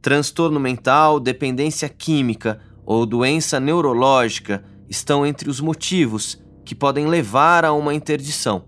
Transtorno 0.00 0.60
mental, 0.60 1.18
dependência 1.18 1.88
química 1.88 2.60
ou 2.86 3.04
doença 3.04 3.58
neurológica 3.58 4.64
estão 4.88 5.26
entre 5.26 5.50
os 5.50 5.60
motivos 5.60 6.40
que 6.64 6.74
podem 6.74 7.06
levar 7.06 7.64
a 7.64 7.72
uma 7.72 7.92
interdição, 7.92 8.64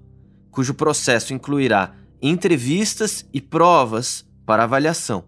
cujo 0.50 0.74
processo 0.74 1.32
incluirá 1.32 1.94
entrevistas 2.26 3.28
e 3.34 3.40
provas 3.40 4.26
para 4.46 4.64
avaliação. 4.64 5.24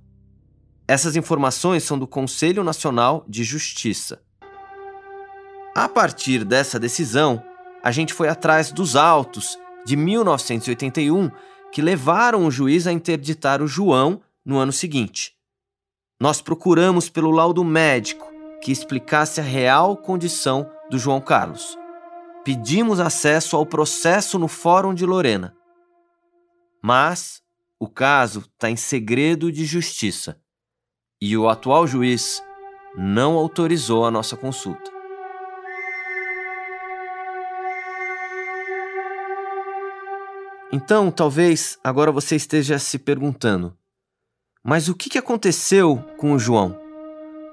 Essas 0.88 1.14
informações 1.14 1.82
são 1.82 1.98
do 1.98 2.06
Conselho 2.06 2.64
Nacional 2.64 3.22
de 3.28 3.44
Justiça. 3.44 4.22
A 5.74 5.86
partir 5.90 6.42
dessa 6.42 6.80
decisão, 6.80 7.42
a 7.82 7.90
gente 7.92 8.14
foi 8.14 8.30
atrás 8.30 8.72
dos 8.72 8.96
autos 8.96 9.58
de 9.84 9.94
1981 9.94 11.30
que 11.70 11.82
levaram 11.82 12.46
o 12.46 12.50
juiz 12.50 12.86
a 12.86 12.92
interditar 12.92 13.60
o 13.60 13.66
João 13.68 14.22
no 14.42 14.56
ano 14.56 14.72
seguinte. 14.72 15.34
Nós 16.18 16.40
procuramos 16.40 17.10
pelo 17.10 17.30
laudo 17.30 17.62
médico 17.62 18.26
que 18.62 18.72
explicasse 18.72 19.38
a 19.38 19.44
real 19.44 19.98
condição 19.98 20.66
do 20.90 20.98
João 20.98 21.20
Carlos. 21.20 21.76
Pedimos 22.42 23.00
acesso 23.00 23.54
ao 23.54 23.66
processo 23.66 24.38
no 24.38 24.48
Fórum 24.48 24.94
de 24.94 25.04
Lorena. 25.04 25.54
Mas 26.82 27.42
o 27.78 27.88
caso 27.88 28.40
está 28.40 28.70
em 28.70 28.76
segredo 28.76 29.50
de 29.52 29.64
justiça 29.64 30.40
e 31.20 31.36
o 31.36 31.48
atual 31.48 31.86
juiz 31.86 32.42
não 32.96 33.34
autorizou 33.34 34.04
a 34.04 34.10
nossa 34.10 34.36
consulta. 34.36 34.90
Então, 40.72 41.10
talvez 41.10 41.78
agora 41.82 42.10
você 42.12 42.36
esteja 42.36 42.78
se 42.78 42.98
perguntando: 42.98 43.76
mas 44.68 44.88
o 44.88 44.94
que 44.94 45.16
aconteceu 45.16 46.04
com 46.16 46.32
o 46.32 46.38
João? 46.40 46.76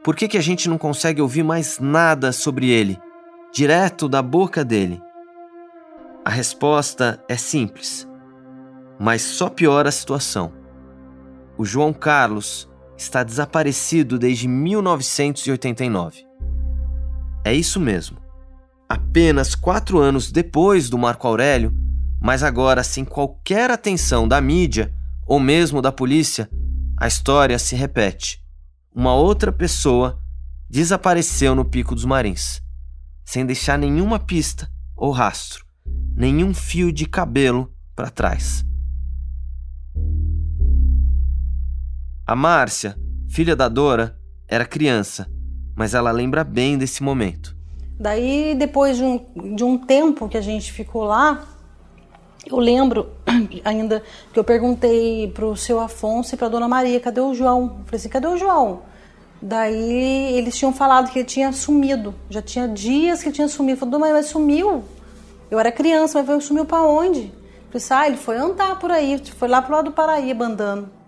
Por 0.03 0.15
que, 0.15 0.27
que 0.27 0.37
a 0.37 0.41
gente 0.41 0.67
não 0.67 0.79
consegue 0.79 1.21
ouvir 1.21 1.43
mais 1.43 1.77
nada 1.77 2.31
sobre 2.31 2.69
ele, 2.69 2.99
direto 3.53 4.09
da 4.09 4.19
boca 4.19 4.65
dele? 4.65 4.99
A 6.25 6.31
resposta 6.31 7.23
é 7.29 7.37
simples, 7.37 8.07
mas 8.99 9.21
só 9.21 9.49
piora 9.49 9.89
a 9.89 9.91
situação. 9.91 10.53
O 11.57 11.65
João 11.65 11.93
Carlos 11.93 12.69
está 12.97 13.23
desaparecido 13.23 14.17
desde 14.17 14.47
1989. 14.47 16.25
É 17.43 17.53
isso 17.53 17.79
mesmo. 17.79 18.17
Apenas 18.87 19.55
quatro 19.55 19.99
anos 19.99 20.31
depois 20.31 20.89
do 20.89 20.97
Marco 20.97 21.27
Aurélio, 21.27 21.73
mas 22.21 22.43
agora 22.43 22.83
sem 22.83 23.03
qualquer 23.03 23.69
atenção 23.69 24.27
da 24.27 24.39
mídia 24.39 24.93
ou 25.25 25.39
mesmo 25.39 25.81
da 25.81 25.91
polícia, 25.91 26.49
a 26.97 27.07
história 27.07 27.59
se 27.59 27.75
repete. 27.75 28.41
Uma 28.95 29.13
outra 29.13 29.51
pessoa 29.51 30.21
desapareceu 30.69 31.53
no 31.53 31.65
Pico 31.65 31.93
dos 31.95 32.05
Marins, 32.05 32.61
sem 33.25 33.45
deixar 33.45 33.77
nenhuma 33.77 34.19
pista 34.19 34.69
ou 34.95 35.11
rastro, 35.11 35.65
nenhum 36.15 36.53
fio 36.53 36.91
de 36.91 37.05
cabelo 37.05 37.73
para 37.95 38.09
trás. 38.09 38.65
A 42.33 42.35
Márcia, 42.35 42.97
filha 43.29 43.55
da 43.55 43.69
Dora, 43.69 44.17
era 44.47 44.65
criança, 44.65 45.29
mas 45.75 45.93
ela 45.93 46.09
lembra 46.09 46.43
bem 46.43 46.79
desse 46.79 47.03
momento. 47.03 47.55
Daí, 47.99 48.55
depois 48.55 48.97
de 48.97 49.03
um, 49.03 49.55
de 49.55 49.63
um 49.63 49.77
tempo 49.77 50.27
que 50.27 50.35
a 50.35 50.41
gente 50.41 50.71
ficou 50.71 51.03
lá, 51.03 51.45
eu 52.43 52.57
lembro 52.57 53.07
ainda 53.63 54.01
que 54.33 54.39
eu 54.39 54.43
perguntei 54.43 55.27
pro 55.27 55.55
seu 55.55 55.79
Afonso 55.79 56.33
e 56.33 56.37
pra 56.39 56.49
dona 56.49 56.67
Maria, 56.67 56.99
cadê 56.99 57.21
o 57.21 57.35
João? 57.35 57.61
Eu 57.81 57.85
falei 57.85 57.97
assim, 57.97 58.09
cadê 58.09 58.25
o 58.25 58.35
João? 58.35 58.81
Daí 59.39 60.35
eles 60.35 60.57
tinham 60.57 60.73
falado 60.73 61.11
que 61.11 61.19
ele 61.19 61.27
tinha 61.27 61.51
sumido. 61.51 62.15
Já 62.31 62.41
tinha 62.41 62.67
dias 62.67 63.21
que 63.21 63.29
ele 63.29 63.35
tinha 63.35 63.47
sumido. 63.47 63.77
Falei, 63.77 63.91
dona 63.91 64.05
Maria, 64.05 64.15
mas 64.15 64.25
sumiu? 64.25 64.83
Eu 65.51 65.59
era 65.59 65.71
criança, 65.71 66.23
mas 66.23 66.43
sumiu 66.45 66.65
para 66.65 66.81
onde? 66.81 67.25
Eu 67.25 67.29
falei 67.29 67.75
assim, 67.75 67.93
ah, 67.93 68.07
ele 68.07 68.17
foi 68.17 68.37
andar 68.37 68.79
por 68.79 68.89
aí, 68.89 69.21
foi 69.37 69.47
lá 69.47 69.61
pro 69.61 69.75
lado 69.75 69.85
do 69.85 69.91
Paraíba 69.91 70.45
andando. 70.45 71.02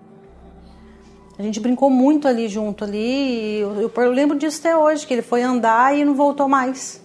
A 1.38 1.42
gente 1.42 1.60
brincou 1.60 1.90
muito 1.90 2.28
ali 2.28 2.48
junto 2.48 2.84
ali. 2.84 3.60
Eu, 3.60 3.82
eu, 3.82 3.92
eu, 3.94 4.12
lembro 4.12 4.38
disso 4.38 4.60
até 4.60 4.76
hoje, 4.76 5.06
que 5.06 5.14
ele 5.14 5.22
foi 5.22 5.42
andar 5.42 5.96
e 5.96 6.06
não 6.06 6.16
voltou 6.16 6.48
mais. 6.48 7.04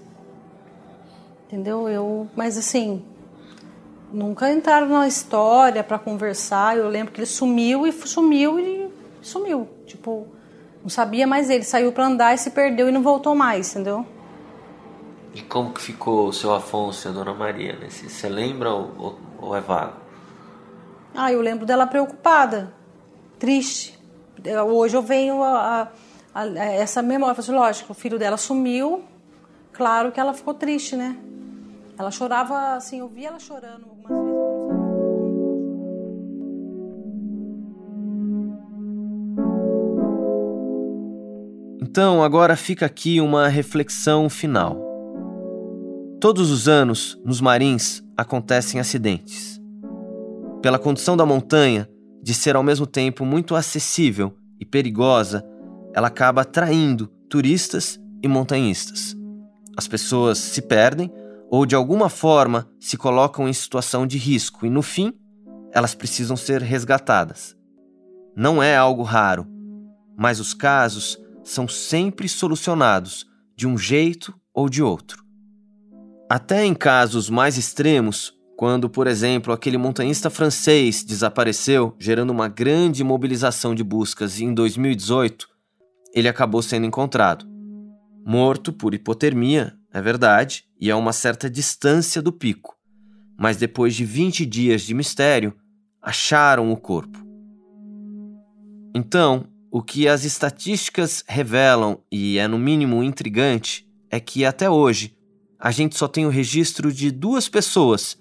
Entendeu? 1.47 1.89
Eu, 1.89 2.28
mas 2.37 2.57
assim, 2.57 3.05
nunca 4.12 4.51
entraram 4.53 4.89
na 4.89 5.09
história 5.09 5.83
para 5.83 5.99
conversar. 5.99 6.76
Eu 6.76 6.89
lembro 6.89 7.12
que 7.12 7.20
ele 7.20 7.26
sumiu 7.26 7.87
e 7.87 7.93
sumiu 7.93 8.61
e 8.61 8.89
sumiu. 9.20 9.68
Tipo, 9.85 10.28
não 10.81 10.89
sabia 10.89 11.26
mais 11.26 11.51
ele. 11.51 11.64
Saiu 11.64 11.91
para 11.91 12.07
andar 12.07 12.33
e 12.33 12.39
se 12.39 12.51
perdeu 12.51 12.89
e 12.89 12.93
não 12.93 13.03
voltou 13.03 13.35
mais, 13.35 13.74
entendeu? 13.74 14.07
E 15.35 15.43
como 15.43 15.72
que 15.72 15.81
ficou 15.81 16.28
o 16.28 16.33
seu 16.33 16.55
Afonso 16.55 17.09
e 17.09 17.11
a 17.11 17.12
Dona 17.12 17.35
Maria? 17.35 17.76
Né? 17.76 17.89
Você 17.91 18.28
lembra 18.28 18.70
ou, 18.72 19.18
ou 19.41 19.57
é 19.57 19.61
vago? 19.61 19.95
Ah, 21.12 21.33
eu 21.33 21.41
lembro 21.41 21.66
dela 21.66 21.85
preocupada, 21.89 22.72
triste 23.37 23.99
hoje 24.66 24.97
eu 24.97 25.03
venho 25.03 25.43
a, 25.43 25.88
a, 26.34 26.43
a 26.43 26.64
essa 26.64 27.03
memória, 27.03 27.38
assim, 27.38 27.53
lógico, 27.53 27.93
o 27.93 27.95
filho 27.95 28.18
dela 28.18 28.36
sumiu, 28.36 29.05
claro 29.72 30.12
que 30.12 30.20
ela 30.20 30.32
ficou 30.32 30.55
triste, 30.55 30.97
né? 30.97 31.16
Ela 31.99 32.11
chorava, 32.11 32.74
assim, 32.74 33.01
eu 33.01 33.09
vi 33.09 33.26
ela 33.26 33.38
chorando 33.38 33.84
algumas 33.84 34.09
vezes. 34.09 34.41
Então, 41.82 42.22
agora 42.22 42.55
fica 42.57 42.86
aqui 42.86 43.20
uma 43.20 43.49
reflexão 43.49 44.30
final. 44.30 44.80
Todos 46.20 46.51
os 46.51 46.68
anos, 46.68 47.20
nos 47.24 47.41
marins, 47.41 48.03
acontecem 48.16 48.78
acidentes. 48.78 49.61
Pela 50.62 50.78
condição 50.78 51.16
da 51.16 51.26
montanha, 51.26 51.88
de 52.22 52.34
ser 52.34 52.56
ao 52.56 52.62
mesmo 52.62 52.86
tempo 52.86 53.24
muito 53.24 53.54
acessível 53.54 54.36
e 54.58 54.64
perigosa, 54.64 55.44
ela 55.94 56.08
acaba 56.08 56.42
atraindo 56.42 57.06
turistas 57.28 57.98
e 58.22 58.28
montanhistas. 58.28 59.16
As 59.76 59.88
pessoas 59.88 60.38
se 60.38 60.62
perdem 60.62 61.10
ou 61.50 61.66
de 61.66 61.74
alguma 61.74 62.08
forma 62.08 62.68
se 62.78 62.96
colocam 62.96 63.48
em 63.48 63.52
situação 63.52 64.06
de 64.06 64.18
risco 64.18 64.66
e 64.66 64.70
no 64.70 64.82
fim, 64.82 65.12
elas 65.72 65.94
precisam 65.94 66.36
ser 66.36 66.62
resgatadas. 66.62 67.56
Não 68.36 68.62
é 68.62 68.76
algo 68.76 69.02
raro, 69.02 69.46
mas 70.16 70.38
os 70.38 70.54
casos 70.54 71.18
são 71.42 71.66
sempre 71.66 72.28
solucionados 72.28 73.26
de 73.56 73.66
um 73.66 73.76
jeito 73.76 74.34
ou 74.54 74.68
de 74.68 74.82
outro. 74.82 75.24
Até 76.28 76.64
em 76.64 76.74
casos 76.74 77.28
mais 77.28 77.58
extremos, 77.58 78.32
quando, 78.61 78.90
por 78.90 79.06
exemplo, 79.06 79.54
aquele 79.54 79.78
montanhista 79.78 80.28
francês 80.28 81.02
desapareceu, 81.02 81.96
gerando 81.98 82.28
uma 82.28 82.46
grande 82.46 83.02
mobilização 83.02 83.74
de 83.74 83.82
buscas 83.82 84.38
em 84.38 84.52
2018, 84.52 85.48
ele 86.14 86.28
acabou 86.28 86.61
sendo 86.61 86.84
encontrado. 86.84 87.46
Morto 88.22 88.70
por 88.70 88.92
hipotermia, 88.92 89.72
é 89.90 90.02
verdade, 90.02 90.66
e 90.78 90.90
a 90.90 90.96
uma 90.98 91.11
certa 91.11 91.48
distância 91.48 92.20
do 92.20 92.30
pico, 92.30 92.76
mas 93.38 93.56
depois 93.56 93.94
de 93.94 94.04
20 94.04 94.44
dias 94.44 94.82
de 94.82 94.92
mistério, 94.92 95.56
acharam 96.02 96.70
o 96.70 96.76
corpo. 96.76 97.18
Então, 98.94 99.46
o 99.70 99.80
que 99.80 100.06
as 100.06 100.26
estatísticas 100.26 101.24
revelam, 101.26 101.98
e 102.12 102.36
é 102.36 102.46
no 102.46 102.58
mínimo 102.58 103.02
intrigante, 103.02 103.88
é 104.11 104.20
que 104.20 104.44
até 104.44 104.68
hoje 104.68 105.16
a 105.58 105.70
gente 105.70 105.96
só 105.96 106.06
tem 106.06 106.26
o 106.26 106.30
registro 106.30 106.92
de 106.92 107.11
duas 107.11 107.48
pessoas 107.48 108.19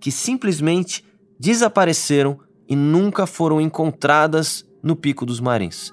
que 0.00 0.10
simplesmente 0.10 1.04
desapareceram 1.38 2.38
e 2.68 2.74
nunca 2.74 3.26
foram 3.26 3.60
encontradas 3.60 4.66
no 4.82 4.96
Pico 4.96 5.26
dos 5.26 5.40
Marins. 5.40 5.92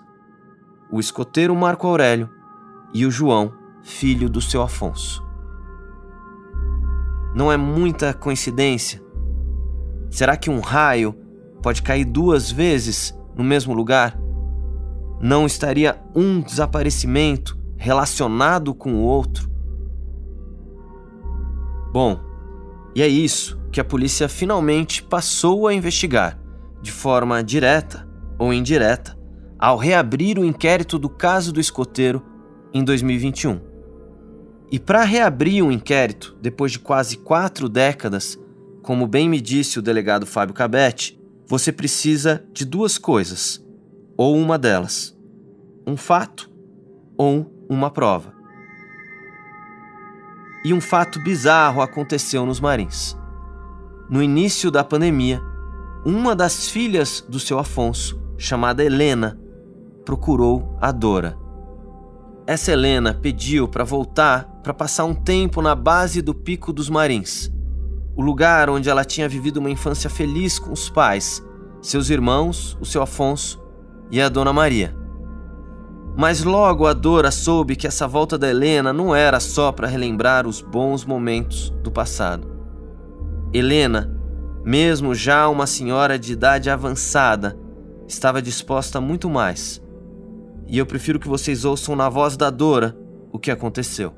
O 0.91 0.99
escoteiro 0.99 1.55
Marco 1.55 1.85
Aurélio 1.85 2.29
e 2.93 3.05
o 3.05 3.11
João, 3.11 3.53
filho 3.83 4.29
do 4.29 4.39
seu 4.39 4.61
Afonso. 4.61 5.25
Não 7.35 7.51
é 7.51 7.57
muita 7.57 8.13
coincidência? 8.13 9.03
Será 10.09 10.37
que 10.37 10.49
um 10.49 10.59
raio 10.59 11.13
pode 11.61 11.81
cair 11.81 12.05
duas 12.05 12.49
vezes 12.49 13.13
no 13.35 13.43
mesmo 13.43 13.73
lugar? 13.73 14.17
Não 15.19 15.45
estaria 15.45 16.01
um 16.15 16.39
desaparecimento 16.39 17.57
relacionado 17.75 18.73
com 18.73 18.93
o 18.93 19.01
outro? 19.01 19.51
Bom, 21.91 22.19
e 22.95 23.01
é 23.01 23.07
isso 23.07 23.57
que 23.77 23.81
a 23.81 23.85
polícia 23.85 24.27
finalmente 24.27 25.03
passou 25.03 25.67
a 25.67 25.71
investigar, 25.71 26.39
de 26.81 26.91
forma 26.91 27.43
direta 27.43 28.09
ou 28.39 28.51
indireta, 28.51 29.15
ao 29.59 29.77
reabrir 29.77 30.39
o 30.39 30.43
inquérito 30.43 30.97
do 30.97 31.07
caso 31.07 31.53
do 31.53 31.59
escoteiro 31.59 32.25
em 32.73 32.83
2021. 32.83 33.61
E 34.71 34.79
para 34.79 35.03
reabrir 35.03 35.61
um 35.61 35.71
inquérito, 35.71 36.35
depois 36.41 36.71
de 36.71 36.79
quase 36.79 37.17
quatro 37.17 37.69
décadas, 37.69 38.35
como 38.81 39.05
bem 39.05 39.29
me 39.29 39.39
disse 39.39 39.77
o 39.77 39.81
delegado 39.83 40.25
Fábio 40.25 40.55
Cabete, 40.55 41.21
você 41.45 41.71
precisa 41.71 42.43
de 42.51 42.65
duas 42.65 42.97
coisas, 42.97 43.63
ou 44.17 44.35
uma 44.37 44.57
delas: 44.57 45.15
um 45.85 45.95
fato 45.95 46.49
ou 47.15 47.63
uma 47.69 47.91
prova. 47.91 48.33
E 50.65 50.73
um 50.73 50.81
fato 50.81 51.21
bizarro 51.21 51.79
aconteceu 51.79 52.43
nos 52.43 52.59
Marins. 52.59 53.15
No 54.09 54.23
início 54.23 54.71
da 54.71 54.85
pandemia, 54.85 55.41
uma 56.05 56.33
das 56.33 56.69
filhas 56.69 57.25
do 57.27 57.41
seu 57.41 57.59
Afonso, 57.59 58.17
chamada 58.37 58.81
Helena, 58.81 59.37
procurou 60.05 60.77
a 60.79 60.93
Dora. 60.93 61.37
Essa 62.45 62.71
Helena 62.71 63.13
pediu 63.13 63.67
para 63.67 63.83
voltar 63.83 64.45
para 64.63 64.73
passar 64.73 65.03
um 65.03 65.13
tempo 65.13 65.61
na 65.61 65.75
base 65.75 66.21
do 66.21 66.33
Pico 66.33 66.71
dos 66.71 66.89
Marins, 66.89 67.51
o 68.15 68.21
lugar 68.21 68.69
onde 68.69 68.89
ela 68.89 69.03
tinha 69.03 69.27
vivido 69.27 69.57
uma 69.57 69.69
infância 69.69 70.09
feliz 70.09 70.57
com 70.57 70.71
os 70.71 70.89
pais, 70.89 71.43
seus 71.81 72.09
irmãos, 72.09 72.77
o 72.79 72.85
seu 72.85 73.01
Afonso 73.01 73.61
e 74.09 74.21
a 74.21 74.29
Dona 74.29 74.53
Maria. 74.53 74.95
Mas 76.15 76.45
logo 76.45 76.87
a 76.87 76.93
Dora 76.93 77.29
soube 77.29 77.75
que 77.75 77.85
essa 77.85 78.07
volta 78.07 78.37
da 78.37 78.49
Helena 78.49 78.93
não 78.93 79.13
era 79.13 79.41
só 79.41 79.73
para 79.73 79.85
relembrar 79.85 80.47
os 80.47 80.61
bons 80.61 81.03
momentos 81.03 81.71
do 81.83 81.91
passado. 81.91 82.56
Helena, 83.53 84.13
mesmo 84.63 85.15
já 85.15 85.47
uma 85.47 85.65
senhora 85.65 86.19
de 86.19 86.33
idade 86.33 86.69
avançada, 86.69 87.57
estava 88.07 88.41
disposta 88.41 88.97
a 88.97 89.01
muito 89.01 89.29
mais. 89.29 89.81
E 90.67 90.77
eu 90.77 90.85
prefiro 90.85 91.19
que 91.19 91.27
vocês 91.29 91.63
ouçam 91.63 91.95
na 91.95 92.09
voz 92.09 92.35
da 92.35 92.49
Dora 92.49 92.97
o 93.31 93.39
que 93.39 93.49
aconteceu. 93.49 94.13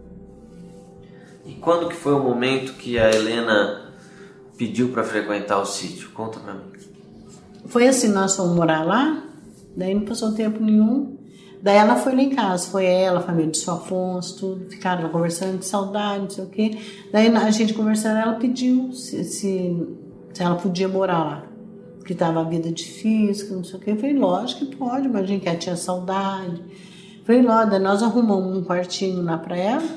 E 1.45 1.53
quando 1.53 1.89
que 1.89 1.95
foi 1.95 2.13
o 2.13 2.23
momento 2.23 2.73
que 2.73 2.97
a 2.97 3.09
Helena 3.09 3.93
pediu 4.57 4.89
para 4.89 5.03
frequentar 5.03 5.59
o 5.59 5.65
sítio? 5.65 6.09
Conta 6.09 6.39
pra 6.39 6.53
mim. 6.55 6.71
Foi 7.67 7.87
assim, 7.87 8.07
nós 8.07 8.35
fomos 8.35 8.55
morar 8.55 8.83
lá, 8.83 9.23
daí 9.77 9.93
não 9.93 10.01
passou 10.01 10.33
tempo 10.33 10.59
nenhum. 10.63 11.18
Daí 11.61 11.75
ela 11.75 11.97
foi 11.97 12.15
lá 12.15 12.21
em 12.21 12.29
casa, 12.29 12.69
foi 12.69 12.85
ela, 12.85 13.19
a 13.19 13.23
família 13.23 13.51
do 13.51 13.57
seu 13.57 13.73
Afonso, 13.73 14.39
tudo, 14.39 14.69
ficaram 14.69 15.03
lá 15.03 15.09
conversando 15.09 15.57
de 15.57 15.65
saudade, 15.65 16.23
não 16.23 16.29
sei 16.29 16.43
o 16.45 16.47
quê. 16.47 16.77
Daí 17.11 17.27
a 17.27 17.51
gente 17.51 17.73
conversando, 17.73 18.17
ela 18.17 18.35
pediu 18.35 18.93
se, 18.93 19.23
se, 19.25 19.87
se 20.33 20.43
ela 20.43 20.55
podia 20.55 20.87
morar 20.87 21.23
lá. 21.23 21.45
Que 22.05 22.15
tava 22.15 22.39
a 22.39 22.43
vida 22.43 22.71
difícil, 22.71 23.55
não 23.57 23.63
sei 23.63 23.77
o 23.77 23.81
quê. 23.81 23.91
Eu 23.91 23.97
falei, 23.97 24.17
lógico 24.17 24.65
que 24.65 24.75
pode, 24.75 25.07
imagina 25.07 25.39
que 25.39 25.49
ela 25.49 25.57
tinha 25.57 25.75
saudade. 25.75 26.63
Eu 27.19 27.25
falei, 27.25 27.41
lógico, 27.41 27.71
daí 27.71 27.79
nós 27.79 28.01
arrumamos 28.01 28.57
um 28.57 28.63
quartinho 28.63 29.21
lá 29.21 29.37
pra 29.37 29.57
ela. 29.57 29.87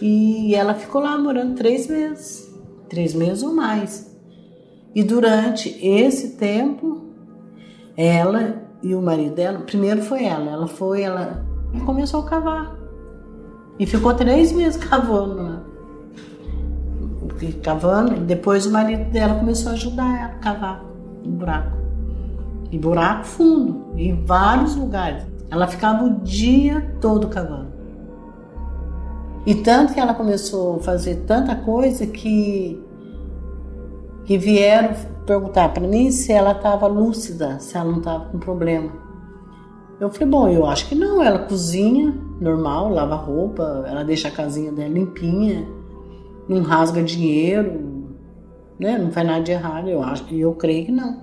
E 0.00 0.54
ela 0.54 0.74
ficou 0.74 1.02
lá 1.02 1.18
morando 1.18 1.56
três 1.56 1.88
meses. 1.88 2.50
Três 2.88 3.12
meses 3.12 3.42
ou 3.42 3.52
mais. 3.52 4.16
E 4.94 5.02
durante 5.02 5.68
esse 5.84 6.36
tempo, 6.36 7.06
ela 7.96 8.61
e 8.82 8.94
o 8.94 9.00
marido 9.00 9.34
dela, 9.34 9.60
primeiro 9.60 10.02
foi 10.02 10.24
ela, 10.24 10.50
ela 10.50 10.66
foi, 10.66 11.02
ela 11.02 11.44
começou 11.84 12.20
a 12.20 12.24
cavar. 12.24 12.76
E 13.78 13.86
ficou 13.86 14.14
três 14.14 14.52
meses 14.52 14.76
cavando. 14.84 15.72
Cavando, 17.62 18.14
e 18.14 18.20
depois 18.20 18.66
o 18.66 18.70
marido 18.70 19.10
dela 19.10 19.34
começou 19.34 19.70
a 19.70 19.74
ajudar 19.74 20.18
ela 20.18 20.32
a 20.34 20.38
cavar 20.38 20.84
um 21.24 21.30
buraco. 21.32 21.76
E 22.70 22.78
buraco 22.78 23.24
fundo, 23.24 23.92
em 23.96 24.24
vários 24.24 24.76
lugares. 24.76 25.24
Ela 25.50 25.66
ficava 25.66 26.04
o 26.04 26.20
dia 26.20 26.96
todo 27.00 27.28
cavando. 27.28 27.72
E 29.44 29.56
tanto 29.56 29.92
que 29.92 30.00
ela 30.00 30.14
começou 30.14 30.76
a 30.76 30.78
fazer 30.80 31.24
tanta 31.26 31.54
coisa 31.56 32.06
que, 32.06 32.81
que 34.24 34.38
vieram 34.38 34.94
perguntar 35.26 35.72
para 35.72 35.86
mim 35.86 36.10
se 36.10 36.32
ela 36.32 36.52
estava 36.52 36.86
lúcida, 36.86 37.58
se 37.58 37.76
ela 37.76 37.90
não 37.90 37.98
estava 37.98 38.26
com 38.26 38.38
problema. 38.38 38.92
Eu 40.00 40.10
falei, 40.10 40.28
bom, 40.28 40.48
eu 40.48 40.66
acho 40.66 40.88
que 40.88 40.94
não. 40.94 41.22
Ela 41.22 41.40
cozinha 41.40 42.12
normal, 42.40 42.88
lava 42.88 43.14
roupa, 43.14 43.84
ela 43.86 44.02
deixa 44.02 44.28
a 44.28 44.32
casinha 44.32 44.72
dela 44.72 44.88
limpinha, 44.88 45.66
não 46.48 46.62
rasga 46.62 47.02
dinheiro, 47.02 48.16
né? 48.78 48.98
Não 48.98 49.12
faz 49.12 49.26
nada 49.26 49.42
de 49.42 49.52
errado, 49.52 49.88
eu 49.88 50.02
acho, 50.02 50.24
eu 50.34 50.52
creio 50.54 50.86
que 50.86 50.92
não. 50.92 51.22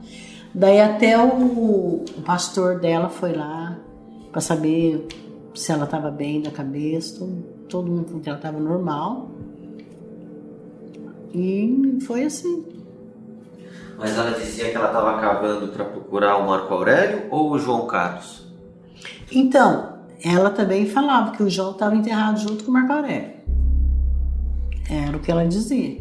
Daí 0.53 0.79
até 0.79 1.21
o, 1.21 1.27
o 1.27 2.21
pastor 2.25 2.79
dela 2.79 3.09
foi 3.09 3.33
lá 3.33 3.77
para 4.31 4.41
saber 4.41 5.07
se 5.53 5.71
ela 5.71 5.83
estava 5.83 6.09
bem 6.09 6.41
da 6.41 6.51
cabeça, 6.51 7.19
todo, 7.19 7.43
todo 7.67 7.91
mundo 7.91 8.05
falou 8.05 8.21
que 8.21 8.29
ela 8.29 8.37
estava 8.37 8.59
normal. 8.59 9.29
E 11.33 11.99
foi 12.01 12.23
assim. 12.23 12.78
Mas 13.99 14.17
ela 14.17 14.31
dizia 14.31 14.69
que 14.69 14.75
ela 14.77 14.87
estava 14.87 15.19
cavando 15.19 15.67
para 15.67 15.83
procurar 15.83 16.37
o 16.37 16.47
Marco 16.47 16.73
Aurélio 16.73 17.27
ou 17.29 17.51
o 17.51 17.59
João 17.59 17.85
Carlos? 17.85 18.47
Então, 19.29 19.99
ela 20.23 20.49
também 20.49 20.85
falava 20.85 21.31
que 21.31 21.43
o 21.43 21.49
João 21.49 21.71
estava 21.71 21.95
enterrado 21.95 22.39
junto 22.39 22.63
com 22.63 22.71
o 22.71 22.73
Marco 22.73 22.93
Aurélio. 22.93 23.33
Era 24.89 25.17
o 25.17 25.19
que 25.19 25.29
ela 25.29 25.45
dizia. 25.45 25.97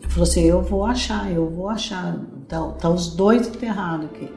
Ela 0.00 0.08
falou 0.08 0.22
assim: 0.24 0.44
Eu 0.44 0.62
vou 0.62 0.84
achar, 0.86 1.30
eu 1.30 1.48
vou 1.48 1.68
achar. 1.68 2.16
Então, 2.38 2.72
tá 2.72 2.88
os 2.88 3.14
dois 3.14 3.46
enterrados 3.46 4.06
aqui. 4.06 4.32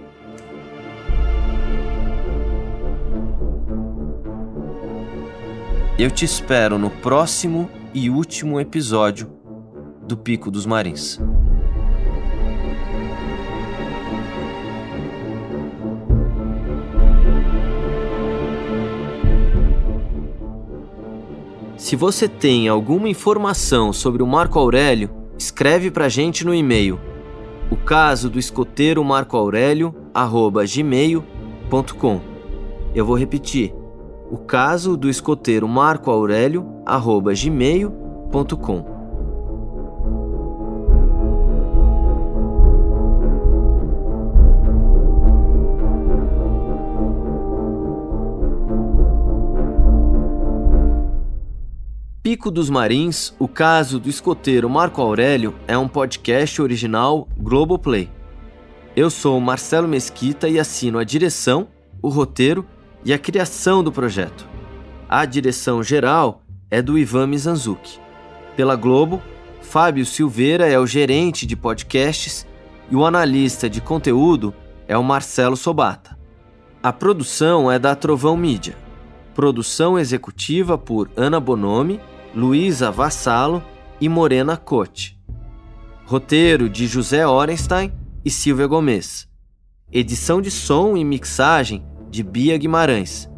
Eu 5.97 6.11
te 6.11 6.25
espero 6.25 6.77
no 6.77 6.89
próximo 6.89 7.69
e 7.93 8.09
último 8.09 8.59
episódio 8.59 9.36
do 10.07 10.15
Pico 10.15 10.49
dos 10.49 10.65
Marins. 10.65 11.19
Se 21.77 21.95
você 21.95 22.27
tem 22.27 22.67
alguma 22.67 23.07
informação 23.07 23.93
sobre 23.93 24.23
o 24.23 24.27
Marco 24.27 24.57
Aurélio, 24.57 25.09
escreve 25.37 25.91
pra 25.91 26.09
gente 26.09 26.45
no 26.45 26.53
e-mail. 26.53 26.99
O 27.69 27.77
caso 27.77 28.29
do 28.29 28.39
escoteiro 28.39 29.03
Marco 29.03 29.37
Aurélio, 29.37 29.93
arroba 30.13 30.65
gmail.com. 30.65 32.21
Eu 32.95 33.05
vou 33.05 33.15
repetir. 33.17 33.73
O 34.31 34.37
caso 34.37 34.97
do 34.97 35.09
escoteiro 35.09 35.67
Marco 35.67 36.09
Aurélio, 36.09 36.65
arroba 36.85 37.33
gmail.com. 37.33 38.96
Pico 52.27 52.51
dos 52.51 52.69
Marins, 52.69 53.33
o 53.39 53.47
caso 53.47 54.01
do 54.01 54.09
escoteiro 54.09 54.69
Marco 54.69 55.01
Aurélio 55.01 55.55
é 55.65 55.77
um 55.77 55.87
podcast 55.87 56.61
original 56.61 57.25
Globoplay. 57.37 58.09
Eu 58.97 59.09
sou 59.09 59.39
Marcelo 59.39 59.87
Mesquita 59.87 60.49
e 60.49 60.59
assino 60.59 60.99
a 60.99 61.05
direção, 61.05 61.69
o 62.01 62.09
roteiro 62.09 62.67
e 63.05 63.13
a 63.13 63.17
criação 63.17 63.81
do 63.81 63.93
projeto. 63.93 64.45
A 65.07 65.23
direção 65.23 65.81
geral 65.81 66.41
é 66.69 66.81
do 66.81 66.97
Ivan 66.97 67.27
Mizanzuki. 67.27 67.97
Pela 68.57 68.75
Globo, 68.75 69.21
Fábio 69.61 70.05
Silveira 70.05 70.67
é 70.67 70.77
o 70.77 70.85
gerente 70.85 71.45
de 71.45 71.55
podcasts 71.55 72.45
e 72.91 72.95
o 72.97 73.05
analista 73.05 73.69
de 73.69 73.79
conteúdo 73.79 74.53
é 74.85 74.97
o 74.97 75.03
Marcelo 75.03 75.55
Sobata. 75.55 76.19
A 76.83 76.91
produção 76.91 77.71
é 77.71 77.79
da 77.79 77.95
Trovão 77.95 78.35
Mídia. 78.35 78.75
Produção 79.33 79.97
executiva 79.97 80.77
por 80.77 81.09
Ana 81.15 81.39
Bonomi 81.39 82.01
Luísa 82.35 82.91
Vassalo 82.91 83.63
e 83.99 84.07
Morena 84.07 84.57
Cote. 84.57 85.17
Roteiro 86.05 86.69
de 86.69 86.85
José 86.85 87.25
Orenstein 87.25 87.91
e 88.23 88.29
Silvia 88.29 88.67
Gomes. 88.67 89.27
Edição 89.91 90.41
de 90.41 90.51
som 90.51 90.97
e 90.97 91.03
mixagem 91.03 91.85
de 92.09 92.21
Bia 92.23 92.57
Guimarães. 92.57 93.29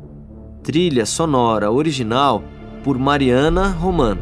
Trilha 0.64 1.06
sonora 1.06 1.72
original 1.72 2.44
por 2.84 2.98
Mariana 2.98 3.68
Romano. 3.68 4.22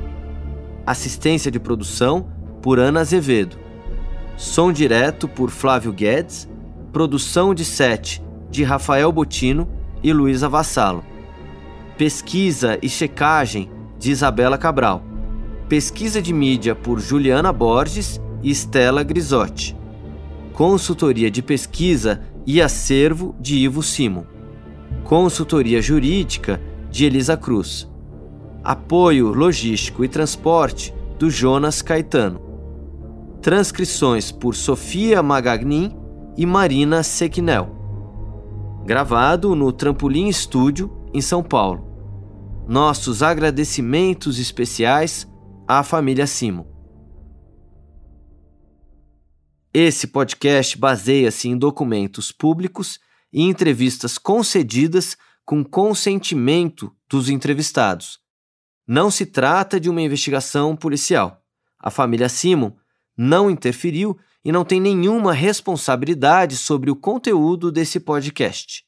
Assistência 0.86 1.50
de 1.50 1.60
produção 1.60 2.30
por 2.62 2.78
Ana 2.78 3.00
Azevedo. 3.00 3.58
Som 4.36 4.72
direto 4.72 5.28
por 5.28 5.50
Flávio 5.50 5.92
Guedes. 5.94 6.48
Produção 6.92 7.54
de 7.54 7.66
set 7.66 8.22
de 8.50 8.64
Rafael 8.64 9.12
Botino 9.12 9.68
e 10.04 10.14
Luísa 10.14 10.48
Vassalo. 10.48 11.04
Pesquisa 11.98 12.78
e 12.82 12.88
checagem 12.88 13.70
de 13.98 14.12
Isabela 14.12 14.58
Cabral. 14.58 15.04
Pesquisa 15.68 16.22
de 16.22 16.34
mídia 16.34 16.76
por 16.76 17.00
Juliana 17.00 17.52
Borges 17.52 18.22
e 18.42 18.52
Stella 18.52 19.04
Grisotti. 19.04 19.76
Consultoria 20.54 21.30
de 21.30 21.42
pesquisa 21.42 22.22
e 22.46 22.62
acervo 22.62 23.36
de 23.40 23.58
Ivo 23.58 23.84
Simon. 23.84 24.24
Consultoria 25.04 25.82
jurídica 25.82 26.62
de 26.90 27.06
Elisa 27.06 27.36
Cruz. 27.36 27.88
Apoio 28.64 29.34
logístico 29.34 30.04
e 30.04 30.08
transporte 30.08 30.94
do 31.20 31.30
Jonas 31.30 31.82
Caetano. 31.82 32.42
Transcrições 33.42 34.32
por 34.32 34.56
Sofia 34.56 35.22
Magagnin 35.22 35.96
e 36.36 36.46
Marina 36.46 37.04
Sequinel. 37.04 37.70
Gravado 38.86 39.56
no 39.56 39.72
Trampolim 39.72 40.28
Estúdio, 40.28 40.92
em 41.14 41.22
São 41.22 41.44
Paulo. 41.44 41.87
Nossos 42.70 43.24
agradecimentos 43.24 44.38
especiais 44.38 45.26
à 45.66 45.84
família 45.84 46.28
Simo. 46.28 46.68
Esse 49.74 50.08
podcast 50.08 50.78
baseia-se 50.78 51.48
em 51.48 51.58
documentos 51.58 52.30
públicos 52.30 53.00
e 53.32 53.42
entrevistas 53.42 54.18
concedidas 54.18 55.16
com 55.46 55.64
consentimento 55.64 56.94
dos 57.10 57.30
entrevistados. 57.30 58.20
Não 58.86 59.10
se 59.10 59.26
trata 59.26 59.80
de 59.80 59.90
uma 59.90 60.02
investigação 60.02 60.76
policial. 60.76 61.42
A 61.80 61.90
família 61.90 62.28
Simon 62.28 62.74
não 63.18 63.50
interferiu 63.50 64.20
e 64.44 64.52
não 64.52 64.66
tem 64.66 64.82
nenhuma 64.82 65.32
responsabilidade 65.32 66.58
sobre 66.58 66.92
o 66.92 66.98
conteúdo 66.98 67.72
desse 67.72 67.98
podcast. 67.98 68.87